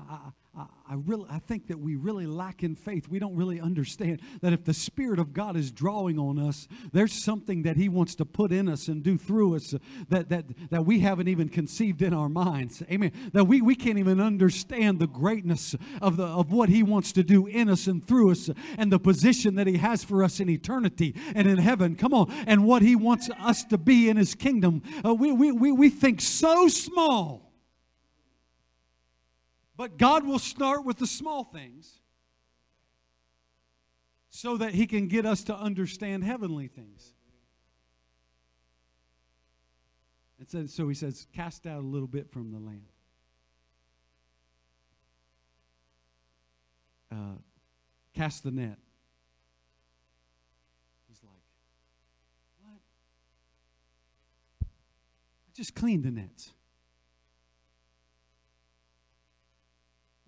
I, 0.55 0.65
I, 0.87 0.93
really, 0.93 1.25
I 1.27 1.39
think 1.39 1.69
that 1.69 1.79
we 1.79 1.95
really 1.95 2.27
lack 2.27 2.61
in 2.61 2.75
faith. 2.75 3.07
We 3.07 3.17
don't 3.17 3.35
really 3.35 3.59
understand 3.59 4.21
that 4.43 4.53
if 4.53 4.63
the 4.63 4.75
Spirit 4.75 5.17
of 5.17 5.33
God 5.33 5.57
is 5.57 5.71
drawing 5.71 6.19
on 6.19 6.37
us, 6.37 6.67
there's 6.93 7.13
something 7.13 7.63
that 7.63 7.75
He 7.75 7.89
wants 7.89 8.13
to 8.17 8.25
put 8.25 8.51
in 8.51 8.69
us 8.69 8.89
and 8.89 9.01
do 9.01 9.17
through 9.17 9.55
us 9.55 9.73
that, 10.09 10.29
that, 10.29 10.45
that 10.69 10.85
we 10.85 10.99
haven't 10.99 11.29
even 11.29 11.49
conceived 11.49 12.03
in 12.03 12.13
our 12.13 12.29
minds. 12.29 12.83
Amen. 12.91 13.11
That 13.33 13.45
we, 13.45 13.59
we 13.63 13.73
can't 13.73 13.97
even 13.97 14.21
understand 14.21 14.99
the 14.99 15.07
greatness 15.07 15.75
of, 15.99 16.17
the, 16.17 16.25
of 16.25 16.51
what 16.51 16.69
He 16.69 16.83
wants 16.83 17.11
to 17.13 17.23
do 17.23 17.47
in 17.47 17.71
us 17.71 17.87
and 17.87 18.07
through 18.07 18.29
us 18.29 18.51
and 18.77 18.91
the 18.91 18.99
position 18.99 19.55
that 19.55 19.65
He 19.65 19.77
has 19.77 20.03
for 20.03 20.23
us 20.23 20.39
in 20.39 20.47
eternity 20.47 21.15
and 21.33 21.47
in 21.47 21.57
heaven. 21.57 21.95
Come 21.95 22.13
on. 22.13 22.31
And 22.45 22.65
what 22.65 22.83
He 22.83 22.95
wants 22.95 23.31
us 23.39 23.63
to 23.63 23.79
be 23.79 24.09
in 24.09 24.17
His 24.17 24.35
kingdom. 24.35 24.83
Uh, 25.03 25.15
we, 25.15 25.31
we, 25.31 25.51
we, 25.51 25.71
we 25.71 25.89
think 25.89 26.21
so 26.21 26.67
small 26.67 27.48
but 29.79 29.97
God 29.97 30.25
will 30.25 30.39
start 30.39 30.83
with 30.83 30.97
the 30.97 31.07
small 31.07 31.45
things 31.45 32.01
so 34.29 34.57
that 34.57 34.73
He 34.73 34.85
can 34.85 35.07
get 35.07 35.25
us 35.25 35.45
to 35.45 35.55
understand 35.55 36.25
heavenly 36.25 36.67
things. 36.67 37.13
And 40.37 40.49
so, 40.49 40.65
so 40.65 40.89
He 40.89 40.95
says, 40.95 41.27
cast 41.33 41.65
out 41.65 41.79
a 41.79 41.87
little 41.87 42.09
bit 42.09 42.29
from 42.29 42.51
the 42.51 42.59
land. 42.59 42.91
Uh, 47.09 47.37
cast 48.13 48.43
the 48.43 48.51
net. 48.51 48.79
He's 51.07 51.23
like, 51.23 51.31
what? 52.63 52.81
I 54.61 55.51
just 55.55 55.73
cleaned 55.73 56.03
the 56.03 56.11
nets. 56.11 56.51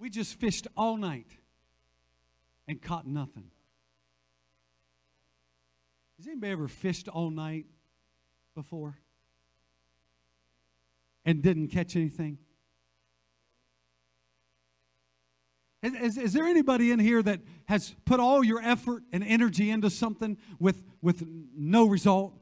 We 0.02 0.10
just 0.10 0.34
fished 0.40 0.68
all 0.76 0.98
night 0.98 1.28
and 2.68 2.82
caught 2.82 3.06
nothing. 3.06 3.52
Has 6.18 6.28
anybody 6.28 6.52
ever 6.52 6.68
fished 6.68 7.08
all 7.08 7.30
night 7.30 7.68
before 8.56 8.98
and 11.24 11.44
didn't 11.44 11.68
catch 11.68 11.96
anything? 11.96 12.40
Is, 15.84 15.94
is, 15.94 16.18
is, 16.18 16.34
there 16.34 16.46
anybody 16.46 16.90
in 16.90 16.98
here 16.98 17.22
that 17.22 17.42
has 17.66 17.94
put 18.04 18.20
all 18.20 18.44
your 18.44 18.60
effort 18.60 19.04
and 19.14 19.24
energy 19.24 19.70
into 19.70 19.92
something 19.92 20.40
with, 20.60 20.84
with 21.04 21.24
no 21.56 21.86
result? 21.86 22.41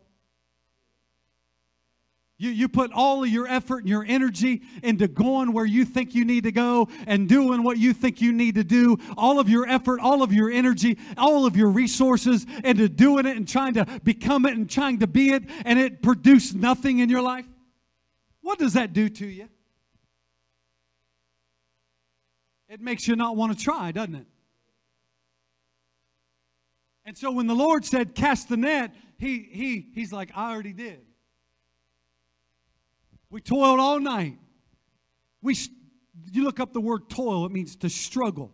You, 2.42 2.52
you 2.52 2.70
put 2.70 2.94
all 2.94 3.22
of 3.22 3.30
your 3.30 3.46
effort 3.48 3.80
and 3.80 3.90
your 3.90 4.06
energy 4.08 4.62
into 4.82 5.10
going 5.10 5.52
where 5.52 5.66
you 5.66 5.84
think 5.84 6.16
you 6.16 6.24
need 6.24 6.46
to 6.46 6.54
go 6.54 6.88
and 7.06 7.28
doing 7.28 7.64
what 7.64 7.78
you 7.78 7.94
think 7.94 8.22
you 8.22 8.32
need 8.32 8.56
to 8.56 8.64
do. 8.64 8.98
All 9.18 9.42
of 9.42 9.50
your 9.50 9.68
effort, 9.68 10.00
all 10.00 10.24
of 10.24 10.32
your 10.32 10.50
energy, 10.50 10.98
all 11.18 11.46
of 11.46 11.58
your 11.58 11.70
resources 11.70 12.46
into 12.64 12.88
doing 12.88 13.26
it 13.26 13.36
and 13.36 13.46
trying 13.46 13.74
to 13.74 13.86
become 14.06 14.46
it 14.46 14.54
and 14.54 14.70
trying 14.70 15.00
to 15.00 15.08
be 15.08 15.32
it, 15.32 15.44
and 15.66 15.78
it 15.78 16.02
produced 16.02 16.56
nothing 16.56 17.00
in 17.00 17.10
your 17.10 17.22
life. 17.22 17.46
What 18.40 18.58
does 18.58 18.72
that 18.74 18.94
do 18.94 19.10
to 19.10 19.28
you? 19.28 19.50
It 22.70 22.80
makes 22.80 23.06
you 23.06 23.18
not 23.18 23.36
want 23.36 23.58
to 23.58 23.62
try, 23.62 23.92
doesn't 23.92 24.16
it? 24.16 24.28
And 27.04 27.18
so 27.18 27.32
when 27.32 27.48
the 27.48 27.56
Lord 27.56 27.84
said, 27.84 28.16
cast 28.16 28.48
the 28.48 28.56
net, 28.56 28.96
he, 29.18 29.50
he, 29.52 29.88
he's 29.94 30.14
like, 30.14 30.32
I 30.36 30.54
already 30.54 30.74
did. 30.74 31.02
We 33.30 33.42
toiled 33.42 33.80
all 33.80 34.00
night. 34.00 34.38
We, 35.42 35.56
you 36.32 36.44
look 36.44 36.60
up 36.60 36.74
the 36.74 36.82
word 36.82 37.10
toil, 37.10 37.46
it 37.46 37.52
means 37.52 37.76
to 37.78 37.90
struggle 37.90 38.52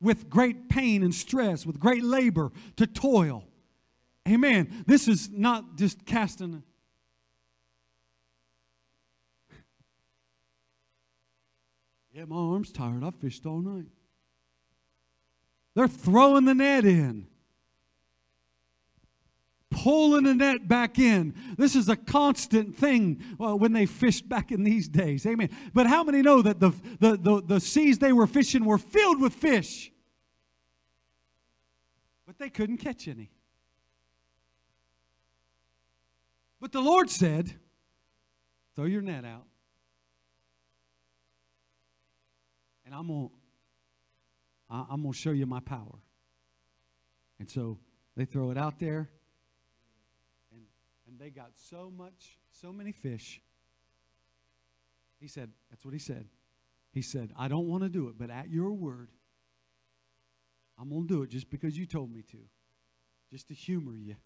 with 0.00 0.30
great 0.30 0.68
pain 0.68 1.02
and 1.02 1.14
stress, 1.14 1.66
with 1.66 1.80
great 1.80 2.04
labor, 2.04 2.52
to 2.76 2.86
toil. 2.86 3.44
Amen. 4.28 4.84
This 4.86 5.08
is 5.08 5.30
not 5.30 5.76
just 5.76 6.04
casting. 6.06 6.62
Yeah, 12.10 12.24
my 12.24 12.36
arm's 12.36 12.72
tired. 12.72 13.04
I 13.04 13.10
fished 13.12 13.46
all 13.46 13.60
night. 13.60 13.86
They're 15.76 15.86
throwing 15.86 16.46
the 16.46 16.54
net 16.54 16.84
in 16.84 17.28
pulling 19.70 20.24
the 20.24 20.34
net 20.34 20.66
back 20.66 20.98
in. 20.98 21.34
This 21.56 21.76
is 21.76 21.88
a 21.88 21.96
constant 21.96 22.76
thing 22.76 23.22
well, 23.38 23.58
when 23.58 23.72
they 23.72 23.86
fished 23.86 24.28
back 24.28 24.50
in 24.50 24.64
these 24.64 24.88
days. 24.88 25.26
Amen. 25.26 25.50
But 25.74 25.86
how 25.86 26.02
many 26.04 26.22
know 26.22 26.42
that 26.42 26.60
the, 26.60 26.70
the, 27.00 27.16
the, 27.16 27.42
the 27.42 27.60
seas 27.60 27.98
they 27.98 28.12
were 28.12 28.26
fishing 28.26 28.64
were 28.64 28.78
filled 28.78 29.20
with 29.20 29.34
fish? 29.34 29.92
But 32.26 32.38
they 32.38 32.50
couldn't 32.50 32.78
catch 32.78 33.08
any. 33.08 33.30
But 36.60 36.72
the 36.72 36.80
Lord 36.80 37.08
said, 37.10 37.54
throw 38.74 38.86
your 38.86 39.02
net 39.02 39.24
out. 39.24 39.46
And 42.84 42.94
I'm 42.94 43.06
going 43.06 43.28
to 43.28 43.34
I'm 44.70 45.02
going 45.02 45.12
to 45.12 45.18
show 45.18 45.30
you 45.30 45.46
my 45.46 45.60
power. 45.60 45.98
And 47.38 47.48
so 47.48 47.78
they 48.16 48.26
throw 48.26 48.50
it 48.50 48.58
out 48.58 48.78
there 48.78 49.08
they 51.18 51.30
got 51.30 51.50
so 51.56 51.92
much, 51.96 52.38
so 52.50 52.72
many 52.72 52.92
fish. 52.92 53.40
He 55.20 55.28
said, 55.28 55.50
That's 55.70 55.84
what 55.84 55.92
he 55.92 56.00
said. 56.00 56.26
He 56.92 57.02
said, 57.02 57.32
I 57.38 57.48
don't 57.48 57.68
want 57.68 57.82
to 57.82 57.88
do 57.88 58.08
it, 58.08 58.14
but 58.18 58.30
at 58.30 58.50
your 58.50 58.72
word, 58.72 59.10
I'm 60.78 60.88
going 60.88 61.06
to 61.06 61.14
do 61.14 61.22
it 61.22 61.30
just 61.30 61.50
because 61.50 61.76
you 61.76 61.86
told 61.86 62.12
me 62.12 62.22
to, 62.30 62.38
just 63.30 63.48
to 63.48 63.54
humor 63.54 63.96
you, 63.96 64.16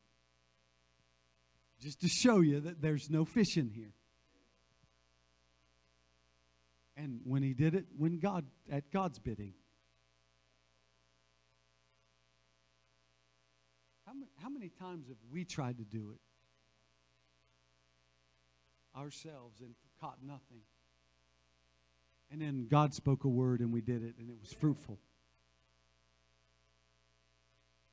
just 1.80 2.00
to 2.02 2.08
show 2.08 2.40
you 2.40 2.60
that 2.60 2.80
there's 2.80 3.10
no 3.10 3.24
fish 3.24 3.56
in 3.56 3.68
here. 3.68 3.92
And 6.96 7.20
when 7.24 7.42
he 7.42 7.54
did 7.54 7.74
it, 7.74 7.86
when 7.96 8.18
God, 8.18 8.44
at 8.70 8.90
God's 8.92 9.18
bidding, 9.18 9.54
how 14.06 14.12
many, 14.12 14.30
how 14.40 14.48
many 14.50 14.68
times 14.68 15.08
have 15.08 15.16
we 15.32 15.44
tried 15.44 15.78
to 15.78 15.84
do 15.84 16.12
it 16.14 16.20
ourselves 18.96 19.60
and 19.60 19.74
caught 20.00 20.18
nothing. 20.22 20.62
And 22.30 22.40
then 22.40 22.66
God 22.70 22.94
spoke 22.94 23.24
a 23.24 23.28
word 23.28 23.60
and 23.60 23.72
we 23.72 23.80
did 23.80 24.02
it 24.02 24.14
and 24.18 24.30
it 24.30 24.36
was 24.40 24.52
fruitful. 24.52 24.98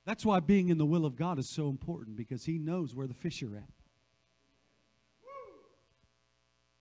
That's 0.06 0.26
why 0.26 0.40
being 0.40 0.70
in 0.70 0.78
the 0.78 0.86
will 0.86 1.06
of 1.06 1.16
God 1.16 1.38
is 1.38 1.50
so 1.50 1.70
important 1.70 2.16
because 2.16 2.46
He 2.46 2.58
knows 2.58 2.96
where 2.96 3.06
the 3.06 3.14
fish 3.14 3.44
are 3.44 3.56
at. 3.56 3.70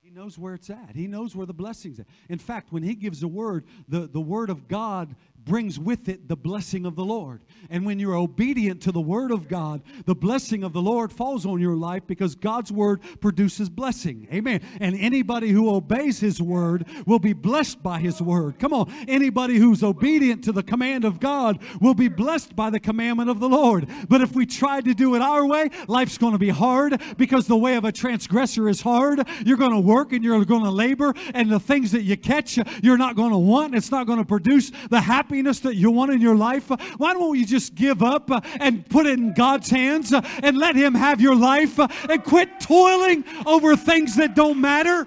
He 0.00 0.14
knows 0.14 0.38
where 0.38 0.54
it's 0.54 0.70
at. 0.70 0.92
He 0.94 1.06
knows 1.06 1.36
where 1.36 1.44
the 1.44 1.52
blessings 1.52 2.00
are. 2.00 2.06
In 2.30 2.38
fact, 2.38 2.72
when 2.72 2.82
He 2.82 2.94
gives 2.94 3.22
a 3.22 3.28
word, 3.28 3.66
the, 3.86 4.06
the 4.06 4.20
word 4.20 4.48
of 4.48 4.66
God 4.66 5.14
brings 5.44 5.78
with 5.78 6.08
it 6.08 6.28
the 6.28 6.36
blessing 6.36 6.84
of 6.84 6.96
the 6.96 7.04
Lord. 7.04 7.40
And 7.70 7.86
when 7.86 7.98
you're 7.98 8.16
obedient 8.16 8.82
to 8.82 8.92
the 8.92 9.00
word 9.00 9.30
of 9.30 9.48
God, 9.48 9.82
the 10.04 10.14
blessing 10.14 10.62
of 10.62 10.72
the 10.72 10.82
Lord 10.82 11.12
falls 11.12 11.46
on 11.46 11.60
your 11.60 11.74
life 11.74 12.02
because 12.06 12.34
God's 12.34 12.70
word 12.70 13.00
produces 13.20 13.68
blessing. 13.68 14.28
Amen. 14.32 14.60
And 14.80 14.94
anybody 14.96 15.50
who 15.50 15.70
obeys 15.70 16.20
his 16.20 16.42
word 16.42 16.86
will 17.06 17.18
be 17.18 17.32
blessed 17.32 17.82
by 17.82 17.98
his 17.98 18.20
word. 18.20 18.58
Come 18.58 18.72
on. 18.72 18.92
Anybody 19.08 19.56
who's 19.56 19.82
obedient 19.82 20.44
to 20.44 20.52
the 20.52 20.62
command 20.62 21.04
of 21.04 21.20
God 21.20 21.58
will 21.80 21.94
be 21.94 22.08
blessed 22.08 22.54
by 22.54 22.70
the 22.70 22.80
commandment 22.80 23.30
of 23.30 23.40
the 23.40 23.48
Lord. 23.48 23.88
But 24.08 24.20
if 24.20 24.34
we 24.34 24.44
try 24.44 24.80
to 24.80 24.94
do 24.94 25.14
it 25.14 25.22
our 25.22 25.46
way, 25.46 25.70
life's 25.86 26.18
going 26.18 26.32
to 26.32 26.38
be 26.38 26.50
hard 26.50 27.00
because 27.16 27.46
the 27.46 27.56
way 27.56 27.76
of 27.76 27.84
a 27.84 27.92
transgressor 27.92 28.68
is 28.68 28.82
hard. 28.82 29.26
You're 29.44 29.56
going 29.56 29.72
to 29.72 29.80
work 29.80 30.12
and 30.12 30.22
you're 30.22 30.44
going 30.44 30.64
to 30.64 30.70
labor, 30.70 31.14
and 31.34 31.50
the 31.50 31.60
things 31.60 31.92
that 31.92 32.02
you 32.02 32.16
catch, 32.16 32.58
you're 32.82 32.98
not 32.98 33.16
going 33.16 33.30
to 33.30 33.38
want. 33.38 33.74
It's 33.74 33.90
not 33.90 34.06
going 34.06 34.18
to 34.18 34.24
produce 34.24 34.70
the 34.90 35.00
happiness 35.00 35.27
that 35.28 35.74
you 35.76 35.90
want 35.90 36.12
in 36.12 36.20
your 36.20 36.34
life. 36.34 36.70
Why 36.96 37.12
don't 37.12 37.38
you 37.38 37.46
just 37.46 37.74
give 37.74 38.02
up 38.02 38.30
uh, 38.30 38.40
and 38.60 38.88
put 38.88 39.06
it 39.06 39.18
in 39.18 39.34
God's 39.34 39.70
hands 39.70 40.12
uh, 40.12 40.20
and 40.42 40.56
let 40.56 40.74
Him 40.74 40.94
have 40.94 41.20
your 41.20 41.36
life 41.36 41.78
uh, 41.78 41.88
and 42.08 42.22
quit 42.24 42.60
toiling 42.60 43.24
over 43.46 43.76
things 43.76 44.16
that 44.16 44.34
don't 44.34 44.60
matter? 44.60 45.06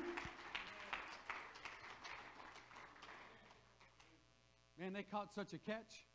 Man, 4.79 4.93
they 4.93 5.03
caught 5.03 5.33
such 5.33 5.53
a 5.53 5.57
catch. 5.57 6.05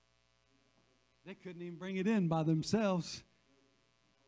They 1.24 1.34
couldn't 1.34 1.62
even 1.62 1.76
bring 1.76 1.96
it 1.96 2.06
in 2.06 2.28
by 2.28 2.44
themselves 2.44 3.22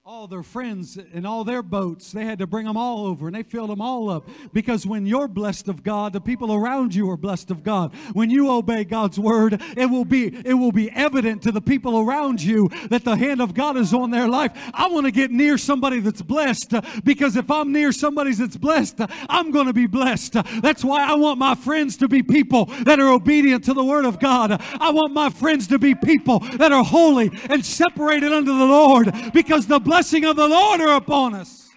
all 0.08 0.26
their 0.26 0.42
friends 0.42 0.96
and 1.12 1.26
all 1.26 1.44
their 1.44 1.62
boats. 1.62 2.12
They 2.12 2.24
had 2.24 2.38
to 2.38 2.46
bring 2.46 2.64
them 2.64 2.78
all 2.78 3.04
over 3.04 3.26
and 3.26 3.36
they 3.36 3.42
filled 3.42 3.68
them 3.68 3.82
all 3.82 4.08
up. 4.08 4.26
Because 4.54 4.86
when 4.86 5.04
you're 5.04 5.28
blessed 5.28 5.68
of 5.68 5.82
God, 5.82 6.14
the 6.14 6.20
people 6.20 6.54
around 6.54 6.94
you 6.94 7.10
are 7.10 7.16
blessed 7.18 7.50
of 7.50 7.62
God. 7.62 7.94
When 8.14 8.30
you 8.30 8.50
obey 8.50 8.84
God's 8.84 9.18
word, 9.18 9.60
it 9.76 9.84
will 9.84 10.06
be 10.06 10.28
it 10.46 10.54
will 10.54 10.72
be 10.72 10.90
evident 10.92 11.42
to 11.42 11.52
the 11.52 11.60
people 11.60 12.00
around 12.00 12.42
you 12.42 12.70
that 12.88 13.04
the 13.04 13.16
hand 13.16 13.42
of 13.42 13.52
God 13.52 13.76
is 13.76 13.92
on 13.92 14.10
their 14.10 14.26
life. 14.26 14.52
I 14.72 14.88
want 14.88 15.04
to 15.04 15.10
get 15.10 15.30
near 15.30 15.58
somebody 15.58 16.00
that's 16.00 16.22
blessed 16.22 16.72
because 17.04 17.36
if 17.36 17.50
I'm 17.50 17.70
near 17.70 17.92
somebody 17.92 18.32
that's 18.32 18.56
blessed, 18.56 19.02
I'm 19.28 19.50
going 19.50 19.66
to 19.66 19.74
be 19.74 19.86
blessed. 19.86 20.38
That's 20.62 20.82
why 20.82 21.06
I 21.06 21.16
want 21.16 21.38
my 21.38 21.54
friends 21.54 21.98
to 21.98 22.08
be 22.08 22.22
people 22.22 22.64
that 22.84 22.98
are 22.98 23.10
obedient 23.10 23.64
to 23.64 23.74
the 23.74 23.84
word 23.84 24.06
of 24.06 24.18
God. 24.18 24.58
I 24.80 24.90
want 24.90 25.12
my 25.12 25.28
friends 25.28 25.66
to 25.66 25.78
be 25.78 25.94
people 25.94 26.38
that 26.54 26.72
are 26.72 26.82
holy 26.82 27.30
and 27.50 27.62
separated 27.62 28.32
unto 28.32 28.56
the 28.56 28.64
Lord 28.64 29.12
because 29.34 29.66
the 29.66 29.78
blessing 29.98 30.24
of 30.26 30.36
the 30.36 30.46
Lord 30.46 30.80
are 30.80 30.94
upon 30.94 31.34
us. 31.34 31.68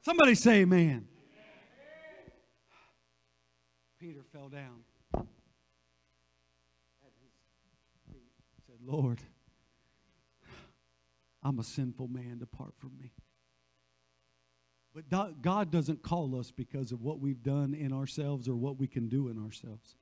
Somebody 0.00 0.34
say 0.34 0.62
amen. 0.62 1.06
Peter 4.00 4.24
fell 4.32 4.48
down 4.48 4.82
said, 8.66 8.78
Lord, 8.84 9.20
I'm 11.44 11.60
a 11.60 11.62
sinful 11.62 12.08
man, 12.08 12.38
depart 12.40 12.74
from 12.76 12.90
me. 13.00 13.12
But 14.92 15.08
God 15.40 15.70
doesn't 15.70 16.02
call 16.02 16.36
us 16.36 16.50
because 16.50 16.90
of 16.90 17.02
what 17.02 17.20
we've 17.20 17.44
done 17.44 17.72
in 17.72 17.92
ourselves 17.92 18.48
or 18.48 18.56
what 18.56 18.80
we 18.80 18.88
can 18.88 19.08
do 19.08 19.28
in 19.28 19.38
ourselves. 19.38 19.94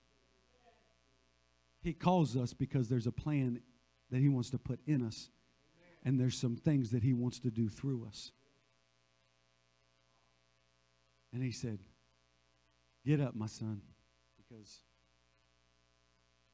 He 1.82 1.92
calls 1.92 2.34
us 2.34 2.54
because 2.54 2.88
there's 2.88 3.06
a 3.06 3.12
plan 3.12 3.60
that 4.10 4.20
He 4.20 4.30
wants 4.30 4.48
to 4.50 4.58
put 4.58 4.80
in 4.86 5.02
us 5.02 5.28
and 6.04 6.18
there's 6.18 6.36
some 6.36 6.56
things 6.56 6.90
that 6.90 7.02
He 7.02 7.12
wants 7.12 7.38
to 7.40 7.50
do 7.50 7.68
through 7.68 8.06
us. 8.06 8.32
And 11.32 11.42
He 11.42 11.52
said, 11.52 11.78
Get 13.04 13.20
up, 13.20 13.34
my 13.34 13.46
son, 13.46 13.80
because 14.36 14.80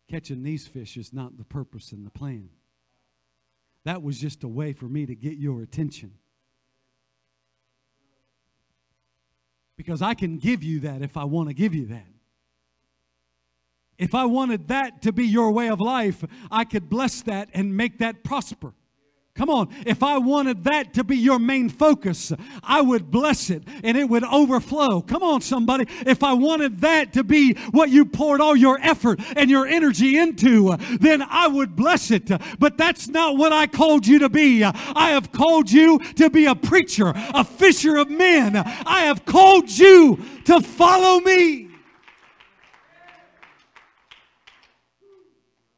catching 0.08 0.42
these 0.42 0.66
fish 0.66 0.96
is 0.96 1.12
not 1.12 1.36
the 1.36 1.44
purpose 1.44 1.92
and 1.92 2.06
the 2.06 2.10
plan. 2.10 2.50
That 3.84 4.02
was 4.02 4.18
just 4.18 4.44
a 4.44 4.48
way 4.48 4.72
for 4.72 4.86
me 4.86 5.06
to 5.06 5.14
get 5.14 5.38
your 5.38 5.62
attention. 5.62 6.12
Because 9.76 10.02
I 10.02 10.14
can 10.14 10.38
give 10.38 10.62
you 10.62 10.80
that 10.80 11.02
if 11.02 11.16
I 11.16 11.24
want 11.24 11.48
to 11.48 11.54
give 11.54 11.74
you 11.74 11.86
that. 11.86 12.06
If 13.98 14.14
I 14.14 14.24
wanted 14.26 14.68
that 14.68 15.02
to 15.02 15.12
be 15.12 15.26
your 15.26 15.50
way 15.52 15.68
of 15.68 15.80
life, 15.80 16.24
I 16.50 16.64
could 16.64 16.88
bless 16.88 17.22
that 17.22 17.48
and 17.54 17.76
make 17.76 17.98
that 17.98 18.24
prosper. 18.24 18.74
Come 19.36 19.50
on. 19.50 19.68
If 19.84 20.02
I 20.02 20.16
wanted 20.16 20.64
that 20.64 20.94
to 20.94 21.04
be 21.04 21.16
your 21.16 21.38
main 21.38 21.68
focus, 21.68 22.32
I 22.62 22.80
would 22.80 23.10
bless 23.10 23.50
it 23.50 23.62
and 23.84 23.96
it 23.96 24.08
would 24.08 24.24
overflow. 24.24 25.02
Come 25.02 25.22
on, 25.22 25.42
somebody. 25.42 25.86
If 26.06 26.22
I 26.22 26.32
wanted 26.32 26.80
that 26.80 27.12
to 27.12 27.22
be 27.22 27.52
what 27.70 27.90
you 27.90 28.06
poured 28.06 28.40
all 28.40 28.56
your 28.56 28.78
effort 28.80 29.20
and 29.36 29.50
your 29.50 29.66
energy 29.66 30.16
into, 30.18 30.76
then 31.00 31.22
I 31.22 31.48
would 31.48 31.76
bless 31.76 32.10
it. 32.10 32.30
But 32.58 32.78
that's 32.78 33.08
not 33.08 33.36
what 33.36 33.52
I 33.52 33.66
called 33.66 34.06
you 34.06 34.20
to 34.20 34.30
be. 34.30 34.64
I 34.64 35.10
have 35.10 35.32
called 35.32 35.70
you 35.70 35.98
to 36.14 36.30
be 36.30 36.46
a 36.46 36.54
preacher, 36.54 37.12
a 37.14 37.44
fisher 37.44 37.96
of 37.96 38.08
men. 38.08 38.56
I 38.56 39.00
have 39.00 39.26
called 39.26 39.70
you 39.70 40.18
to 40.44 40.60
follow 40.60 41.20
me. 41.20 41.65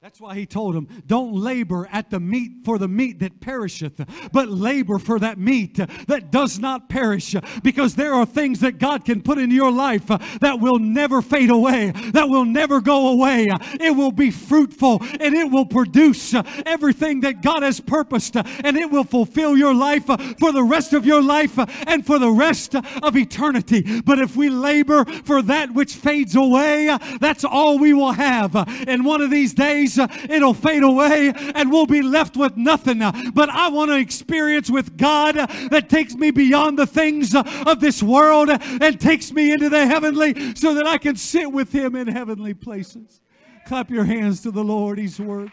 That's 0.08 0.22
why 0.22 0.36
he 0.36 0.46
told 0.46 0.74
him, 0.74 0.88
Don't 1.06 1.34
labor 1.34 1.86
at 1.92 2.08
the 2.08 2.18
meat 2.18 2.64
for 2.64 2.78
the 2.78 2.88
meat 2.88 3.18
that 3.18 3.42
perisheth, 3.42 4.00
but 4.32 4.48
labor 4.48 4.98
for 4.98 5.18
that 5.18 5.36
meat 5.36 5.78
that 6.06 6.30
does 6.30 6.58
not 6.58 6.88
perish. 6.88 7.36
Because 7.62 7.94
there 7.94 8.14
are 8.14 8.24
things 8.24 8.60
that 8.60 8.78
God 8.78 9.04
can 9.04 9.20
put 9.20 9.36
in 9.36 9.50
your 9.50 9.70
life 9.70 10.06
that 10.06 10.60
will 10.60 10.78
never 10.78 11.20
fade 11.20 11.50
away, 11.50 11.90
that 12.14 12.30
will 12.30 12.46
never 12.46 12.80
go 12.80 13.08
away. 13.08 13.48
It 13.78 13.94
will 13.94 14.10
be 14.10 14.30
fruitful 14.30 15.02
and 15.20 15.34
it 15.34 15.50
will 15.50 15.66
produce 15.66 16.34
everything 16.64 17.20
that 17.20 17.42
God 17.42 17.62
has 17.62 17.78
purposed, 17.78 18.34
and 18.34 18.78
it 18.78 18.90
will 18.90 19.04
fulfill 19.04 19.58
your 19.58 19.74
life 19.74 20.06
for 20.38 20.52
the 20.52 20.64
rest 20.64 20.94
of 20.94 21.04
your 21.04 21.20
life 21.20 21.58
and 21.86 22.06
for 22.06 22.18
the 22.18 22.30
rest 22.30 22.74
of 22.74 23.14
eternity. 23.14 24.00
But 24.00 24.20
if 24.20 24.36
we 24.36 24.48
labor 24.48 25.04
for 25.04 25.42
that 25.42 25.74
which 25.74 25.96
fades 25.96 26.34
away, 26.34 26.96
that's 27.20 27.44
all 27.44 27.78
we 27.78 27.92
will 27.92 28.12
have. 28.12 28.56
And 28.88 29.04
one 29.04 29.20
of 29.20 29.30
these 29.30 29.52
days, 29.52 29.97
uh, 29.98 30.08
it'll 30.28 30.54
fade 30.54 30.82
away 30.82 31.32
and 31.54 31.70
we'll 31.70 31.86
be 31.86 32.02
left 32.02 32.36
with 32.36 32.56
nothing. 32.56 32.98
But 33.32 33.50
I 33.50 33.68
want 33.68 33.90
to 33.90 33.96
experience 33.96 34.70
with 34.70 34.96
God 34.96 35.34
that 35.36 35.88
takes 35.88 36.14
me 36.14 36.30
beyond 36.30 36.78
the 36.78 36.86
things 36.86 37.34
of 37.34 37.80
this 37.80 38.02
world 38.02 38.50
and 38.50 39.00
takes 39.00 39.32
me 39.32 39.52
into 39.52 39.68
the 39.68 39.86
heavenly 39.86 40.54
so 40.54 40.74
that 40.74 40.86
I 40.86 40.98
can 40.98 41.16
sit 41.16 41.52
with 41.52 41.72
Him 41.72 41.94
in 41.94 42.08
heavenly 42.08 42.54
places. 42.54 43.20
Clap 43.66 43.90
your 43.90 44.04
hands 44.04 44.42
to 44.42 44.50
the 44.50 44.64
Lord, 44.64 44.98
He's 44.98 45.18
worthy. 45.20 45.50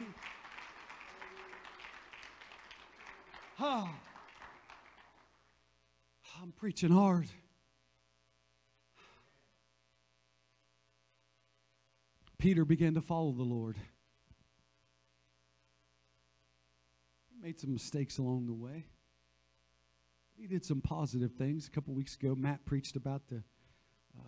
Oh. 3.59 3.89
I'm 6.41 6.51
preaching 6.51 6.91
hard. 6.91 7.27
Peter 12.37 12.65
began 12.65 12.93
to 12.93 13.01
follow 13.01 13.31
the 13.31 13.41
Lord. 13.41 13.77
Made 17.45 17.59
some 17.59 17.73
mistakes 17.73 18.17
along 18.17 18.47
the 18.47 18.53
way. 18.53 18.87
He 20.35 20.47
did 20.47 20.65
some 20.65 20.81
positive 20.81 21.33
things. 21.33 21.67
A 21.67 21.69
couple 21.69 21.93
weeks 21.93 22.15
ago, 22.15 22.33
Matt 22.33 22.65
preached 22.65 22.95
about 22.95 23.27
the. 23.27 23.43
Uh, 24.17 24.23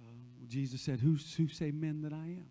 uh, 0.00 0.46
Jesus 0.46 0.80
said, 0.80 1.00
who, 1.00 1.16
who 1.36 1.48
say 1.48 1.72
men 1.72 2.02
that 2.02 2.12
I 2.12 2.16
am? 2.16 2.50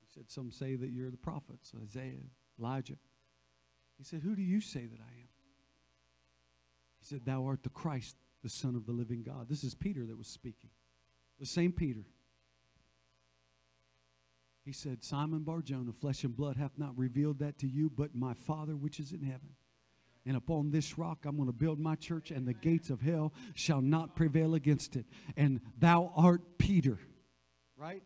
He 0.00 0.08
said, 0.12 0.28
Some 0.28 0.50
say 0.50 0.74
that 0.74 0.90
you're 0.90 1.12
the 1.12 1.16
prophets, 1.16 1.72
Isaiah, 1.80 2.24
Elijah. 2.58 2.96
He 3.98 4.04
said, 4.04 4.22
Who 4.22 4.34
do 4.34 4.42
you 4.42 4.60
say 4.60 4.80
that 4.86 4.98
I 4.98 5.12
am? 5.20 5.28
He 6.98 7.06
said, 7.06 7.24
Thou 7.24 7.46
art 7.46 7.62
the 7.62 7.68
Christ, 7.68 8.16
the 8.42 8.48
Son 8.48 8.74
of 8.74 8.84
the 8.84 8.92
living 8.92 9.22
God. 9.22 9.48
This 9.48 9.62
is 9.62 9.76
Peter 9.76 10.04
that 10.06 10.18
was 10.18 10.26
speaking. 10.26 10.70
The 11.38 11.46
same 11.46 11.70
Peter. 11.70 12.02
He 14.64 14.72
said, 14.72 15.02
Simon 15.02 15.40
Barjona, 15.40 15.92
flesh 15.92 16.22
and 16.22 16.36
blood 16.36 16.56
hath 16.56 16.78
not 16.78 16.96
revealed 16.96 17.40
that 17.40 17.58
to 17.58 17.66
you, 17.66 17.90
but 17.90 18.14
my 18.14 18.34
Father 18.34 18.76
which 18.76 19.00
is 19.00 19.12
in 19.12 19.22
heaven. 19.22 19.50
And 20.24 20.36
upon 20.36 20.70
this 20.70 20.98
rock 20.98 21.24
I'm 21.26 21.36
going 21.36 21.48
to 21.48 21.52
build 21.52 21.80
my 21.80 21.96
church, 21.96 22.30
and 22.30 22.46
the 22.46 22.54
gates 22.54 22.90
of 22.90 23.00
hell 23.00 23.32
shall 23.54 23.80
not 23.80 24.14
prevail 24.14 24.54
against 24.54 24.94
it. 24.94 25.06
And 25.36 25.60
thou 25.78 26.12
art 26.14 26.58
Peter. 26.58 26.98
Right? 27.76 28.04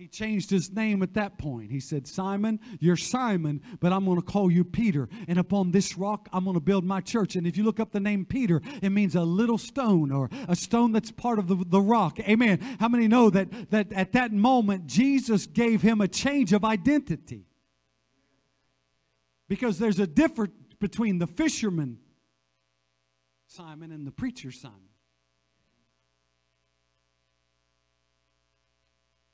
He 0.00 0.08
changed 0.08 0.48
his 0.48 0.72
name 0.72 1.02
at 1.02 1.12
that 1.12 1.36
point. 1.36 1.70
He 1.70 1.78
said, 1.78 2.08
Simon, 2.08 2.58
you're 2.78 2.96
Simon, 2.96 3.60
but 3.80 3.92
I'm 3.92 4.06
going 4.06 4.16
to 4.16 4.24
call 4.24 4.50
you 4.50 4.64
Peter. 4.64 5.10
And 5.28 5.38
upon 5.38 5.72
this 5.72 5.98
rock, 5.98 6.26
I'm 6.32 6.44
going 6.44 6.54
to 6.54 6.60
build 6.60 6.86
my 6.86 7.02
church. 7.02 7.36
And 7.36 7.46
if 7.46 7.58
you 7.58 7.64
look 7.64 7.78
up 7.78 7.92
the 7.92 8.00
name 8.00 8.24
Peter, 8.24 8.62
it 8.80 8.88
means 8.88 9.14
a 9.14 9.20
little 9.20 9.58
stone 9.58 10.10
or 10.10 10.30
a 10.48 10.56
stone 10.56 10.92
that's 10.92 11.10
part 11.10 11.38
of 11.38 11.48
the, 11.48 11.56
the 11.66 11.82
rock. 11.82 12.18
Amen. 12.20 12.60
How 12.80 12.88
many 12.88 13.08
know 13.08 13.28
that, 13.28 13.70
that 13.72 13.92
at 13.92 14.12
that 14.12 14.32
moment, 14.32 14.86
Jesus 14.86 15.46
gave 15.46 15.82
him 15.82 16.00
a 16.00 16.08
change 16.08 16.54
of 16.54 16.64
identity? 16.64 17.44
Because 19.48 19.78
there's 19.78 19.98
a 19.98 20.06
difference 20.06 20.54
between 20.78 21.18
the 21.18 21.26
fisherman 21.26 21.98
Simon 23.46 23.92
and 23.92 24.06
the 24.06 24.12
preacher 24.12 24.50
Simon. 24.50 24.89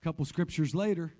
Couple 0.07 0.25
scriptures 0.25 0.73
later, 0.73 1.13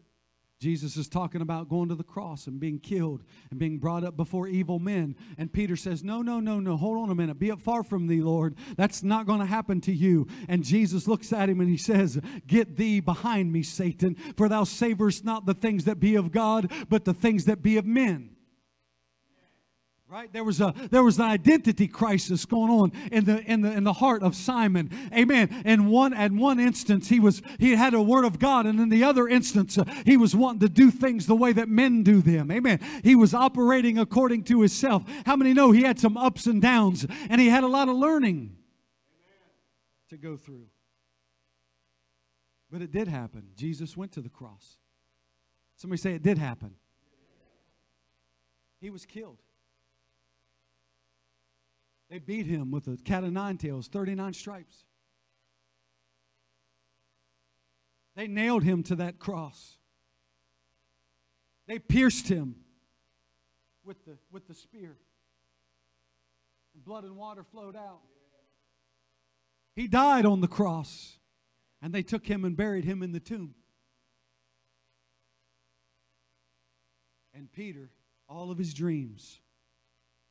Jesus 0.61 0.97
is 0.97 1.09
talking 1.09 1.41
about 1.41 1.69
going 1.69 1.89
to 1.89 1.97
the 1.97 2.05
cross 2.05 2.47
and 2.47 2.61
being 2.61 2.79
killed 2.79 3.25
and 3.51 3.59
being 3.59 3.79
brought 3.79 4.05
up 4.05 4.17
before 4.17 4.47
evil 4.47 4.79
men. 4.79 5.17
And 5.37 5.53
Peter 5.53 5.75
says, 5.75 6.05
No, 6.05 6.23
no, 6.23 6.39
no, 6.39 6.61
no, 6.61 6.77
hold 6.77 6.99
on 6.99 7.11
a 7.11 7.15
minute. 7.17 7.37
Be 7.37 7.49
it 7.49 7.61
far 7.61 7.83
from 7.83 8.07
thee, 8.07 8.23
Lord. 8.23 8.55
That's 8.77 9.03
not 9.03 9.27
going 9.27 9.41
to 9.41 9.47
happen 9.47 9.81
to 9.83 9.93
you. 9.93 10.29
And 10.49 10.63
Jesus 10.63 11.09
looks 11.09 11.33
at 11.33 11.51
him 11.51 11.61
and 11.61 11.69
he 11.69 11.77
says, 11.77 12.21
Get 12.47 12.77
thee 12.77 13.01
behind 13.01 13.53
me, 13.53 13.65
Satan, 13.65 14.15
for 14.37 14.49
thou 14.49 14.63
savorest 14.63 15.25
not 15.25 15.47
the 15.47 15.55
things 15.55 15.83
that 15.87 15.99
be 15.99 16.15
of 16.15 16.31
God, 16.31 16.71
but 16.89 17.05
the 17.05 17.13
things 17.13 17.47
that 17.47 17.65
be 17.65 17.79
of 17.79 17.87
men 17.87 18.36
right? 20.09 20.33
There 20.33 20.45
was 20.45 20.61
a 20.61 20.73
there 20.91 21.03
was 21.03 21.19
an 21.19 21.25
identity 21.25 21.89
crisis 21.89 22.45
going 22.45 22.71
on 22.71 22.93
in 23.11 23.25
the 23.25 23.43
in 23.51 23.63
the 23.63 23.73
in 23.73 23.85
the 23.85 23.95
heart 23.95 24.23
of 24.23 24.37
simon. 24.37 24.91
Amen. 25.13 25.63
In 25.65 25.89
one 25.89 26.15
at 26.15 26.33
one 26.33 26.61
instance 26.61 27.09
he 27.09 27.19
was 27.19 27.43
he 27.59 27.75
had 27.75 27.95
a 27.95 28.01
word 28.01 28.25
of 28.25 28.39
god 28.39 28.67
and 28.67 28.79
in 28.79 28.89
the 28.89 29.03
other 29.03 29.29
instance 29.29 29.77
uh, 29.77 29.85
he 30.05 30.17
was 30.17 30.37
wanting 30.37 30.61
to 30.61 30.69
do 30.69 30.91
things 30.91 31.27
the 31.27 31.35
way 31.35 31.53
that 31.53 31.69
men 31.69 32.03
do 32.03 32.23
them. 32.23 32.51
Amen. 32.51 32.81
He 33.03 33.17
was 33.17 33.35
operating 33.35 33.99
according 33.99 34.45
to 34.45 34.61
himself 34.61 35.03
how 35.25 35.37
many 35.37 35.53
know 35.53 35.73
he 35.73 35.83
had 35.83 35.99
some 35.99 36.17
ups 36.17 36.47
and 36.47 36.63
downs 36.63 37.07
and 37.29 37.41
he 37.41 37.49
had 37.49 37.65
a 37.65 37.69
lot 37.69 37.89
of 37.89 37.97
learning 37.97 38.57
to 40.11 40.17
go 40.17 40.37
through? 40.37 40.67
But 42.71 42.83
it 42.83 42.93
did 42.93 43.09
happen. 43.09 43.49
Jesus 43.57 43.97
went 43.97 44.13
to 44.13 44.21
the 44.21 44.29
cross. 44.29 44.77
Somebody 45.77 46.01
say 46.01 46.15
it 46.15 46.23
did 46.23 46.39
happen. 46.39 46.75
He 48.81 48.91
was 48.91 49.05
killed 49.05 49.41
they 52.09 52.19
beat 52.19 52.47
him 52.47 52.71
with 52.71 52.87
a 52.87 52.97
cat 52.97 53.25
of 53.25 53.33
nine 53.33 53.59
tails, 53.59 53.89
39 53.89 54.33
stripes. 54.33 54.85
They 58.15 58.27
nailed 58.27 58.63
him 58.63 58.83
to 58.85 58.97
that 58.97 59.19
cross. 59.19 59.77
They 61.67 61.79
pierced 61.79 62.29
him 62.29 62.57
with 63.85 64.05
the, 64.05 64.17
with 64.31 64.47
the 64.47 64.55
spear. 64.55 64.97
And 66.75 66.85
blood 66.85 67.05
and 67.05 67.17
water 67.17 67.43
flowed 67.43 67.77
out. 67.77 68.01
He 69.75 69.89
died 69.89 70.25
on 70.25 70.41
the 70.41 70.49
cross. 70.49 71.19
And 71.83 71.93
they 71.93 72.03
took 72.03 72.27
him 72.27 72.45
and 72.45 72.57
buried 72.57 72.85
him 72.85 73.03
in 73.03 73.13
the 73.13 73.21
tomb. 73.21 73.55
And 77.35 77.53
Peter, 77.53 77.91
all 78.29 78.51
of 78.51 78.57
his 78.57 78.73
dreams, 78.73 79.41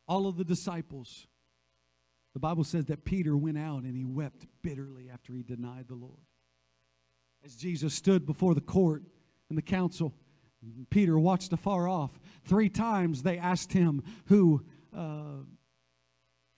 all 0.07 0.26
of 0.26 0.38
the 0.38 0.43
disciples, 0.43 1.28
the 2.36 2.39
Bible 2.39 2.65
says 2.65 2.86
that 2.88 3.05
Peter 3.05 3.36
went 3.36 3.57
out 3.57 3.83
and 3.83 3.95
he 3.95 4.03
wept 4.03 4.45
bitterly 4.61 5.09
after 5.09 5.33
he 5.33 5.41
denied 5.41 5.86
the 5.88 5.95
Lord. 5.95 6.19
As 7.45 7.55
Jesus 7.55 7.95
stood 7.95 8.25
before 8.25 8.53
the 8.53 8.59
court 8.61 9.03
and 9.49 9.57
the 9.57 9.63
council, 9.63 10.13
Peter 10.89 11.17
watched 11.17 11.53
afar 11.53 11.88
off. 11.88 12.19
Three 12.43 12.69
times 12.69 13.23
they 13.23 13.39
asked 13.39 13.73
him 13.73 14.03
who. 14.25 14.63
Uh, 14.95 15.45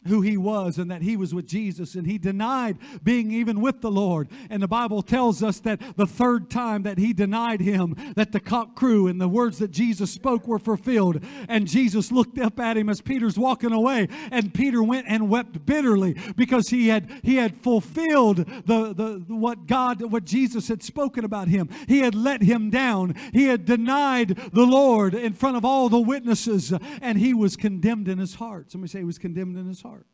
who 0.07 0.21
he 0.21 0.37
was 0.37 0.77
and 0.77 0.89
that 0.91 1.01
he 1.01 1.17
was 1.17 1.33
with 1.33 1.47
Jesus 1.47 1.95
and 1.95 2.07
he 2.07 2.17
denied 2.17 2.77
being 3.03 3.31
even 3.31 3.61
with 3.61 3.81
the 3.81 3.91
Lord. 3.91 4.29
And 4.49 4.61
the 4.61 4.67
Bible 4.67 5.01
tells 5.01 5.43
us 5.43 5.59
that 5.61 5.79
the 5.97 6.07
third 6.07 6.49
time 6.49 6.83
that 6.83 6.97
he 6.97 7.13
denied 7.13 7.61
him, 7.61 7.95
that 8.15 8.31
the 8.31 8.39
cock 8.39 8.75
crew 8.75 9.07
and 9.07 9.19
the 9.19 9.27
words 9.27 9.59
that 9.59 9.71
Jesus 9.71 10.11
spoke 10.11 10.47
were 10.47 10.59
fulfilled. 10.59 11.23
And 11.47 11.67
Jesus 11.67 12.11
looked 12.11 12.39
up 12.39 12.59
at 12.59 12.77
him 12.77 12.89
as 12.89 13.01
Peter's 13.01 13.37
walking 13.37 13.71
away 13.71 14.07
and 14.31 14.53
Peter 14.53 14.83
went 14.83 15.07
and 15.07 15.29
wept 15.29 15.65
bitterly 15.65 16.15
because 16.35 16.69
he 16.69 16.87
had 16.87 17.09
he 17.23 17.35
had 17.35 17.57
fulfilled 17.57 18.37
the, 18.37 18.93
the 18.93 19.23
what 19.27 19.67
God 19.67 20.11
what 20.11 20.25
Jesus 20.25 20.67
had 20.67 20.83
spoken 20.83 21.25
about 21.25 21.47
him. 21.47 21.69
He 21.87 21.99
had 21.99 22.15
let 22.15 22.41
him 22.41 22.69
down. 22.69 23.15
He 23.33 23.45
had 23.45 23.65
denied 23.65 24.29
the 24.53 24.65
Lord 24.65 25.13
in 25.13 25.33
front 25.33 25.57
of 25.57 25.65
all 25.65 25.89
the 25.89 25.99
witnesses 25.99 26.73
and 27.01 27.17
he 27.17 27.33
was 27.33 27.55
condemned 27.55 28.07
in 28.07 28.17
his 28.17 28.35
heart. 28.35 28.71
Somebody 28.71 28.91
say 28.91 28.99
he 28.99 29.05
was 29.05 29.17
condemned 29.17 29.57
in 29.57 29.67
his 29.67 29.81
heart. 29.81 30.05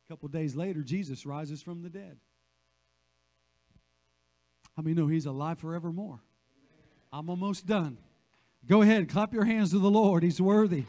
couple 0.11 0.27
days 0.27 0.57
later, 0.57 0.81
Jesus 0.81 1.25
rises 1.25 1.61
from 1.61 1.83
the 1.83 1.89
dead. 1.89 2.17
How 4.75 4.83
many 4.83 4.93
know 4.93 5.07
he's 5.07 5.25
alive 5.25 5.57
forevermore? 5.59 6.19
I'm 7.13 7.29
almost 7.29 7.65
done. 7.65 7.97
Go 8.67 8.81
ahead, 8.81 9.07
clap 9.07 9.33
your 9.33 9.45
hands 9.45 9.71
to 9.71 9.79
the 9.79 9.89
Lord. 9.89 10.21
He's 10.21 10.41
worthy. 10.41 10.83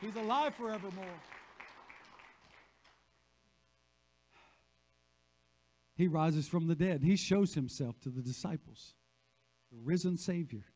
He's 0.00 0.14
alive 0.14 0.54
forevermore. 0.54 1.04
He 5.96 6.06
rises 6.06 6.46
from 6.46 6.68
the 6.68 6.76
dead. 6.76 7.02
He 7.02 7.16
shows 7.16 7.54
himself 7.54 7.98
to 8.02 8.10
the 8.10 8.22
disciples, 8.22 8.94
the 9.72 9.78
risen 9.82 10.16
Savior. 10.16 10.66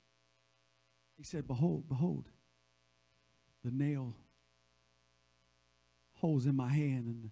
He 1.17 1.23
said, 1.23 1.47
Behold, 1.47 1.89
behold, 1.89 2.27
the 3.65 3.71
nail 3.71 4.17
holes 6.21 6.47
in 6.47 6.55
my 6.55 6.69
hand 6.69 7.07
and 7.07 7.31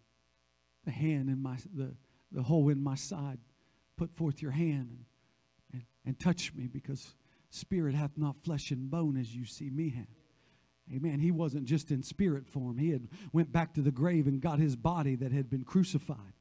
the 0.85 0.91
hand 0.91 1.29
in 1.29 1.43
my 1.43 1.57
the, 1.75 1.95
the 2.33 2.43
hole 2.43 2.69
in 2.69 2.83
my 2.83 2.95
side 2.95 3.39
put 3.97 4.15
forth 4.17 4.41
your 4.41 4.51
hand 4.53 4.91
and, 4.91 5.05
and, 5.73 5.83
and 6.05 6.21
touch 6.21 6.53
me 6.55 6.67
because 6.67 7.15
spirit 7.51 7.95
hath 7.95 8.17
not 8.17 8.37
flesh 8.43 8.71
and 8.71 8.91
bone 8.91 9.17
as 9.17 9.35
you 9.35 9.45
see 9.45 9.71
me 9.71 9.91
have. 9.91 10.07
Amen. 10.95 11.21
He 11.21 11.31
wasn't 11.31 11.67
just 11.67 11.91
in 11.91 12.03
spirit 12.03 12.47
form. 12.47 12.79
He 12.79 12.91
had 12.91 13.09
went 13.33 13.53
back 13.53 13.75
to 13.75 13.83
the 13.83 13.91
grave 13.91 14.27
and 14.27 14.41
got 14.41 14.59
his 14.59 14.75
body 14.75 15.17
that 15.17 15.33
had 15.33 15.51
been 15.51 15.65
crucified 15.65 16.33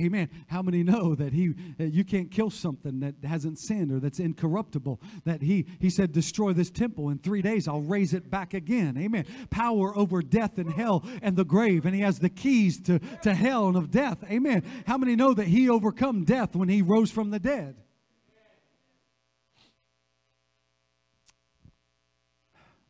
Amen. 0.00 0.30
How 0.46 0.62
many 0.62 0.82
know 0.82 1.14
that 1.14 1.34
he 1.34 1.54
you 1.78 2.02
can't 2.02 2.30
kill 2.30 2.48
something 2.48 3.00
that 3.00 3.16
hasn't 3.24 3.58
sinned 3.58 3.92
or 3.92 4.00
that's 4.00 4.20
incorruptible? 4.20 5.02
That 5.26 5.42
he 5.42 5.66
he 5.80 5.90
said, 5.90 6.12
destroy 6.12 6.54
this 6.54 6.70
temple 6.70 7.10
in 7.10 7.18
three 7.18 7.42
days, 7.42 7.68
I'll 7.68 7.82
raise 7.82 8.14
it 8.14 8.30
back 8.30 8.54
again. 8.54 8.96
Amen. 8.96 9.26
Power 9.50 9.94
over 9.96 10.22
death 10.22 10.56
and 10.56 10.72
hell 10.72 11.04
and 11.20 11.36
the 11.36 11.44
grave, 11.44 11.84
and 11.84 11.94
he 11.94 12.00
has 12.00 12.20
the 12.20 12.30
keys 12.30 12.80
to, 12.82 13.00
to 13.22 13.34
hell 13.34 13.68
and 13.68 13.76
of 13.76 13.90
death. 13.90 14.24
Amen. 14.30 14.64
How 14.86 14.96
many 14.96 15.14
know 15.14 15.34
that 15.34 15.48
he 15.48 15.68
overcome 15.68 16.24
death 16.24 16.56
when 16.56 16.70
he 16.70 16.80
rose 16.80 17.10
from 17.10 17.30
the 17.30 17.38
dead? 17.38 17.76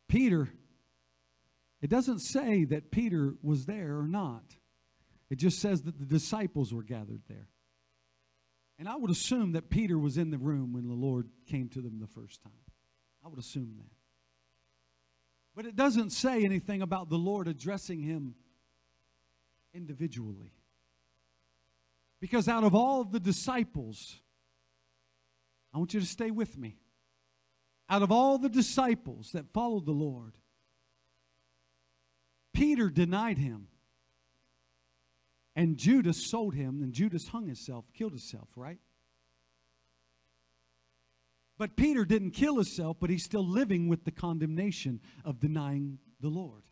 Peter, 0.07 0.47
it 1.81 1.89
doesn't 1.89 2.19
say 2.19 2.63
that 2.63 2.91
Peter 2.91 3.33
was 3.41 3.65
there 3.65 3.97
or 3.97 4.07
not. 4.07 4.43
It 5.33 5.39
just 5.39 5.57
says 5.57 5.81
that 5.81 5.97
the 5.97 6.05
disciples 6.05 6.71
were 6.71 6.83
gathered 6.83 7.23
there. 7.27 7.49
And 8.77 8.87
I 8.87 8.95
would 8.95 9.09
assume 9.09 9.53
that 9.53 9.71
Peter 9.71 9.97
was 9.97 10.15
in 10.15 10.29
the 10.29 10.37
room 10.37 10.73
when 10.73 10.87
the 10.87 10.93
Lord 10.93 11.27
came 11.49 11.69
to 11.69 11.81
them 11.81 11.99
the 11.99 12.05
first 12.05 12.43
time. 12.43 12.53
I 13.25 13.29
would 13.29 13.39
assume 13.39 13.73
that. 13.77 13.89
But 15.55 15.65
it 15.65 15.75
doesn't 15.75 16.11
say 16.11 16.45
anything 16.45 16.83
about 16.83 17.09
the 17.09 17.17
Lord 17.17 17.47
addressing 17.47 18.03
him 18.03 18.35
individually. 19.73 20.53
Because 22.19 22.47
out 22.47 22.63
of 22.63 22.75
all 22.75 23.01
of 23.01 23.11
the 23.11 23.19
disciples, 23.19 24.19
I 25.73 25.79
want 25.79 25.95
you 25.95 25.99
to 25.99 26.05
stay 26.05 26.29
with 26.29 26.59
me. 26.59 26.77
Out 27.89 28.03
of 28.03 28.11
all 28.11 28.37
the 28.37 28.49
disciples 28.49 29.31
that 29.31 29.51
followed 29.51 29.87
the 29.87 29.93
Lord, 29.93 30.37
Peter 32.53 32.91
denied 32.91 33.39
him. 33.39 33.69
And 35.55 35.77
Judas 35.77 36.25
sold 36.25 36.55
him, 36.55 36.81
and 36.81 36.93
Judas 36.93 37.27
hung 37.27 37.45
himself, 37.45 37.85
killed 37.93 38.13
himself, 38.13 38.49
right? 38.55 38.79
But 41.57 41.75
Peter 41.75 42.05
didn't 42.05 42.31
kill 42.31 42.55
himself, 42.55 42.97
but 42.99 43.09
he's 43.09 43.23
still 43.23 43.47
living 43.47 43.87
with 43.87 44.03
the 44.03 44.11
condemnation 44.11 44.99
of 45.23 45.39
denying 45.39 45.99
the 46.19 46.29
Lord. 46.29 46.63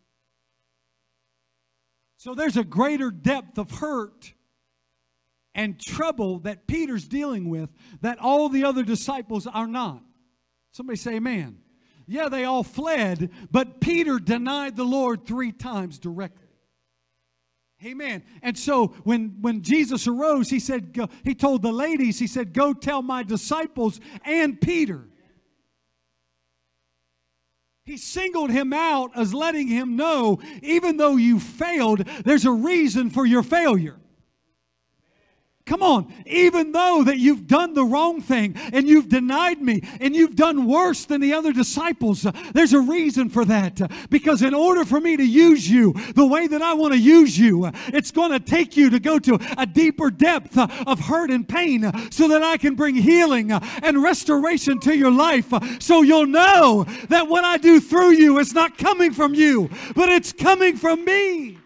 So 2.18 2.34
there's 2.36 2.58
a 2.58 2.64
greater 2.64 3.12
depth 3.12 3.58
of 3.58 3.72
hurt 3.72 4.34
and 5.54 5.80
trouble 5.80 6.40
that 6.40 6.68
Peter's 6.68 7.08
dealing 7.08 7.50
with 7.50 7.70
that 8.02 8.20
all 8.20 8.50
the 8.50 8.64
other 8.64 8.84
disciples 8.84 9.48
are 9.48 9.68
not. 9.68 10.02
Somebody 10.72 10.98
say, 10.98 11.16
Amen. 11.16 11.60
Yeah, 12.08 12.30
they 12.30 12.44
all 12.44 12.64
fled, 12.64 13.32
but 13.52 13.80
Peter 13.80 14.20
denied 14.20 14.76
the 14.76 14.84
Lord 14.84 15.26
three 15.26 15.52
times 15.52 15.98
directly. 15.98 16.51
Amen. 17.84 18.24
And 18.44 18.58
so 18.58 18.88
when, 19.04 19.38
when 19.42 19.64
Jesus 19.64 20.08
arose, 20.08 20.50
he 20.50 20.60
said, 20.60 20.94
go, 20.94 21.10
he 21.24 21.34
told 21.34 21.64
the 21.64 21.72
ladies, 21.72 22.20
he 22.20 22.28
said, 22.28 22.54
go 22.54 22.74
tell 22.74 23.02
my 23.02 23.24
disciples 23.24 24.00
and 24.24 24.62
Peter. 24.62 25.08
He 27.84 27.98
singled 27.98 28.52
him 28.52 28.72
out 28.72 29.12
as 29.16 29.34
letting 29.34 29.68
him 29.68 29.96
know, 29.96 30.40
even 30.62 30.98
though 30.98 31.16
you 31.16 31.40
failed, 31.40 32.06
there's 32.24 32.46
a 32.46 32.52
reason 32.52 33.10
for 33.10 33.26
your 33.26 33.42
failure. 33.42 33.98
Come 35.72 35.84
on, 35.84 36.14
even 36.26 36.74
though 36.74 37.02
that 37.06 37.18
you've 37.18 37.48
done 37.48 37.74
the 37.74 37.86
wrong 37.86 38.20
thing 38.20 38.58
and 38.74 38.90
you've 38.90 39.08
denied 39.08 39.62
me 39.62 39.82
and 40.02 40.14
you've 40.14 40.36
done 40.36 40.68
worse 40.68 41.06
than 41.06 41.22
the 41.22 41.32
other 41.32 41.54
disciples, 41.54 42.26
uh, 42.26 42.34
there's 42.54 42.74
a 42.74 42.82
reason 42.82 43.30
for 43.30 43.46
that. 43.46 43.80
Because 44.10 44.42
in 44.42 44.54
order 44.54 44.84
for 44.84 45.00
me 45.00 45.16
to 45.16 45.24
use 45.24 45.70
you 45.70 45.94
the 46.14 46.26
way 46.26 46.48
that 46.48 46.62
I 46.62 46.74
want 46.74 46.92
to 46.92 47.00
use 47.00 47.40
you, 47.40 47.64
uh, 47.64 47.72
it's 47.88 48.12
going 48.12 48.32
to 48.32 48.40
take 48.42 48.76
you 48.76 48.90
to 48.90 49.00
go 49.00 49.18
to 49.20 49.40
a 49.58 49.66
deeper 49.66 50.12
depth 50.12 50.58
uh, 50.58 50.68
of 50.86 51.00
hurt 51.00 51.32
and 51.32 51.48
pain 51.48 51.90
so 52.12 52.28
that 52.28 52.44
I 52.44 52.58
can 52.58 52.76
bring 52.76 52.96
healing 52.96 53.54
and 53.54 54.04
restoration 54.04 54.78
to 54.82 54.94
your 54.94 55.12
life. 55.12 55.54
So 55.80 56.02
you'll 56.02 56.28
know 56.28 56.84
that 57.08 57.30
what 57.30 57.46
I 57.46 57.56
do 57.56 57.80
through 57.80 58.12
you 58.12 58.40
is 58.40 58.54
not 58.54 58.78
coming 58.78 59.14
from 59.14 59.34
you, 59.34 59.70
but 59.96 60.10
it's 60.10 60.34
coming 60.34 60.76
from 60.76 61.06
me. 61.06 61.60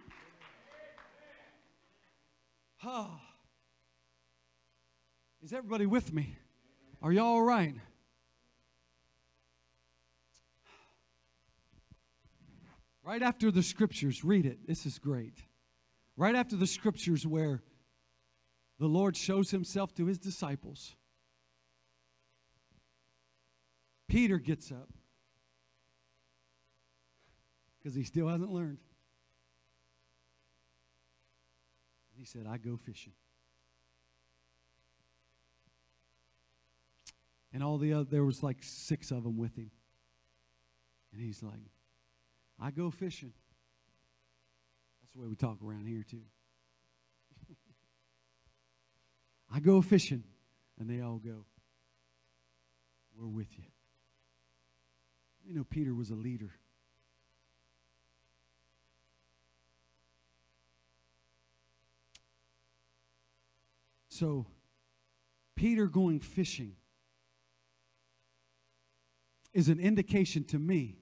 Oh. 2.85 3.15
Is 5.45 5.53
everybody 5.53 5.85
with 5.85 6.11
me? 6.11 6.35
Are 7.03 7.11
y'all 7.11 7.35
all 7.35 7.43
right? 7.43 7.75
Right 13.03 13.21
after 13.21 13.51
the 13.51 13.61
scriptures, 13.61 14.23
read 14.23 14.47
it. 14.47 14.65
This 14.65 14.87
is 14.87 14.97
great. 14.97 15.37
Right 16.17 16.33
after 16.33 16.55
the 16.55 16.65
scriptures, 16.65 17.27
where 17.27 17.61
the 18.79 18.87
Lord 18.87 19.15
shows 19.15 19.51
himself 19.51 19.93
to 19.97 20.07
his 20.07 20.17
disciples, 20.17 20.95
Peter 24.07 24.39
gets 24.39 24.71
up 24.71 24.89
because 27.77 27.93
he 27.93 28.03
still 28.03 28.29
hasn't 28.29 28.51
learned. 28.51 28.79
He 32.17 32.25
said, 32.25 32.47
I 32.49 32.57
go 32.57 32.77
fishing. 32.77 33.13
And 37.55 37.63
all 37.63 37.77
the 37.77 37.93
other, 37.93 38.03
there 38.03 38.25
was 38.25 38.43
like 38.43 38.57
six 38.59 39.11
of 39.11 39.23
them 39.23 39.37
with 39.37 39.55
him. 39.55 39.71
And 41.13 41.21
he's 41.21 41.41
like, 41.41 41.53
I 42.61 42.69
go 42.69 42.91
fishing. 42.91 43.31
That's 45.01 45.13
the 45.13 45.21
way 45.21 45.27
we 45.29 45.35
talk 45.37 45.59
around 45.65 45.85
here, 45.87 46.03
too. 46.03 46.23
I 49.55 49.61
go 49.61 49.81
fishing. 49.81 50.25
And 50.77 50.89
they 50.89 50.99
all 50.99 51.17
go, 51.17 51.45
We're 53.17 53.25
with 53.25 53.57
you. 53.57 53.63
You 55.45 55.53
know, 55.53 55.63
Peter 55.63 55.95
was 55.95 56.09
a 56.09 56.15
leader. 56.15 56.51
So, 64.09 64.45
Peter 65.55 65.87
going 65.87 66.19
fishing 66.19 66.75
is 69.55 69.69
an 69.69 69.79
indication 69.79 70.43
to 70.43 70.59
me 70.59 70.97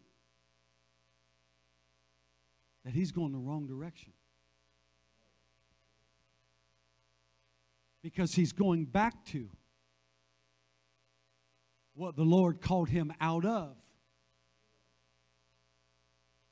that 2.85 2.93
he's 2.93 3.11
going 3.11 3.31
the 3.31 3.39
wrong 3.39 3.65
direction. 3.65 4.13
Because 8.03 8.35
he's 8.35 8.51
going 8.51 8.85
back 8.85 9.25
to 9.25 9.49
what 11.95 12.15
the 12.15 12.23
Lord 12.23 12.61
called 12.61 12.89
him 12.89 13.11
out 13.19 13.43
of. 13.43 13.75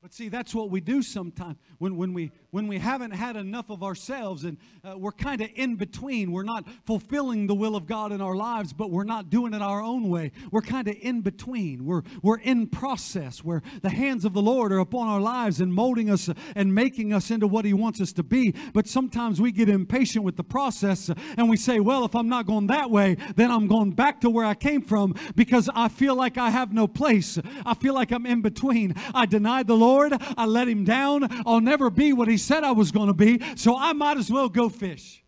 But 0.02 0.12
see, 0.12 0.28
that's 0.28 0.52
what 0.52 0.68
we 0.68 0.80
do 0.80 1.00
sometimes 1.00 1.58
when, 1.78 1.96
when, 1.96 2.12
we, 2.12 2.32
when 2.50 2.66
we 2.66 2.80
haven't 2.80 3.12
had 3.12 3.36
enough 3.36 3.70
of 3.70 3.84
ourselves 3.84 4.42
and 4.42 4.58
uh, 4.82 4.98
we're 4.98 5.12
kind 5.12 5.40
of 5.40 5.48
in 5.54 5.76
between. 5.76 6.32
We're 6.32 6.42
not 6.42 6.64
fulfilling 6.84 7.46
the 7.46 7.54
will 7.54 7.76
of 7.76 7.86
God 7.86 8.10
in 8.10 8.20
our 8.20 8.34
lives, 8.34 8.72
but 8.72 8.90
we're 8.90 9.04
not 9.04 9.30
doing 9.30 9.54
it 9.54 9.62
our 9.62 9.80
own 9.80 10.08
way. 10.08 10.32
We're 10.50 10.60
kind 10.60 10.88
of 10.88 10.96
in 11.00 11.20
between. 11.20 11.84
We're, 11.84 12.02
we're 12.20 12.40
in 12.40 12.66
process 12.66 13.44
where 13.44 13.62
the 13.82 13.90
hands 13.90 14.24
of 14.24 14.32
the 14.32 14.42
Lord 14.42 14.72
are 14.72 14.80
upon 14.80 15.06
our 15.06 15.20
lives 15.20 15.60
and 15.60 15.72
molding 15.72 16.10
us 16.10 16.28
and 16.56 16.74
making 16.74 17.12
us 17.12 17.30
into 17.30 17.46
what 17.46 17.64
He 17.64 17.72
wants 17.72 18.00
us 18.00 18.12
to 18.14 18.24
be. 18.24 18.56
But 18.72 18.88
sometimes 18.88 19.40
we 19.40 19.52
get 19.52 19.68
impatient 19.68 20.24
with 20.24 20.36
the 20.36 20.42
process 20.42 21.10
and 21.36 21.48
we 21.48 21.56
say, 21.56 21.78
well, 21.78 22.04
if 22.04 22.16
I'm 22.16 22.28
not 22.28 22.46
going 22.46 22.66
that 22.66 22.90
way, 22.90 23.18
then 23.36 23.52
I'm 23.52 23.68
going 23.68 23.92
back 23.92 24.20
to 24.22 24.30
where 24.30 24.46
I 24.46 24.54
came 24.54 24.82
from 24.82 25.14
because 25.36 25.70
I 25.72 25.86
feel 25.86 26.16
like 26.16 26.38
I 26.38 26.50
have 26.50 26.72
no 26.72 26.88
place. 26.88 27.38
I 27.64 27.74
feel 27.74 27.94
like 27.94 28.10
I'm 28.10 28.26
in 28.26 28.42
between. 28.42 28.96
I 29.14 29.26
denied 29.26 29.68
the 29.68 29.76
Lord. 29.76 29.91
I 30.00 30.46
let 30.46 30.68
him 30.68 30.84
down. 30.84 31.28
I'll 31.46 31.60
never 31.60 31.90
be 31.90 32.12
what 32.12 32.28
he 32.28 32.36
said 32.36 32.64
I 32.64 32.72
was 32.72 32.92
going 32.92 33.08
to 33.08 33.14
be, 33.14 33.40
so 33.56 33.76
I 33.76 33.92
might 33.92 34.16
as 34.16 34.30
well 34.30 34.48
go 34.48 34.68
fish. 34.68 35.22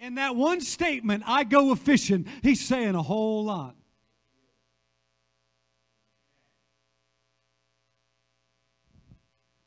In 0.00 0.14
that 0.14 0.36
one 0.36 0.60
statement, 0.60 1.24
I 1.26 1.44
go 1.44 1.72
a 1.72 1.76
fishing, 1.76 2.26
he's 2.42 2.66
saying 2.66 2.94
a 2.94 3.02
whole 3.02 3.44
lot. 3.44 3.74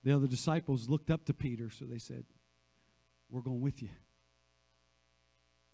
The 0.04 0.16
other 0.16 0.28
disciples 0.28 0.90
looked 0.90 1.12
up 1.12 1.26
to 1.26 1.34
Peter, 1.34 1.70
so 1.70 1.86
they 1.86 2.00
said, 2.00 2.24
We're 3.30 3.42
going 3.42 3.62
with 3.62 3.82
you. 3.82 3.90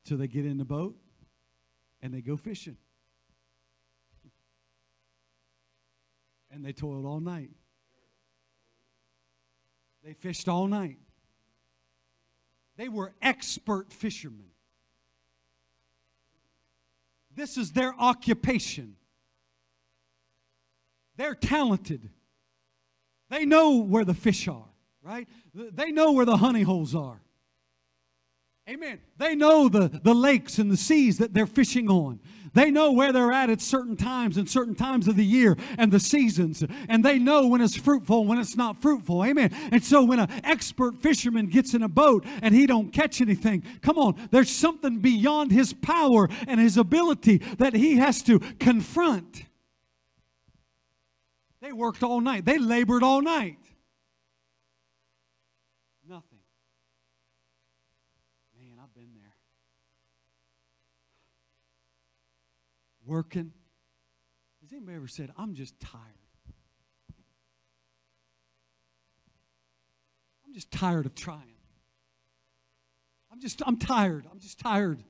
So 0.03 0.15
they 0.15 0.27
get 0.27 0.45
in 0.45 0.57
the 0.57 0.65
boat 0.65 0.95
and 2.01 2.13
they 2.13 2.21
go 2.21 2.37
fishing. 2.37 2.77
And 6.51 6.63
they 6.63 6.73
toiled 6.73 7.05
all 7.05 7.19
night. 7.19 7.51
They 10.03 10.13
fished 10.13 10.47
all 10.47 10.67
night. 10.67 10.97
They 12.77 12.87
were 12.87 13.13
expert 13.21 13.91
fishermen. 13.91 14.51
This 17.35 17.57
is 17.57 17.71
their 17.71 17.93
occupation. 17.99 18.95
They're 21.17 21.35
talented. 21.35 22.09
They 23.29 23.45
know 23.45 23.77
where 23.77 24.05
the 24.05 24.13
fish 24.13 24.47
are, 24.47 24.69
right? 25.01 25.27
They 25.53 25.91
know 25.91 26.13
where 26.13 26.25
the 26.25 26.37
honey 26.37 26.61
holes 26.61 26.95
are. 26.95 27.21
Amen. 28.69 28.99
They 29.17 29.33
know 29.33 29.69
the, 29.69 29.87
the 30.03 30.13
lakes 30.13 30.57
and 30.57 30.69
the 30.69 30.77
seas 30.77 31.19
that 31.19 31.33
they're 31.33 31.47
fishing 31.47 31.89
on. 31.89 32.19
They 32.53 32.71
know 32.71 32.91
where 32.91 33.13
they're 33.13 33.31
at 33.31 33.49
at 33.49 33.61
certain 33.61 33.95
times 33.95 34.35
and 34.35 34.49
certain 34.49 34.75
times 34.75 35.07
of 35.07 35.15
the 35.15 35.23
year 35.23 35.55
and 35.77 35.91
the 35.91 35.99
seasons. 35.99 36.63
And 36.89 37.05
they 37.05 37.19
know 37.19 37.47
when 37.47 37.61
it's 37.61 37.77
fruitful 37.77 38.25
when 38.25 38.39
it's 38.39 38.57
not 38.57 38.81
fruitful. 38.81 39.23
Amen. 39.23 39.51
And 39.71 39.83
so 39.83 40.03
when 40.03 40.19
an 40.19 40.29
expert 40.43 40.97
fisherman 40.97 41.47
gets 41.47 41.73
in 41.73 41.83
a 41.83 41.87
boat 41.87 42.25
and 42.41 42.55
he 42.55 42.65
don't 42.65 42.91
catch 42.91 43.21
anything, 43.21 43.63
come 43.81 43.97
on, 43.97 44.15
there's 44.31 44.49
something 44.49 44.99
beyond 44.99 45.51
his 45.51 45.71
power 45.71 46.27
and 46.47 46.59
his 46.59 46.77
ability 46.77 47.37
that 47.59 47.73
he 47.73 47.97
has 47.97 48.21
to 48.23 48.39
confront. 48.59 49.43
They 51.61 51.71
worked 51.71 52.03
all 52.03 52.21
night. 52.21 52.45
They 52.45 52.57
labored 52.57 53.03
all 53.03 53.21
night. 53.21 53.59
Nothing. 56.07 56.39
Man, 58.57 58.79
I've 58.81 58.93
been 58.93 59.13
there. 59.13 59.33
Working. 63.07 63.53
Has 64.61 64.73
anybody 64.73 64.97
ever 64.97 65.07
said, 65.07 65.31
I'm 65.37 65.53
just 65.53 65.79
tired? 65.79 66.03
I'm 70.45 70.53
just 70.53 70.71
tired 70.71 71.05
of 71.05 71.15
trying. 71.15 71.55
I'm 73.31 73.39
just, 73.39 73.61
I'm 73.65 73.77
tired. 73.77 74.25
I'm 74.31 74.39
just 74.39 74.59
tired. 74.59 75.03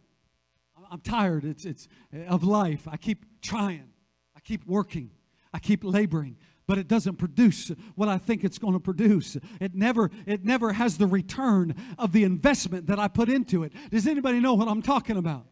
I'm- 0.92 1.02
tired. 1.02 1.44
It's, 1.44 1.66
it's 1.66 1.88
of 2.28 2.44
life. 2.44 2.88
I 2.88 2.98
keep 2.98 3.42
trying. 3.42 3.90
I 4.36 4.40
keep 4.42 4.66
working. 4.68 5.10
I 5.54 5.60
keep 5.60 5.84
laboring, 5.84 6.38
but 6.68 6.78
it 6.78 6.88
doesn't 6.88 7.16
produce 7.16 7.72
what 7.96 8.10
I 8.10 8.18
think 8.20 8.44
it's 8.44 8.60
going 8.60 8.74
to 8.74 8.80
produce. 8.80 9.38
It 9.60 9.74
never, 9.74 10.12
it 10.28 10.46
never 10.46 10.74
has 10.74 10.98
the 10.98 11.08
return 11.08 11.74
of 11.98 12.12
the 12.12 12.24
investment 12.24 12.86
that 12.88 13.00
I 13.00 13.08
put 13.08 13.28
into 13.28 13.64
it. 13.64 13.74
Does 13.90 14.06
anybody 14.06 14.40
know 14.40 14.54
what 14.54 14.68
I'm 14.68 14.82
talking 14.84 15.18
about? 15.18 15.48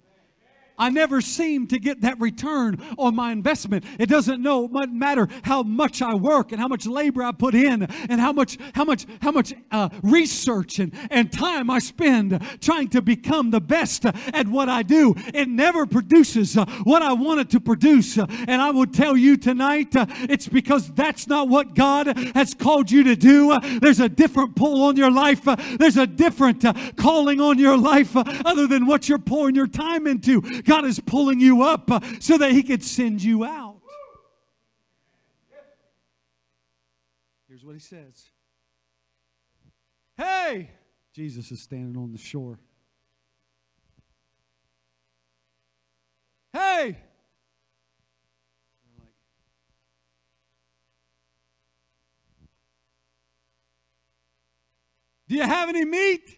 I 0.77 0.89
never 0.89 1.21
seem 1.21 1.67
to 1.67 1.79
get 1.79 2.01
that 2.01 2.19
return 2.19 2.81
on 2.97 3.15
my 3.15 3.31
investment. 3.31 3.85
It 3.99 4.07
doesn't 4.07 4.41
know 4.41 4.67
matter 4.67 5.27
how 5.43 5.63
much 5.63 6.01
I 6.01 6.15
work 6.15 6.51
and 6.51 6.59
how 6.59 6.67
much 6.67 6.85
labor 6.85 7.23
I 7.23 7.31
put 7.31 7.55
in 7.55 7.83
and 7.83 8.19
how 8.19 8.31
much 8.31 8.57
how 8.73 8.83
much 8.83 9.05
how 9.21 9.31
much 9.31 9.53
uh, 9.71 9.89
research 10.03 10.79
and, 10.79 10.93
and 11.09 11.31
time 11.31 11.69
I 11.69 11.79
spend 11.79 12.41
trying 12.61 12.89
to 12.89 13.01
become 13.01 13.51
the 13.51 13.61
best 13.61 14.05
at 14.05 14.47
what 14.47 14.69
I 14.69 14.83
do. 14.83 15.15
It 15.33 15.47
never 15.47 15.85
produces 15.85 16.57
uh, 16.57 16.65
what 16.83 17.01
I 17.01 17.13
want 17.13 17.39
it 17.39 17.49
to 17.51 17.59
produce. 17.59 18.17
And 18.17 18.61
I 18.61 18.71
will 18.71 18.87
tell 18.87 19.15
you 19.17 19.37
tonight, 19.37 19.95
uh, 19.95 20.05
it's 20.29 20.47
because 20.47 20.91
that's 20.91 21.27
not 21.27 21.49
what 21.49 21.75
God 21.75 22.07
has 22.35 22.53
called 22.53 22.91
you 22.91 23.03
to 23.03 23.15
do. 23.15 23.57
There's 23.79 23.99
a 23.99 24.09
different 24.09 24.55
pull 24.55 24.83
on 24.83 24.97
your 24.97 25.11
life. 25.11 25.47
There's 25.77 25.97
a 25.97 26.07
different 26.07 26.65
uh, 26.65 26.73
calling 26.95 27.39
on 27.39 27.59
your 27.59 27.77
life 27.77 28.15
other 28.15 28.67
than 28.67 28.85
what 28.85 29.09
you're 29.09 29.19
pouring 29.19 29.55
your 29.55 29.67
time 29.67 30.07
into. 30.07 30.41
God 30.65 30.85
is 30.85 30.99
pulling 30.99 31.39
you 31.39 31.63
up 31.63 31.89
uh, 31.89 31.99
so 32.19 32.37
that 32.37 32.51
He 32.51 32.63
could 32.63 32.83
send 32.83 33.23
you 33.23 33.45
out. 33.45 33.77
Here's 37.47 37.63
what 37.63 37.73
He 37.75 37.81
says 37.81 38.29
Hey, 40.17 40.71
Jesus 41.13 41.51
is 41.51 41.61
standing 41.61 42.01
on 42.01 42.11
the 42.11 42.17
shore. 42.17 42.59
Hey, 46.51 46.97
Do 55.27 55.35
you 55.35 55.43
have 55.43 55.69
any 55.69 55.85
meat? 55.85 56.37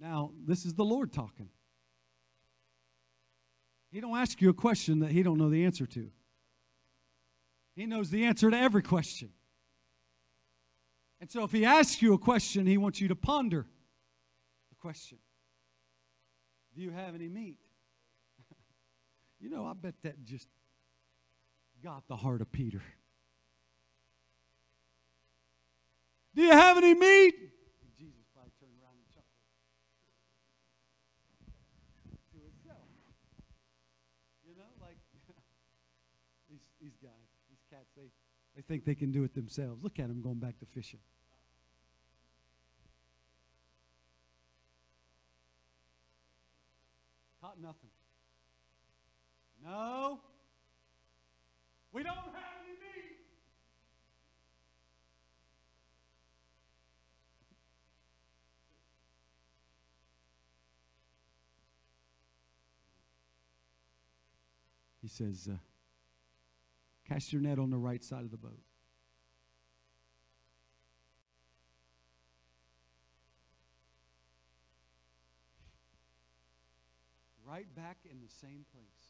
Now, 0.00 0.32
this 0.46 0.64
is 0.64 0.74
the 0.74 0.84
Lord 0.84 1.12
talking. 1.12 1.50
He 3.90 4.00
don't 4.00 4.16
ask 4.16 4.40
you 4.40 4.50
a 4.50 4.54
question 4.54 5.00
that 5.00 5.10
he 5.10 5.22
don't 5.22 5.38
know 5.38 5.50
the 5.50 5.64
answer 5.64 5.86
to. 5.86 6.10
He 7.74 7.86
knows 7.86 8.10
the 8.10 8.24
answer 8.24 8.50
to 8.50 8.56
every 8.56 8.82
question. 8.82 9.30
And 11.20 11.30
so 11.30 11.44
if 11.44 11.52
he 11.52 11.66
asks 11.66 12.00
you 12.00 12.14
a 12.14 12.18
question, 12.18 12.66
he 12.66 12.78
wants 12.78 13.00
you 13.00 13.08
to 13.08 13.16
ponder 13.16 13.66
the 14.70 14.76
question. 14.76 15.18
Do 16.74 16.80
you 16.80 16.90
have 16.90 17.14
any 17.14 17.28
meat? 17.28 17.58
you 19.40 19.50
know, 19.50 19.66
I 19.66 19.74
bet 19.74 19.94
that 20.02 20.24
just 20.24 20.48
got 21.84 22.08
the 22.08 22.16
heart 22.16 22.40
of 22.40 22.50
Peter. 22.50 22.82
Do 26.34 26.42
you 26.42 26.52
have 26.52 26.76
any 26.78 26.94
meat? 26.94 27.34
Jesus 27.98 28.24
probably 28.32 28.52
turned 28.60 28.78
around 28.80 28.96
and 28.96 29.08
chuckled 29.10 29.44
to 32.32 32.38
himself. 32.38 32.86
You 34.46 34.54
know, 34.54 34.70
like 34.80 34.96
these, 36.48 36.64
these 36.80 36.96
guys, 37.02 37.28
these 37.50 37.60
cats, 37.68 37.90
they, 38.60 38.74
think 38.74 38.84
they 38.84 38.94
can 38.94 39.10
do 39.10 39.24
it 39.24 39.34
themselves. 39.34 39.82
Look 39.82 39.98
at 39.98 40.08
them 40.08 40.20
going 40.20 40.38
back 40.38 40.58
to 40.60 40.66
fishing. 40.66 41.00
Caught 47.40 47.60
nothing. 47.60 47.90
No. 49.64 50.20
We 51.92 52.02
don't 52.02 52.14
have 52.14 52.24
any 52.64 52.72
meat. 52.72 53.16
He 65.02 65.08
says, 65.08 65.48
uh, 65.50 65.56
Cast 67.10 67.32
your 67.32 67.42
net 67.42 67.58
on 67.58 67.70
the 67.70 67.76
right 67.76 68.04
side 68.04 68.22
of 68.22 68.30
the 68.30 68.36
boat. 68.36 68.60
Right 77.44 77.66
back 77.74 77.96
in 78.08 78.20
the 78.20 78.28
same 78.28 78.64
place. 78.72 79.08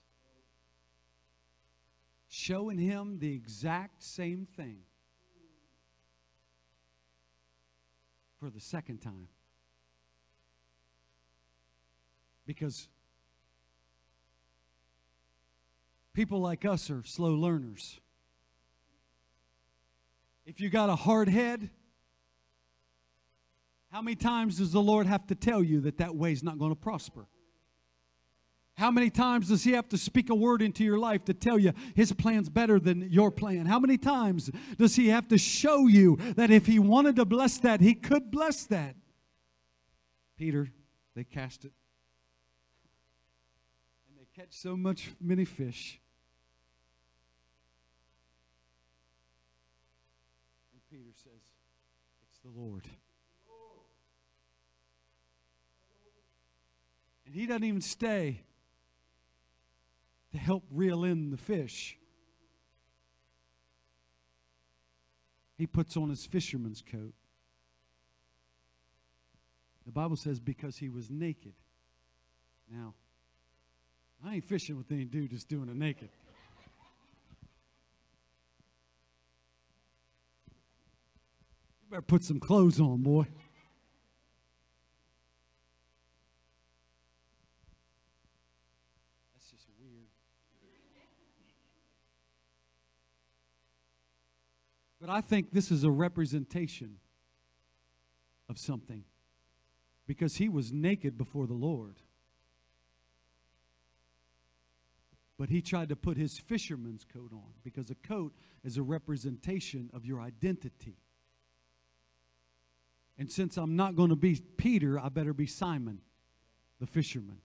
Showing 2.30 2.78
him 2.78 3.18
the 3.18 3.34
exact 3.34 4.03
same 4.03 4.46
thing 4.57 4.78
for 8.38 8.48
the 8.48 8.61
second 8.61 9.03
time. 9.03 9.28
Because 12.46 12.88
People 16.12 16.40
like 16.40 16.64
us 16.64 16.90
are 16.90 17.02
slow 17.04 17.34
learners. 17.34 18.00
If 20.44 20.61
you 20.61 20.68
got 20.68 20.90
a 20.90 20.96
hard 20.96 21.28
head, 21.28 21.70
how 23.92 24.02
many 24.02 24.16
times 24.16 24.58
does 24.58 24.72
the 24.72 24.80
Lord 24.80 25.06
have 25.06 25.26
to 25.28 25.34
tell 25.34 25.62
you 25.62 25.80
that 25.82 25.98
that 25.98 26.16
way 26.16 26.32
is 26.32 26.42
not 26.42 26.58
going 26.58 26.72
to 26.72 26.76
prosper? 26.76 27.26
How 28.76 28.90
many 28.90 29.11
times 29.11 29.48
does 29.48 29.62
He 29.62 29.72
have 29.72 29.88
to 29.90 29.98
speak 29.98 30.30
a 30.30 30.34
word 30.34 30.62
into 30.62 30.84
your 30.84 30.98
life 30.98 31.24
to 31.26 31.34
tell 31.34 31.58
you 31.58 31.72
His 31.94 32.12
plan's 32.12 32.48
better 32.48 32.80
than 32.80 33.11
your 33.11 33.30
plan? 33.30 33.66
How 33.66 33.78
many 33.78 33.98
times 33.98 34.50
does 34.78 34.96
He 34.96 35.08
have 35.08 35.28
to 35.28 35.38
show 35.38 35.86
you 35.86 36.16
that 36.36 36.50
if 36.50 36.66
He 36.66 36.78
wanted 36.78 37.16
to 37.16 37.24
bless 37.24 37.58
that, 37.58 37.80
He 37.80 37.94
could 37.94 38.30
bless 38.30 38.64
that? 38.66 38.96
Peter, 40.38 40.70
they 41.14 41.24
cast 41.24 41.64
it. 41.64 41.72
Catch 44.41 44.53
so 44.53 44.74
much 44.74 45.11
many 45.20 45.45
fish. 45.45 46.01
And 50.72 50.80
Peter 50.91 51.12
says, 51.14 51.43
It's 52.30 52.41
the 52.43 52.49
Lord. 52.59 52.84
And 57.26 57.34
he 57.34 57.45
doesn't 57.47 57.64
even 57.64 57.82
stay 57.82 58.41
to 60.32 60.38
help 60.38 60.64
reel 60.70 61.05
in 61.05 61.30
the 61.30 61.36
fish. 61.36 61.99
He 65.59 65.66
puts 65.66 65.99
on 65.99 66.09
his 66.09 66.24
fisherman's 66.24 66.80
coat. 66.80 67.12
The 69.84 69.93
Bible 69.93 70.16
says 70.16 70.41
because 70.41 70.78
he 70.78 70.88
was 70.88 71.11
naked. 71.11 71.53
Now, 72.72 72.95
I 74.25 74.35
ain't 74.35 74.45
fishing 74.45 74.77
with 74.77 74.91
any 74.93 75.05
dude 75.05 75.31
that's 75.31 75.45
doing 75.45 75.68
it 75.68 75.77
naked. 75.77 76.11
You 81.83 81.91
better 81.91 82.03
put 82.03 82.23
some 82.23 82.39
clothes 82.39 82.79
on, 82.81 83.03
boy. 83.03 83.27
That's 89.33 89.51
just 89.51 89.66
weird. 89.81 90.07
But 95.01 95.09
I 95.09 95.23
think 95.23 95.53
this 95.53 95.71
is 95.71 95.83
a 95.83 95.91
representation 95.91 96.99
of 98.51 98.59
something 98.59 99.05
because 100.07 100.37
he 100.37 100.51
was 100.51 100.73
naked 100.73 101.16
before 101.16 101.47
the 101.47 101.55
Lord. 101.55 101.97
But 105.41 105.49
he 105.49 105.62
tried 105.62 105.88
to 105.88 105.97
put 105.97 106.18
his 106.18 106.38
fisherman's 106.38 107.07
coat 107.11 107.30
on 107.32 107.55
because 107.64 107.88
a 107.88 107.95
coat 107.95 108.34
is 108.62 108.76
a 108.76 108.82
representation 108.82 109.88
of 109.95 110.05
your 110.05 110.20
identity. 110.20 110.99
And 113.16 113.32
since 113.32 113.57
I'm 113.57 113.74
not 113.74 113.97
going 113.97 114.11
to 114.11 114.16
be 114.16 114.38
Peter, 114.59 114.99
I 115.01 115.09
better 115.09 115.32
be 115.32 115.47
Simon, 115.47 116.03
the 116.78 116.86
fisherman. 116.86 117.38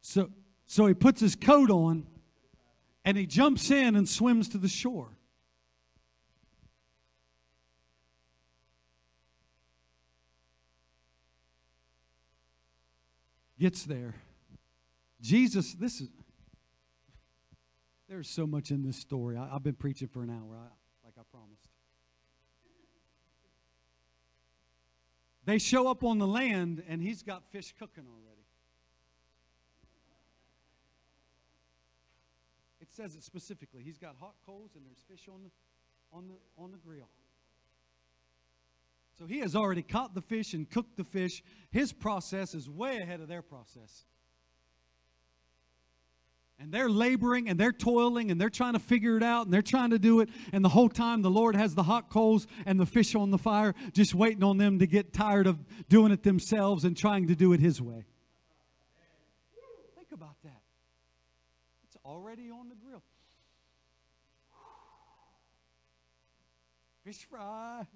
So, 0.00 0.28
so 0.66 0.86
he 0.86 0.94
puts 0.94 1.20
his 1.20 1.36
coat 1.36 1.70
on 1.70 2.04
and 3.04 3.16
he 3.16 3.24
jumps 3.24 3.70
in 3.70 3.94
and 3.94 4.08
swims 4.08 4.48
to 4.48 4.58
the 4.58 4.66
shore. 4.66 5.16
Gets 13.56 13.84
there. 13.84 14.16
Jesus, 15.24 15.72
this 15.72 16.02
is, 16.02 16.08
there's 18.10 18.28
so 18.28 18.46
much 18.46 18.70
in 18.70 18.82
this 18.82 18.98
story. 18.98 19.38
I, 19.38 19.48
have 19.48 19.62
been 19.62 19.74
preaching 19.74 20.06
for 20.06 20.22
an 20.22 20.28
hour, 20.28 20.54
I, 20.54 20.68
like 21.02 21.14
I 21.18 21.22
promised. 21.30 21.70
They 25.46 25.56
show 25.56 25.88
up 25.88 26.04
on 26.04 26.18
the 26.18 26.26
land, 26.26 26.84
and 26.86 27.00
he's 27.00 27.22
got 27.22 27.42
fish 27.50 27.72
cooking 27.78 28.04
already. 28.06 28.42
It 32.82 32.92
says 32.92 33.14
it 33.14 33.24
specifically. 33.24 33.82
He's 33.82 33.96
got 33.96 34.16
hot 34.20 34.34
coals, 34.44 34.72
and 34.76 34.84
there's 34.84 35.02
fish 35.08 35.26
on 35.32 35.42
the, 35.42 35.50
on 36.14 36.28
the, 36.28 36.34
on 36.62 36.70
the 36.70 36.76
grill. 36.76 37.08
So 39.18 39.24
he 39.24 39.38
has 39.38 39.56
already 39.56 39.82
caught 39.82 40.14
the 40.14 40.20
fish 40.20 40.52
and 40.52 40.68
cooked 40.68 40.98
the 40.98 41.04
fish. 41.04 41.42
His 41.70 41.94
process 41.94 42.54
is 42.54 42.68
way 42.68 42.98
ahead 42.98 43.22
of 43.22 43.28
their 43.28 43.40
process. 43.40 44.04
And 46.58 46.72
they're 46.72 46.88
laboring 46.88 47.48
and 47.48 47.58
they're 47.58 47.72
toiling 47.72 48.30
and 48.30 48.40
they're 48.40 48.48
trying 48.48 48.74
to 48.74 48.78
figure 48.78 49.16
it 49.16 49.22
out 49.22 49.44
and 49.44 49.52
they're 49.52 49.60
trying 49.60 49.90
to 49.90 49.98
do 49.98 50.20
it. 50.20 50.28
And 50.52 50.64
the 50.64 50.68
whole 50.68 50.88
time 50.88 51.22
the 51.22 51.30
Lord 51.30 51.56
has 51.56 51.74
the 51.74 51.82
hot 51.82 52.10
coals 52.10 52.46
and 52.64 52.78
the 52.78 52.86
fish 52.86 53.14
on 53.14 53.30
the 53.30 53.38
fire, 53.38 53.74
just 53.92 54.14
waiting 54.14 54.44
on 54.44 54.56
them 54.56 54.78
to 54.78 54.86
get 54.86 55.12
tired 55.12 55.46
of 55.46 55.58
doing 55.88 56.12
it 56.12 56.22
themselves 56.22 56.84
and 56.84 56.96
trying 56.96 57.26
to 57.26 57.34
do 57.34 57.52
it 57.52 57.60
His 57.60 57.82
way. 57.82 58.06
Think 59.96 60.12
about 60.12 60.36
that. 60.44 60.62
It's 61.84 61.96
already 62.04 62.50
on 62.50 62.68
the 62.68 62.76
grill. 62.76 63.02
Fish 67.04 67.26
fry. 67.28 67.86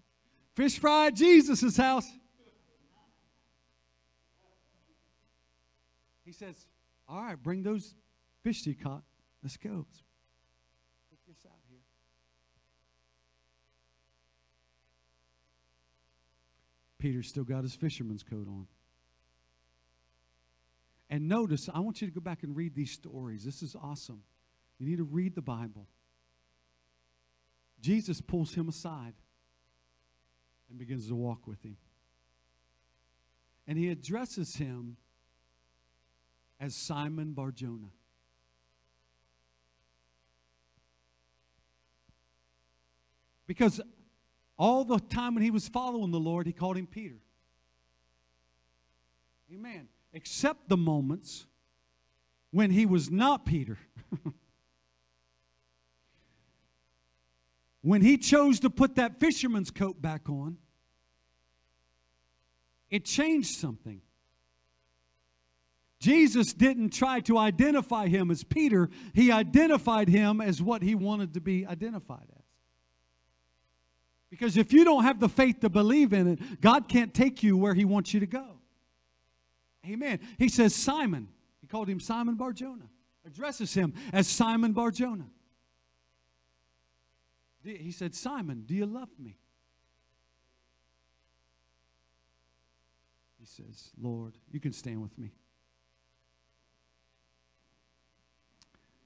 Fish 0.54 0.78
fry 0.78 1.06
at 1.06 1.14
Jesus' 1.14 1.76
house. 1.76 2.06
He 6.24 6.32
says, 6.32 6.66
All 7.08 7.22
right, 7.22 7.42
bring 7.42 7.62
those 7.62 7.94
fish 8.48 8.66
you 8.66 8.74
caught. 8.74 9.02
Let's 9.42 9.58
go. 9.58 9.84
Let's 11.10 11.22
this 11.26 11.44
out 11.44 11.58
here. 11.68 11.80
Peter's 16.98 17.28
still 17.28 17.44
got 17.44 17.62
his 17.62 17.74
fisherman's 17.74 18.22
coat 18.22 18.48
on. 18.48 18.66
And 21.10 21.28
notice, 21.28 21.68
I 21.72 21.80
want 21.80 22.00
you 22.00 22.08
to 22.08 22.12
go 22.12 22.20
back 22.20 22.42
and 22.42 22.56
read 22.56 22.74
these 22.74 22.90
stories. 22.90 23.44
This 23.44 23.62
is 23.62 23.76
awesome. 23.82 24.22
You 24.78 24.86
need 24.86 24.96
to 24.96 25.04
read 25.04 25.34
the 25.34 25.42
Bible. 25.42 25.86
Jesus 27.82 28.22
pulls 28.22 28.54
him 28.54 28.68
aside 28.70 29.12
and 30.70 30.78
begins 30.78 31.08
to 31.08 31.14
walk 31.14 31.46
with 31.46 31.62
him. 31.62 31.76
And 33.66 33.76
he 33.76 33.90
addresses 33.90 34.56
him 34.56 34.96
as 36.58 36.74
Simon 36.74 37.32
Barjona. 37.32 37.88
Because 43.48 43.80
all 44.58 44.84
the 44.84 45.00
time 45.00 45.34
when 45.34 45.42
he 45.42 45.50
was 45.50 45.66
following 45.66 46.12
the 46.12 46.20
Lord, 46.20 46.46
he 46.46 46.52
called 46.52 46.76
him 46.76 46.86
Peter. 46.86 47.16
Amen. 49.52 49.88
Except 50.12 50.68
the 50.68 50.76
moments 50.76 51.46
when 52.50 52.70
he 52.70 52.86
was 52.86 53.10
not 53.10 53.46
Peter. 53.46 53.78
when 57.82 58.02
he 58.02 58.18
chose 58.18 58.60
to 58.60 58.70
put 58.70 58.96
that 58.96 59.18
fisherman's 59.18 59.70
coat 59.70 60.00
back 60.00 60.28
on, 60.28 60.58
it 62.90 63.06
changed 63.06 63.56
something. 63.56 64.02
Jesus 66.00 66.52
didn't 66.52 66.90
try 66.90 67.20
to 67.20 67.38
identify 67.38 68.08
him 68.08 68.30
as 68.30 68.44
Peter, 68.44 68.90
he 69.14 69.32
identified 69.32 70.08
him 70.08 70.42
as 70.42 70.60
what 70.62 70.82
he 70.82 70.94
wanted 70.94 71.32
to 71.34 71.40
be 71.40 71.66
identified 71.66 72.26
as. 72.36 72.37
Because 74.30 74.56
if 74.56 74.72
you 74.72 74.84
don't 74.84 75.04
have 75.04 75.20
the 75.20 75.28
faith 75.28 75.60
to 75.60 75.68
believe 75.68 76.12
in 76.12 76.26
it, 76.26 76.60
God 76.60 76.88
can't 76.88 77.14
take 77.14 77.42
you 77.42 77.56
where 77.56 77.74
he 77.74 77.84
wants 77.84 78.12
you 78.12 78.20
to 78.20 78.26
go. 78.26 78.58
Amen. 79.86 80.20
He 80.38 80.48
says, 80.48 80.74
Simon, 80.74 81.28
he 81.60 81.66
called 81.66 81.88
him 81.88 81.98
Simon 81.98 82.34
Barjona, 82.34 82.88
addresses 83.26 83.72
him 83.72 83.94
as 84.12 84.28
Simon 84.28 84.72
Barjona. 84.72 85.24
He 87.64 87.90
said, 87.90 88.14
Simon, 88.14 88.64
do 88.66 88.74
you 88.74 88.86
love 88.86 89.08
me? 89.18 89.36
He 93.38 93.46
says, 93.46 93.90
Lord, 94.00 94.34
you 94.50 94.60
can 94.60 94.72
stand 94.72 95.02
with 95.02 95.16
me. 95.18 95.32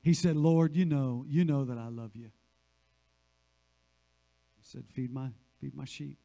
He 0.02 0.14
said, 0.14 0.36
Lord, 0.36 0.74
you 0.74 0.84
know, 0.84 1.24
you 1.28 1.44
know 1.44 1.64
that 1.64 1.78
I 1.78 1.88
love 1.88 2.10
you. 2.14 2.30
Said, 4.72 4.84
Feed 4.88 5.12
my, 5.12 5.28
feed 5.60 5.74
my 5.74 5.84
sheep. 5.84 6.16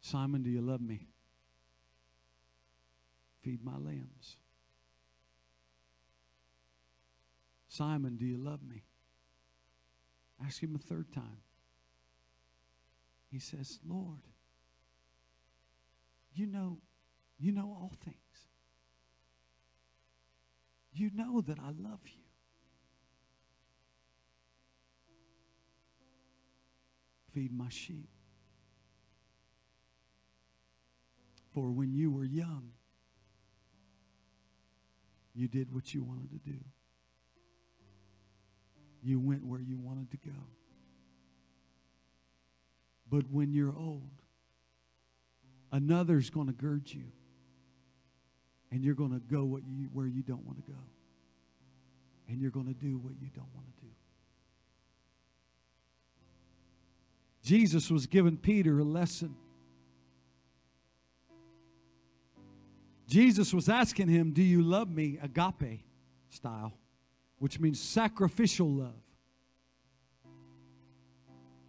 Simon, 0.00 0.42
do 0.42 0.50
you 0.50 0.60
love 0.60 0.80
me? 0.80 1.06
Feed 3.42 3.64
my 3.64 3.76
lambs. 3.76 4.38
Simon, 7.68 8.16
do 8.16 8.24
you 8.24 8.38
love 8.38 8.60
me? 8.68 8.82
Ask 10.44 10.60
him 10.60 10.74
a 10.74 10.78
third 10.78 11.12
time. 11.12 11.42
He 13.30 13.38
says, 13.38 13.78
Lord, 13.86 14.22
you 16.34 16.46
know, 16.46 16.78
you 17.38 17.52
know 17.52 17.66
all 17.80 17.92
things. 18.04 18.16
You 20.92 21.10
know 21.14 21.40
that 21.42 21.60
I 21.60 21.68
love 21.68 22.00
you. 22.06 22.27
Feed 27.32 27.52
my 27.52 27.68
sheep. 27.68 28.08
For 31.52 31.70
when 31.70 31.92
you 31.92 32.10
were 32.10 32.24
young, 32.24 32.70
you 35.34 35.48
did 35.48 35.72
what 35.72 35.94
you 35.94 36.02
wanted 36.02 36.30
to 36.30 36.50
do. 36.50 36.58
You 39.02 39.20
went 39.20 39.44
where 39.44 39.60
you 39.60 39.78
wanted 39.78 40.10
to 40.10 40.16
go. 40.16 40.36
But 43.10 43.30
when 43.30 43.52
you're 43.52 43.74
old, 43.76 44.10
another's 45.72 46.30
going 46.30 46.48
to 46.48 46.52
gird 46.52 46.92
you 46.92 47.04
and 48.70 48.84
you're 48.84 48.94
going 48.94 49.12
to 49.12 49.20
go 49.20 49.44
what 49.44 49.62
you, 49.66 49.88
where 49.92 50.06
you 50.06 50.22
don't 50.22 50.44
want 50.44 50.64
to 50.64 50.70
go. 50.70 50.78
And 52.28 52.40
you're 52.40 52.50
going 52.50 52.66
to 52.66 52.74
do 52.74 52.98
what 52.98 53.14
you 53.20 53.28
don't 53.34 53.48
want 53.54 53.66
to 53.66 53.72
do. 53.77 53.77
Jesus 57.48 57.90
was 57.90 58.04
giving 58.04 58.36
Peter 58.36 58.78
a 58.78 58.84
lesson. 58.84 59.34
Jesus 63.06 63.54
was 63.54 63.70
asking 63.70 64.08
him, 64.08 64.32
Do 64.32 64.42
you 64.42 64.60
love 64.60 64.90
me? 64.90 65.18
Agape 65.22 65.80
style, 66.28 66.74
which 67.38 67.58
means 67.58 67.80
sacrificial 67.80 68.68
love. 68.68 69.00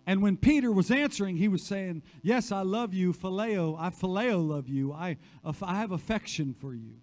And 0.05 0.21
when 0.21 0.35
Peter 0.35 0.69
was 0.69 0.91
answering, 0.91 1.37
he 1.37 1.47
was 1.47 1.63
saying, 1.63 2.03
Yes, 2.21 2.51
I 2.51 2.63
love 2.63 2.93
you, 2.93 3.13
phileo. 3.13 3.79
I 3.79 3.89
phileo 3.89 4.45
love 4.45 4.67
you. 4.67 4.91
I, 4.91 5.15
I 5.61 5.75
have 5.75 5.93
affection 5.93 6.53
for 6.53 6.73
you. 6.73 6.95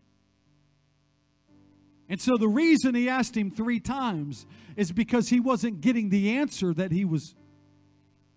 And 2.11 2.21
so 2.21 2.37
the 2.37 2.47
reason 2.47 2.95
he 2.95 3.09
asked 3.09 3.39
him 3.39 3.51
three 3.51 3.81
times 3.81 4.45
is 4.77 4.93
because 4.93 5.31
he 5.31 5.41
wasn't 5.41 5.81
getting 5.81 6.11
the 6.11 6.37
answer 6.37 6.75
that 6.75 6.93
he 6.93 7.07
was 7.07 7.35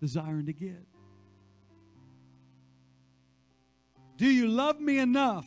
desiring 0.00 0.46
to 0.46 0.52
get. 0.52 0.84
Do 4.16 4.26
you 4.26 4.48
love 4.48 4.80
me 4.80 4.98
enough 4.98 5.46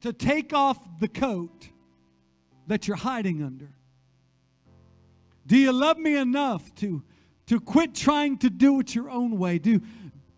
to 0.00 0.12
take 0.12 0.52
off 0.52 0.78
the 1.00 1.08
coat 1.08 1.68
that 2.66 2.86
you're 2.86 2.96
hiding 2.96 3.42
under? 3.42 3.70
Do 5.46 5.56
you 5.56 5.72
love 5.72 5.98
me 5.98 6.16
enough 6.16 6.74
to, 6.76 7.02
to 7.46 7.60
quit 7.60 7.94
trying 7.94 8.38
to 8.38 8.50
do 8.50 8.80
it 8.80 8.94
your 8.94 9.10
own 9.10 9.38
way? 9.38 9.58
Do, 9.58 9.80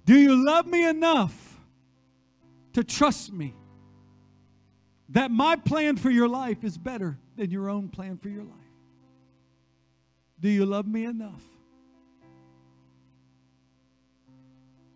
do 0.04 0.16
you 0.16 0.44
love 0.44 0.66
me 0.66 0.86
enough 0.86 1.58
to 2.74 2.84
trust 2.84 3.32
me 3.32 3.54
that 5.10 5.30
my 5.30 5.56
plan 5.56 5.96
for 5.96 6.10
your 6.10 6.28
life 6.28 6.64
is 6.64 6.78
better 6.78 7.18
than 7.36 7.50
your 7.50 7.68
own 7.68 7.88
plan 7.88 8.18
for 8.18 8.28
your 8.28 8.44
life? 8.44 8.63
Do 10.40 10.48
you 10.48 10.66
love 10.66 10.86
me 10.86 11.04
enough? 11.04 11.42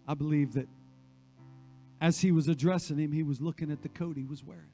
I 0.06 0.14
believe 0.14 0.54
that 0.54 0.68
as 2.00 2.20
he 2.20 2.32
was 2.32 2.48
addressing 2.48 2.98
him, 2.98 3.12
he 3.12 3.22
was 3.22 3.40
looking 3.40 3.70
at 3.70 3.82
the 3.82 3.88
coat 3.88 4.16
he 4.16 4.24
was 4.24 4.44
wearing. 4.44 4.64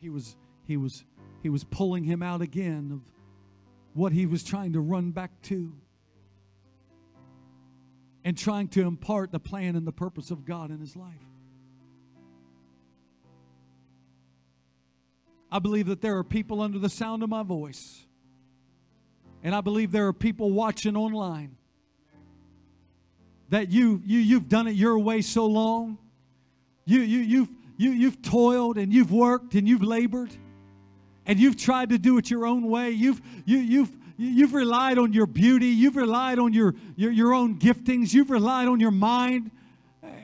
He 0.00 0.08
was, 0.08 0.36
he 0.66 0.76
was 0.76 1.04
he 1.42 1.48
was 1.48 1.64
pulling 1.64 2.04
him 2.04 2.22
out 2.22 2.42
again 2.42 2.90
of 2.92 3.02
what 3.94 4.12
he 4.12 4.26
was 4.26 4.44
trying 4.44 4.72
to 4.74 4.80
run 4.80 5.10
back 5.10 5.30
to 5.42 5.72
and 8.24 8.36
trying 8.36 8.68
to 8.68 8.82
impart 8.82 9.32
the 9.32 9.40
plan 9.40 9.74
and 9.76 9.86
the 9.86 9.92
purpose 9.92 10.30
of 10.30 10.44
God 10.44 10.70
in 10.70 10.78
his 10.80 10.96
life. 10.96 11.29
I 15.52 15.58
believe 15.58 15.86
that 15.86 16.00
there 16.00 16.16
are 16.18 16.24
people 16.24 16.60
under 16.60 16.78
the 16.78 16.90
sound 16.90 17.22
of 17.22 17.28
my 17.28 17.42
voice, 17.42 18.06
and 19.42 19.54
I 19.54 19.60
believe 19.60 19.90
there 19.90 20.06
are 20.06 20.12
people 20.12 20.50
watching 20.50 20.96
online 20.96 21.56
that 23.50 23.70
you, 23.70 24.00
you 24.06 24.18
you've 24.20 24.48
done 24.48 24.68
it 24.68 24.76
your 24.76 24.98
way 24.98 25.20
so 25.22 25.46
long. 25.46 25.98
You, 26.84 27.00
you, 27.00 27.18
you've, 27.18 27.48
you, 27.76 27.90
you've 27.90 28.22
toiled 28.22 28.78
and 28.78 28.92
you've 28.92 29.12
worked 29.12 29.54
and 29.54 29.68
you've 29.68 29.82
labored 29.82 30.30
and 31.26 31.38
you've 31.38 31.56
tried 31.56 31.90
to 31.90 31.98
do 31.98 32.16
it 32.18 32.30
your 32.30 32.46
own 32.46 32.68
way. 32.68 32.90
You've, 32.90 33.20
you, 33.44 33.58
you've, 33.58 33.96
you've 34.16 34.54
relied 34.54 34.98
on 34.98 35.12
your 35.12 35.26
beauty. 35.26 35.66
You've 35.66 35.96
relied 35.96 36.38
on 36.38 36.52
your, 36.52 36.74
your, 36.96 37.10
your 37.10 37.34
own 37.34 37.58
giftings. 37.58 38.14
You've 38.14 38.30
relied 38.30 38.68
on 38.68 38.80
your 38.80 38.90
mind 38.90 39.50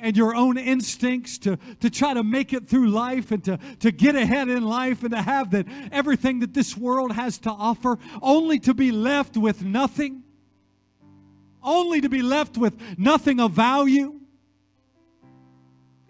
and 0.07 0.16
your 0.16 0.37
own 0.37 0.57
instincts 0.57 1.37
to, 1.37 1.59
to 1.81 1.91
try 1.91 2.15
to 2.15 2.23
make 2.23 2.53
it 2.53 2.69
through 2.69 2.87
life 2.87 3.33
and 3.33 3.43
to, 3.43 3.59
to 3.81 3.91
get 3.91 4.15
ahead 4.15 4.49
in 4.49 4.65
life 4.65 5.03
and 5.03 5.11
to 5.11 5.20
have 5.20 5.51
that 5.51 5.66
everything 5.91 6.39
that 6.39 6.55
this 6.55 6.77
world 6.77 7.11
has 7.11 7.39
to 7.39 7.51
offer, 7.51 7.99
only 8.23 8.61
to 8.61 8.73
be 8.73 8.93
left 8.93 9.37
with 9.37 9.65
nothing, 9.65 10.23
only 11.61 12.01
to 12.01 12.09
be 12.09 12.23
left 12.23 12.57
with 12.57 12.81
nothing 12.97 13.41
of 13.41 13.51
value. 13.51 14.15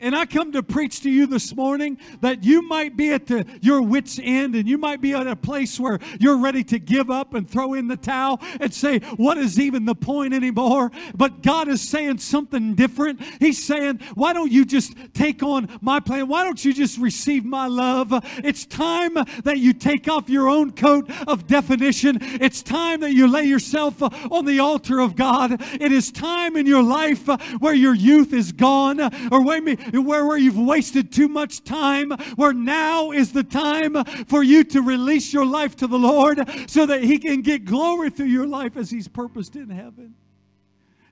And 0.07 0.15
I 0.15 0.25
come 0.25 0.53
to 0.53 0.63
preach 0.63 1.01
to 1.01 1.11
you 1.11 1.27
this 1.27 1.53
morning 1.57 1.99
that 2.21 2.45
you 2.45 2.63
might 2.63 2.97
be 2.97 3.11
at 3.11 3.27
the, 3.27 3.45
your 3.61 3.83
wits' 3.83 4.21
end 4.23 4.55
and 4.55 4.69
you 4.69 4.79
might 4.79 5.01
be 5.01 5.15
at 5.15 5.27
a 5.27 5.35
place 5.35 5.81
where 5.81 5.99
you're 6.21 6.39
ready 6.39 6.63
to 6.63 6.79
give 6.79 7.11
up 7.11 7.35
and 7.35 7.51
throw 7.51 7.75
in 7.75 7.89
the 7.89 7.97
towel 7.97 8.41
and 8.61 8.73
say, 8.73 9.01
What 9.17 9.37
is 9.37 9.59
even 9.59 9.85
the 9.85 9.97
point 9.97 10.33
anymore? 10.33 10.93
But 11.17 11.43
God 11.43 11.67
is 11.67 11.81
saying 11.81 12.19
something 12.19 12.77
different. 12.77 13.21
He's 13.41 13.67
saying, 13.67 13.99
Why 14.15 14.33
don't 14.33 14.53
you 14.53 14.65
just 14.65 14.95
take 15.13 15.43
on 15.43 15.77
my 15.81 15.99
plan? 15.99 16.29
Why 16.29 16.45
don't 16.45 16.65
you 16.65 16.73
just 16.73 16.99
receive 16.99 17.45
my 17.45 17.67
love? 17.67 18.13
It's 18.45 18.65
time 18.65 19.15
that 19.15 19.59
you 19.59 19.73
take 19.73 20.07
off 20.07 20.29
your 20.29 20.49
own 20.49 20.71
coat 20.71 21.11
of 21.27 21.49
definition. 21.49 22.19
It's 22.21 22.63
time 22.63 23.01
that 23.01 23.13
you 23.13 23.27
lay 23.27 23.43
yourself 23.43 24.01
on 24.01 24.45
the 24.45 24.61
altar 24.61 25.01
of 25.01 25.17
God. 25.17 25.61
It 25.81 25.91
is 25.91 26.13
time 26.13 26.55
in 26.55 26.65
your 26.65 26.85
life 26.85 27.27
where 27.59 27.75
your 27.75 27.95
youth 27.97 28.33
is 28.33 28.53
gone, 28.53 29.01
or 29.33 29.43
wait 29.43 29.65
me 29.65 29.77
where, 30.03 30.37
you've 30.37 30.59
wasted 30.59 31.13
too 31.13 31.29
much 31.29 31.65
time, 31.65 32.11
where 32.37 32.53
now 32.53 33.11
is 33.11 33.33
the 33.33 33.45
time 33.45 34.05
for 34.27 34.43
you 34.43 34.65
to 34.65 34.83
release 34.83 35.33
your 35.33 35.47
life 35.47 35.77
to 35.77 35.87
the 35.87 35.99
Lord 35.99 36.49
so 36.69 36.87
that 36.87 37.03
He 37.03 37.19
can 37.19 37.43
get 37.43 37.65
glory 37.65 38.11
through 38.11 38.27
your 38.27 38.47
life 38.47 38.77
as 38.77 38.91
He's 38.91 39.09
purposed 39.09 39.57
in 39.57 39.71
heaven. 39.71 40.15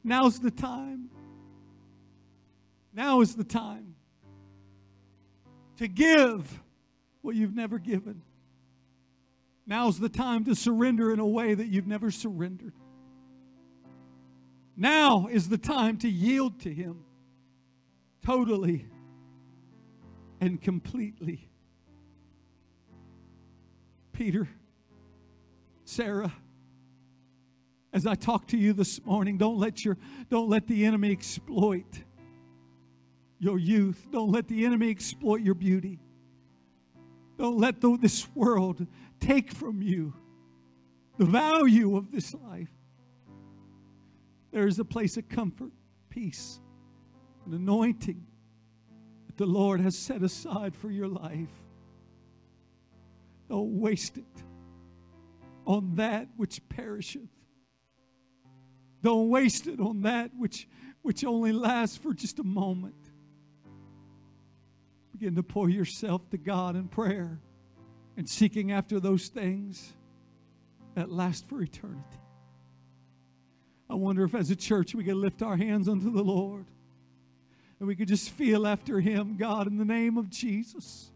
Now's 0.03 0.41
the 0.41 0.51
time. 0.51 1.11
Now 2.93 3.21
is 3.23 3.35
the 3.35 3.45
time 3.45 3.95
to 5.79 5.89
give 5.89 6.63
what 7.23 7.35
you've 7.35 7.55
never 7.55 7.79
given. 7.79 8.23
Now's 9.67 9.99
the 9.99 10.09
time 10.09 10.45
to 10.45 10.55
surrender 10.55 11.13
in 11.13 11.19
a 11.19 11.27
way 11.27 11.55
that 11.55 11.67
you've 11.67 11.87
never 11.87 12.11
surrendered. 12.11 12.75
Now 14.77 15.29
is 15.31 15.49
the 15.49 15.59
time 15.59 15.97
to 15.99 16.09
yield 16.09 16.61
to 16.61 16.73
Him 16.73 17.05
totally 18.25 18.87
and 20.41 20.61
completely. 20.61 21.49
Peter, 24.13 24.49
Sarah, 25.85 26.33
as 27.93 28.07
I 28.07 28.15
talk 28.15 28.49
to 28.49 28.57
you 28.57 28.73
this 28.73 29.05
morning, 29.05 29.39
don't 29.39 29.59
let 29.59 29.85
your 29.85 29.97
don't 30.31 30.49
let 30.49 30.67
the 30.67 30.85
enemy 30.85 31.13
exploit 31.13 32.03
your 33.39 33.59
youth. 33.59 34.07
Don't 34.11 34.31
let 34.31 34.49
the 34.49 34.65
enemy 34.65 34.91
exploit 34.91 35.41
your 35.41 35.55
beauty. 35.55 36.01
Don't 37.37 37.59
let 37.59 37.81
the, 37.81 37.97
this 38.01 38.29
world 38.35 38.87
take 39.21 39.53
from 39.53 39.83
you 39.83 40.15
the 41.19 41.25
value 41.25 41.97
of 41.97 42.11
this 42.11 42.35
life. 42.35 42.71
There 44.53 44.67
is 44.67 44.79
a 44.79 44.85
place 44.85 45.17
of 45.17 45.29
comfort, 45.29 45.73
peace, 46.11 46.61
and 47.45 47.55
anointing 47.55 48.27
that 49.27 49.37
the 49.37 49.47
Lord 49.47 49.81
has 49.81 49.97
set 49.97 50.23
aside 50.23 50.75
for 50.75 50.91
your 50.91 51.09
life. 51.09 51.51
Don't 53.49 53.81
waste 53.81 54.17
it 54.17 54.25
on 55.67 55.97
that 55.97 56.29
which 56.37 56.61
perisheth. 56.69 57.29
Don't 59.03 59.29
waste 59.29 59.67
it 59.67 59.81
on 59.81 60.03
that 60.03 60.31
which, 60.37 60.67
which 61.03 61.25
only 61.25 61.53
lasts 61.53 61.97
for 61.97 62.15
just 62.15 62.39
a 62.39 62.45
moment. 62.45 62.95
Begin 65.13 65.35
to 65.37 65.43
pour 65.43 65.69
yourself 65.69 66.29
to 66.31 66.39
God 66.39 66.75
in 66.75 66.89
prayer 66.89 67.39
and 68.17 68.29
seeking 68.29 68.73
after 68.73 68.99
those 68.99 69.29
things 69.29 69.93
that 70.95 71.11
last 71.11 71.47
for 71.47 71.61
eternity. 71.61 72.01
I 73.91 73.95
wonder 73.95 74.25
if 74.25 74.35
as 74.35 74.51
a 74.51 74.57
church 74.57 74.95
we 74.95 75.05
can 75.05 75.21
lift 75.21 75.43
our 75.43 75.57
hands 75.57 75.89
unto 75.89 76.11
the 76.11 76.23
Lord 76.23 76.67
and 77.85 77.89
we 77.91 77.95
could 77.95 78.09
just 78.09 78.31
feel 78.31 78.67
after 78.67 78.99
Him, 78.99 79.37
God, 79.37 79.67
in 79.67 79.77
the 79.77 79.85
name 79.85 80.17
of 80.17 80.31
Jesus. 80.31 81.11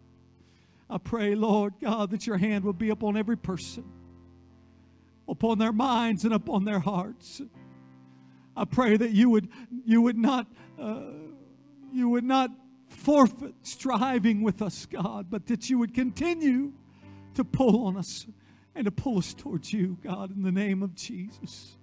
I 0.90 0.98
pray, 0.98 1.34
Lord 1.34 1.72
God, 1.80 2.10
that 2.10 2.26
your 2.26 2.36
hand 2.36 2.62
will 2.62 2.74
be 2.74 2.90
upon 2.90 3.16
every 3.16 3.38
person, 3.38 3.84
upon 5.26 5.56
their 5.56 5.72
minds 5.72 6.26
and 6.26 6.34
upon 6.34 6.66
their 6.66 6.80
hearts. 6.80 7.40
I 8.54 8.66
pray 8.66 8.98
that 8.98 9.12
you 9.12 9.30
would, 9.30 9.48
you 9.86 10.02
would 10.02 10.18
not, 10.18 10.46
uh, 10.78 11.04
you 11.90 12.10
would 12.10 12.24
not 12.24 12.50
forfeit 12.90 13.54
striving 13.62 14.42
with 14.42 14.60
us, 14.60 14.84
God, 14.84 15.28
but 15.30 15.46
that 15.46 15.70
you 15.70 15.78
would 15.78 15.94
continue 15.94 16.74
to 17.32 17.44
pull 17.44 17.86
on 17.86 17.96
us 17.96 18.26
and 18.74 18.84
to 18.84 18.90
pull 18.90 19.16
us 19.16 19.32
towards 19.32 19.72
you, 19.72 19.96
God, 20.02 20.36
in 20.36 20.42
the 20.42 20.52
name 20.52 20.82
of 20.82 20.94
Jesus. 20.94 21.78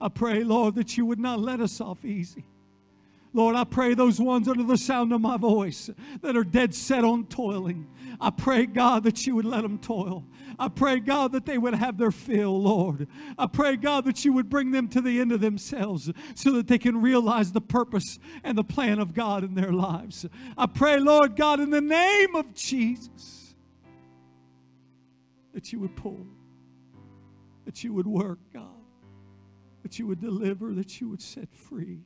I 0.00 0.08
pray, 0.08 0.42
Lord, 0.42 0.74
that 0.74 0.96
you 0.96 1.06
would 1.06 1.20
not 1.20 1.38
let 1.38 1.60
us 1.60 1.80
off 1.80 2.04
easy. 2.04 2.46
Lord, 3.32 3.54
I 3.54 3.64
pray 3.64 3.94
those 3.94 4.20
ones 4.20 4.48
under 4.48 4.64
the 4.64 4.76
sound 4.76 5.12
of 5.12 5.20
my 5.20 5.36
voice 5.36 5.88
that 6.20 6.36
are 6.36 6.44
dead 6.44 6.74
set 6.74 7.04
on 7.04 7.26
toiling. 7.26 7.88
I 8.20 8.30
pray, 8.30 8.66
God, 8.66 9.04
that 9.04 9.26
you 9.26 9.36
would 9.36 9.44
let 9.44 9.62
them 9.62 9.78
toil. 9.78 10.26
I 10.58 10.68
pray, 10.68 10.98
God, 10.98 11.32
that 11.32 11.46
they 11.46 11.56
would 11.56 11.74
have 11.74 11.96
their 11.96 12.10
fill, 12.10 12.60
Lord. 12.60 13.06
I 13.38 13.46
pray, 13.46 13.76
God, 13.76 14.04
that 14.06 14.24
you 14.24 14.32
would 14.32 14.50
bring 14.50 14.72
them 14.72 14.88
to 14.88 15.00
the 15.00 15.20
end 15.20 15.30
of 15.30 15.40
themselves 15.40 16.10
so 16.34 16.52
that 16.52 16.66
they 16.66 16.78
can 16.78 17.00
realize 17.00 17.52
the 17.52 17.60
purpose 17.60 18.18
and 18.42 18.58
the 18.58 18.64
plan 18.64 18.98
of 18.98 19.14
God 19.14 19.44
in 19.44 19.54
their 19.54 19.72
lives. 19.72 20.26
I 20.58 20.66
pray, 20.66 20.98
Lord 20.98 21.36
God, 21.36 21.60
in 21.60 21.70
the 21.70 21.80
name 21.80 22.34
of 22.34 22.52
Jesus, 22.52 23.54
that 25.54 25.72
you 25.72 25.78
would 25.80 25.96
pull, 25.96 26.26
that 27.64 27.84
you 27.84 27.94
would 27.94 28.06
work, 28.06 28.40
God 28.52 28.66
that 29.82 29.98
you 29.98 30.06
would 30.06 30.20
deliver, 30.20 30.72
that 30.74 31.00
you 31.00 31.08
would 31.08 31.22
set 31.22 31.52
free. 31.52 32.04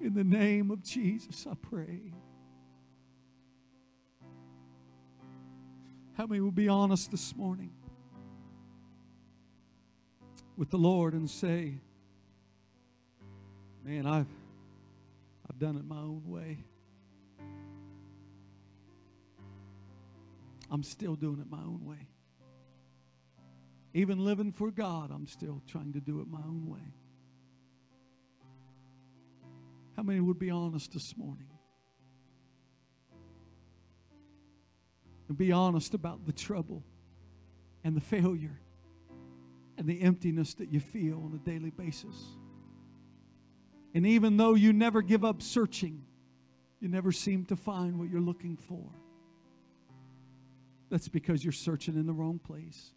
In 0.00 0.14
the 0.14 0.24
name 0.24 0.70
of 0.70 0.82
Jesus, 0.82 1.46
I 1.50 1.54
pray. 1.54 2.12
How 6.16 6.26
many 6.26 6.40
will 6.40 6.50
be 6.52 6.68
honest 6.68 7.10
this 7.10 7.34
morning 7.36 7.72
with 10.56 10.70
the 10.70 10.78
Lord 10.78 11.14
and 11.14 11.28
say, 11.28 11.74
Man, 13.84 14.06
I've, 14.06 14.26
I've 15.48 15.58
done 15.58 15.76
it 15.76 15.84
my 15.84 15.96
own 15.96 16.22
way. 16.26 16.58
I'm 20.70 20.82
still 20.82 21.14
doing 21.14 21.40
it 21.40 21.50
my 21.50 21.62
own 21.62 21.84
way. 21.84 22.08
Even 23.94 24.24
living 24.24 24.52
for 24.52 24.70
God, 24.70 25.10
I'm 25.10 25.26
still 25.26 25.62
trying 25.66 25.94
to 25.94 26.00
do 26.00 26.20
it 26.20 26.28
my 26.28 26.42
own 26.46 26.66
way. 26.68 26.97
How 29.98 30.04
many 30.04 30.20
would 30.20 30.38
be 30.38 30.48
honest 30.48 30.92
this 30.92 31.16
morning? 31.16 31.48
And 35.26 35.36
be 35.36 35.50
honest 35.50 35.92
about 35.92 36.24
the 36.24 36.32
trouble 36.32 36.84
and 37.82 37.96
the 37.96 38.00
failure 38.00 38.60
and 39.76 39.88
the 39.88 40.00
emptiness 40.00 40.54
that 40.54 40.72
you 40.72 40.78
feel 40.78 41.16
on 41.16 41.34
a 41.34 41.44
daily 41.44 41.70
basis. 41.70 42.14
And 43.92 44.06
even 44.06 44.36
though 44.36 44.54
you 44.54 44.72
never 44.72 45.02
give 45.02 45.24
up 45.24 45.42
searching, 45.42 46.04
you 46.78 46.86
never 46.86 47.10
seem 47.10 47.44
to 47.46 47.56
find 47.56 47.98
what 47.98 48.08
you're 48.08 48.20
looking 48.20 48.56
for. 48.56 48.88
That's 50.90 51.08
because 51.08 51.42
you're 51.42 51.52
searching 51.52 51.96
in 51.96 52.06
the 52.06 52.14
wrong 52.14 52.38
place. 52.38 52.92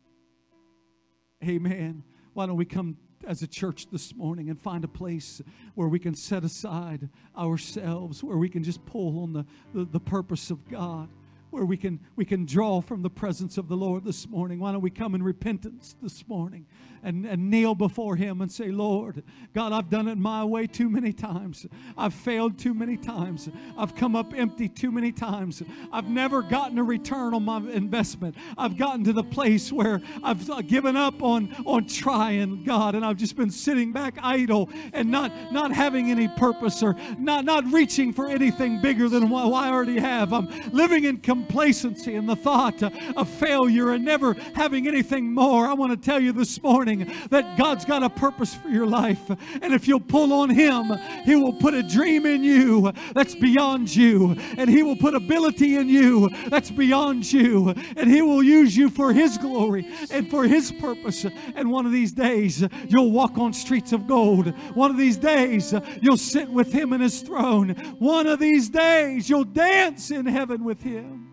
Amen. 1.43 2.03
Why 2.33 2.45
don't 2.45 2.57
we 2.57 2.65
come 2.65 2.97
as 3.25 3.41
a 3.41 3.47
church 3.47 3.87
this 3.91 4.15
morning 4.15 4.49
and 4.49 4.59
find 4.59 4.83
a 4.83 4.87
place 4.87 5.41
where 5.75 5.87
we 5.87 5.99
can 5.99 6.15
set 6.15 6.43
aside 6.43 7.09
ourselves, 7.37 8.23
where 8.23 8.37
we 8.37 8.49
can 8.49 8.63
just 8.63 8.85
pull 8.85 9.23
on 9.23 9.33
the, 9.33 9.45
the, 9.73 9.85
the 9.85 9.99
purpose 9.99 10.51
of 10.51 10.67
God 10.69 11.09
where 11.51 11.65
we 11.65 11.77
can 11.77 11.99
we 12.15 12.25
can 12.25 12.45
draw 12.45 12.81
from 12.81 13.03
the 13.03 13.09
presence 13.09 13.57
of 13.57 13.67
the 13.67 13.75
Lord 13.75 14.03
this 14.03 14.27
morning. 14.27 14.59
Why 14.59 14.71
don't 14.71 14.81
we 14.81 14.89
come 14.89 15.13
in 15.13 15.21
repentance 15.21 15.95
this 16.01 16.27
morning 16.27 16.65
and, 17.03 17.25
and 17.25 17.49
kneel 17.49 17.75
before 17.75 18.15
Him 18.15 18.41
and 18.41 18.51
say, 18.51 18.69
Lord, 18.69 19.23
God, 19.53 19.73
I've 19.73 19.89
done 19.89 20.07
it 20.07 20.17
my 20.17 20.43
way 20.43 20.67
too 20.67 20.89
many 20.89 21.13
times. 21.13 21.65
I've 21.97 22.13
failed 22.13 22.57
too 22.57 22.73
many 22.73 22.97
times. 22.97 23.49
I've 23.77 23.95
come 23.95 24.15
up 24.15 24.33
empty 24.35 24.67
too 24.67 24.91
many 24.91 25.11
times. 25.11 25.63
I've 25.91 26.09
never 26.09 26.41
gotten 26.41 26.77
a 26.77 26.83
return 26.83 27.33
on 27.33 27.43
my 27.43 27.57
investment. 27.57 28.35
I've 28.57 28.77
gotten 28.77 29.03
to 29.05 29.13
the 29.13 29.23
place 29.23 29.71
where 29.71 30.01
I've 30.23 30.49
uh, 30.49 30.61
given 30.61 30.95
up 30.95 31.21
on, 31.23 31.53
on 31.65 31.87
trying, 31.87 32.63
God, 32.63 32.95
and 32.95 33.05
I've 33.05 33.17
just 33.17 33.35
been 33.35 33.51
sitting 33.51 33.91
back 33.91 34.17
idle 34.21 34.69
and 34.93 35.09
not, 35.09 35.31
not 35.51 35.71
having 35.73 36.11
any 36.11 36.27
purpose 36.27 36.83
or 36.83 36.95
not, 37.17 37.45
not 37.45 37.65
reaching 37.71 38.13
for 38.13 38.27
anything 38.27 38.81
bigger 38.81 39.09
than 39.09 39.29
what 39.29 39.51
I 39.51 39.69
already 39.69 39.99
have. 39.99 40.33
I'm 40.33 40.47
living 40.71 41.03
in 41.05 41.17
complacency 41.41 42.15
and 42.15 42.29
the 42.29 42.35
thought 42.35 42.83
of 42.83 43.27
failure 43.27 43.91
and 43.91 44.05
never 44.05 44.33
having 44.53 44.87
anything 44.87 45.33
more. 45.33 45.65
I 45.65 45.73
want 45.73 45.91
to 45.91 45.97
tell 45.97 46.19
you 46.19 46.31
this 46.31 46.61
morning 46.61 47.11
that 47.29 47.57
God's 47.57 47.83
got 47.83 48.03
a 48.03 48.09
purpose 48.09 48.53
for 48.53 48.69
your 48.69 48.85
life. 48.85 49.29
And 49.61 49.73
if 49.73 49.87
you'll 49.87 49.99
pull 49.99 50.33
on 50.33 50.49
Him, 50.49 50.91
He 51.25 51.35
will 51.35 51.53
put 51.53 51.73
a 51.73 51.81
dream 51.81 52.25
in 52.25 52.43
you 52.43 52.91
that's 53.13 53.33
beyond 53.33 53.95
you. 53.95 54.35
And 54.57 54.69
He 54.69 54.83
will 54.83 54.95
put 54.95 55.15
ability 55.15 55.77
in 55.77 55.89
you 55.89 56.29
that's 56.47 56.69
beyond 56.69 57.31
you. 57.31 57.73
And 57.97 58.09
He 58.09 58.21
will 58.21 58.43
use 58.43 58.77
you 58.77 58.89
for 58.89 59.11
His 59.11 59.37
glory 59.37 59.87
and 60.11 60.29
for 60.29 60.43
His 60.43 60.71
purpose. 60.71 61.25
And 61.55 61.71
one 61.71 61.87
of 61.87 61.91
these 61.91 62.11
days, 62.11 62.63
you'll 62.87 63.11
walk 63.11 63.37
on 63.39 63.51
streets 63.53 63.93
of 63.93 64.07
gold. 64.07 64.47
One 64.75 64.91
of 64.91 64.97
these 64.97 65.17
days, 65.17 65.73
you'll 66.01 66.17
sit 66.17 66.49
with 66.49 66.71
Him 66.71 66.93
in 66.93 67.01
His 67.01 67.21
throne. 67.21 67.69
One 67.97 68.27
of 68.27 68.39
these 68.39 68.69
days, 68.69 69.27
you'll 69.27 69.43
dance 69.43 70.11
in 70.11 70.27
heaven 70.27 70.63
with 70.63 70.83
Him. 70.83 71.30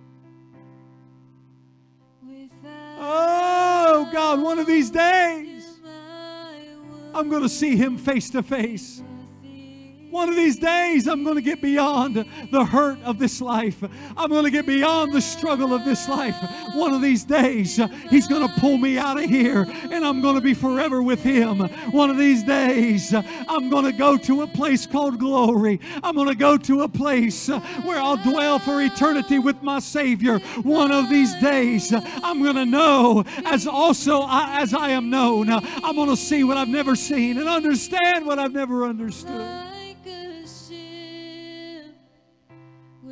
Oh, 3.11 4.07
God, 4.13 4.43
one 4.43 4.59
of 4.59 4.67
these 4.67 4.91
days, 4.91 5.65
I'm 7.15 7.31
going 7.31 7.43
to 7.43 7.49
see 7.49 7.75
him 7.75 7.97
face 7.97 8.29
to 8.31 8.43
face. 8.43 9.03
One 10.11 10.31
of 10.31 10.37
these 10.37 10.57
days, 10.57 11.07
I'm 11.07 11.23
going 11.23 11.37
to 11.37 11.43
get 11.43 11.61
beyond 11.61 12.25
the 12.51 12.65
hurt 12.65 12.99
of 13.03 13.19
this 13.19 13.43
life. 13.43 13.83
I'm 14.17 14.31
going 14.31 14.45
to 14.45 14.51
get 14.51 14.65
beyond 14.67 15.13
the 15.13 15.21
struggle 15.21 15.75
of 15.75 15.85
this 15.85 16.09
life. 16.09 16.35
One 16.75 16.95
of 16.95 17.03
these 17.03 17.25
days, 17.25 17.79
He's 18.09 18.27
going 18.27 18.47
to 18.49 18.61
pull 18.61 18.79
me 18.79 18.97
out 18.97 19.19
of 19.19 19.29
here 19.29 19.67
and 19.69 20.05
I'm 20.05 20.23
going 20.23 20.37
to 20.37 20.41
be 20.41 20.55
forever 20.55 21.03
with 21.03 21.23
Him. 21.23 21.61
One 21.91 22.09
of 22.09 22.17
these 22.17 22.43
days, 22.43 23.13
I'm 23.13 23.69
going 23.69 23.85
to 23.85 23.93
go 23.93 24.17
to 24.17 24.43
a 24.43 24.47
place 24.47 24.87
called 24.87 25.19
glory. 25.19 25.79
I'm 26.03 26.15
going 26.15 26.29
to 26.29 26.35
go 26.35 26.57
to 26.57 26.83
a 26.83 26.89
place 26.89 27.49
where 27.49 27.99
I'll 27.99 28.17
dwell 28.17 28.59
for 28.59 28.81
eternity 28.81 29.39
with 29.39 29.63
my 29.63 29.79
Savior. 29.79 30.39
One 30.63 30.91
of 30.91 31.11
these 31.11 31.35
days, 31.35 31.93
I'm 31.93 32.43
going 32.43 32.57
to 32.57 32.67
know 32.67 33.25
as 33.45 33.67
also 33.67 34.27
as 34.29 34.73
I 34.73 34.91
am 34.91 35.11
known. 35.11 35.51
I'm 35.51 35.97
going 35.97 36.09
to 36.09 36.17
see 36.17 36.45
what 36.45 36.57
I've 36.57 36.69
never 36.69 36.97
seen 36.97 37.37
and 37.39 37.49
understand 37.49 38.25
what 38.25 38.39
I've 38.39 38.55
never 38.55 38.85
understood. 38.85 39.68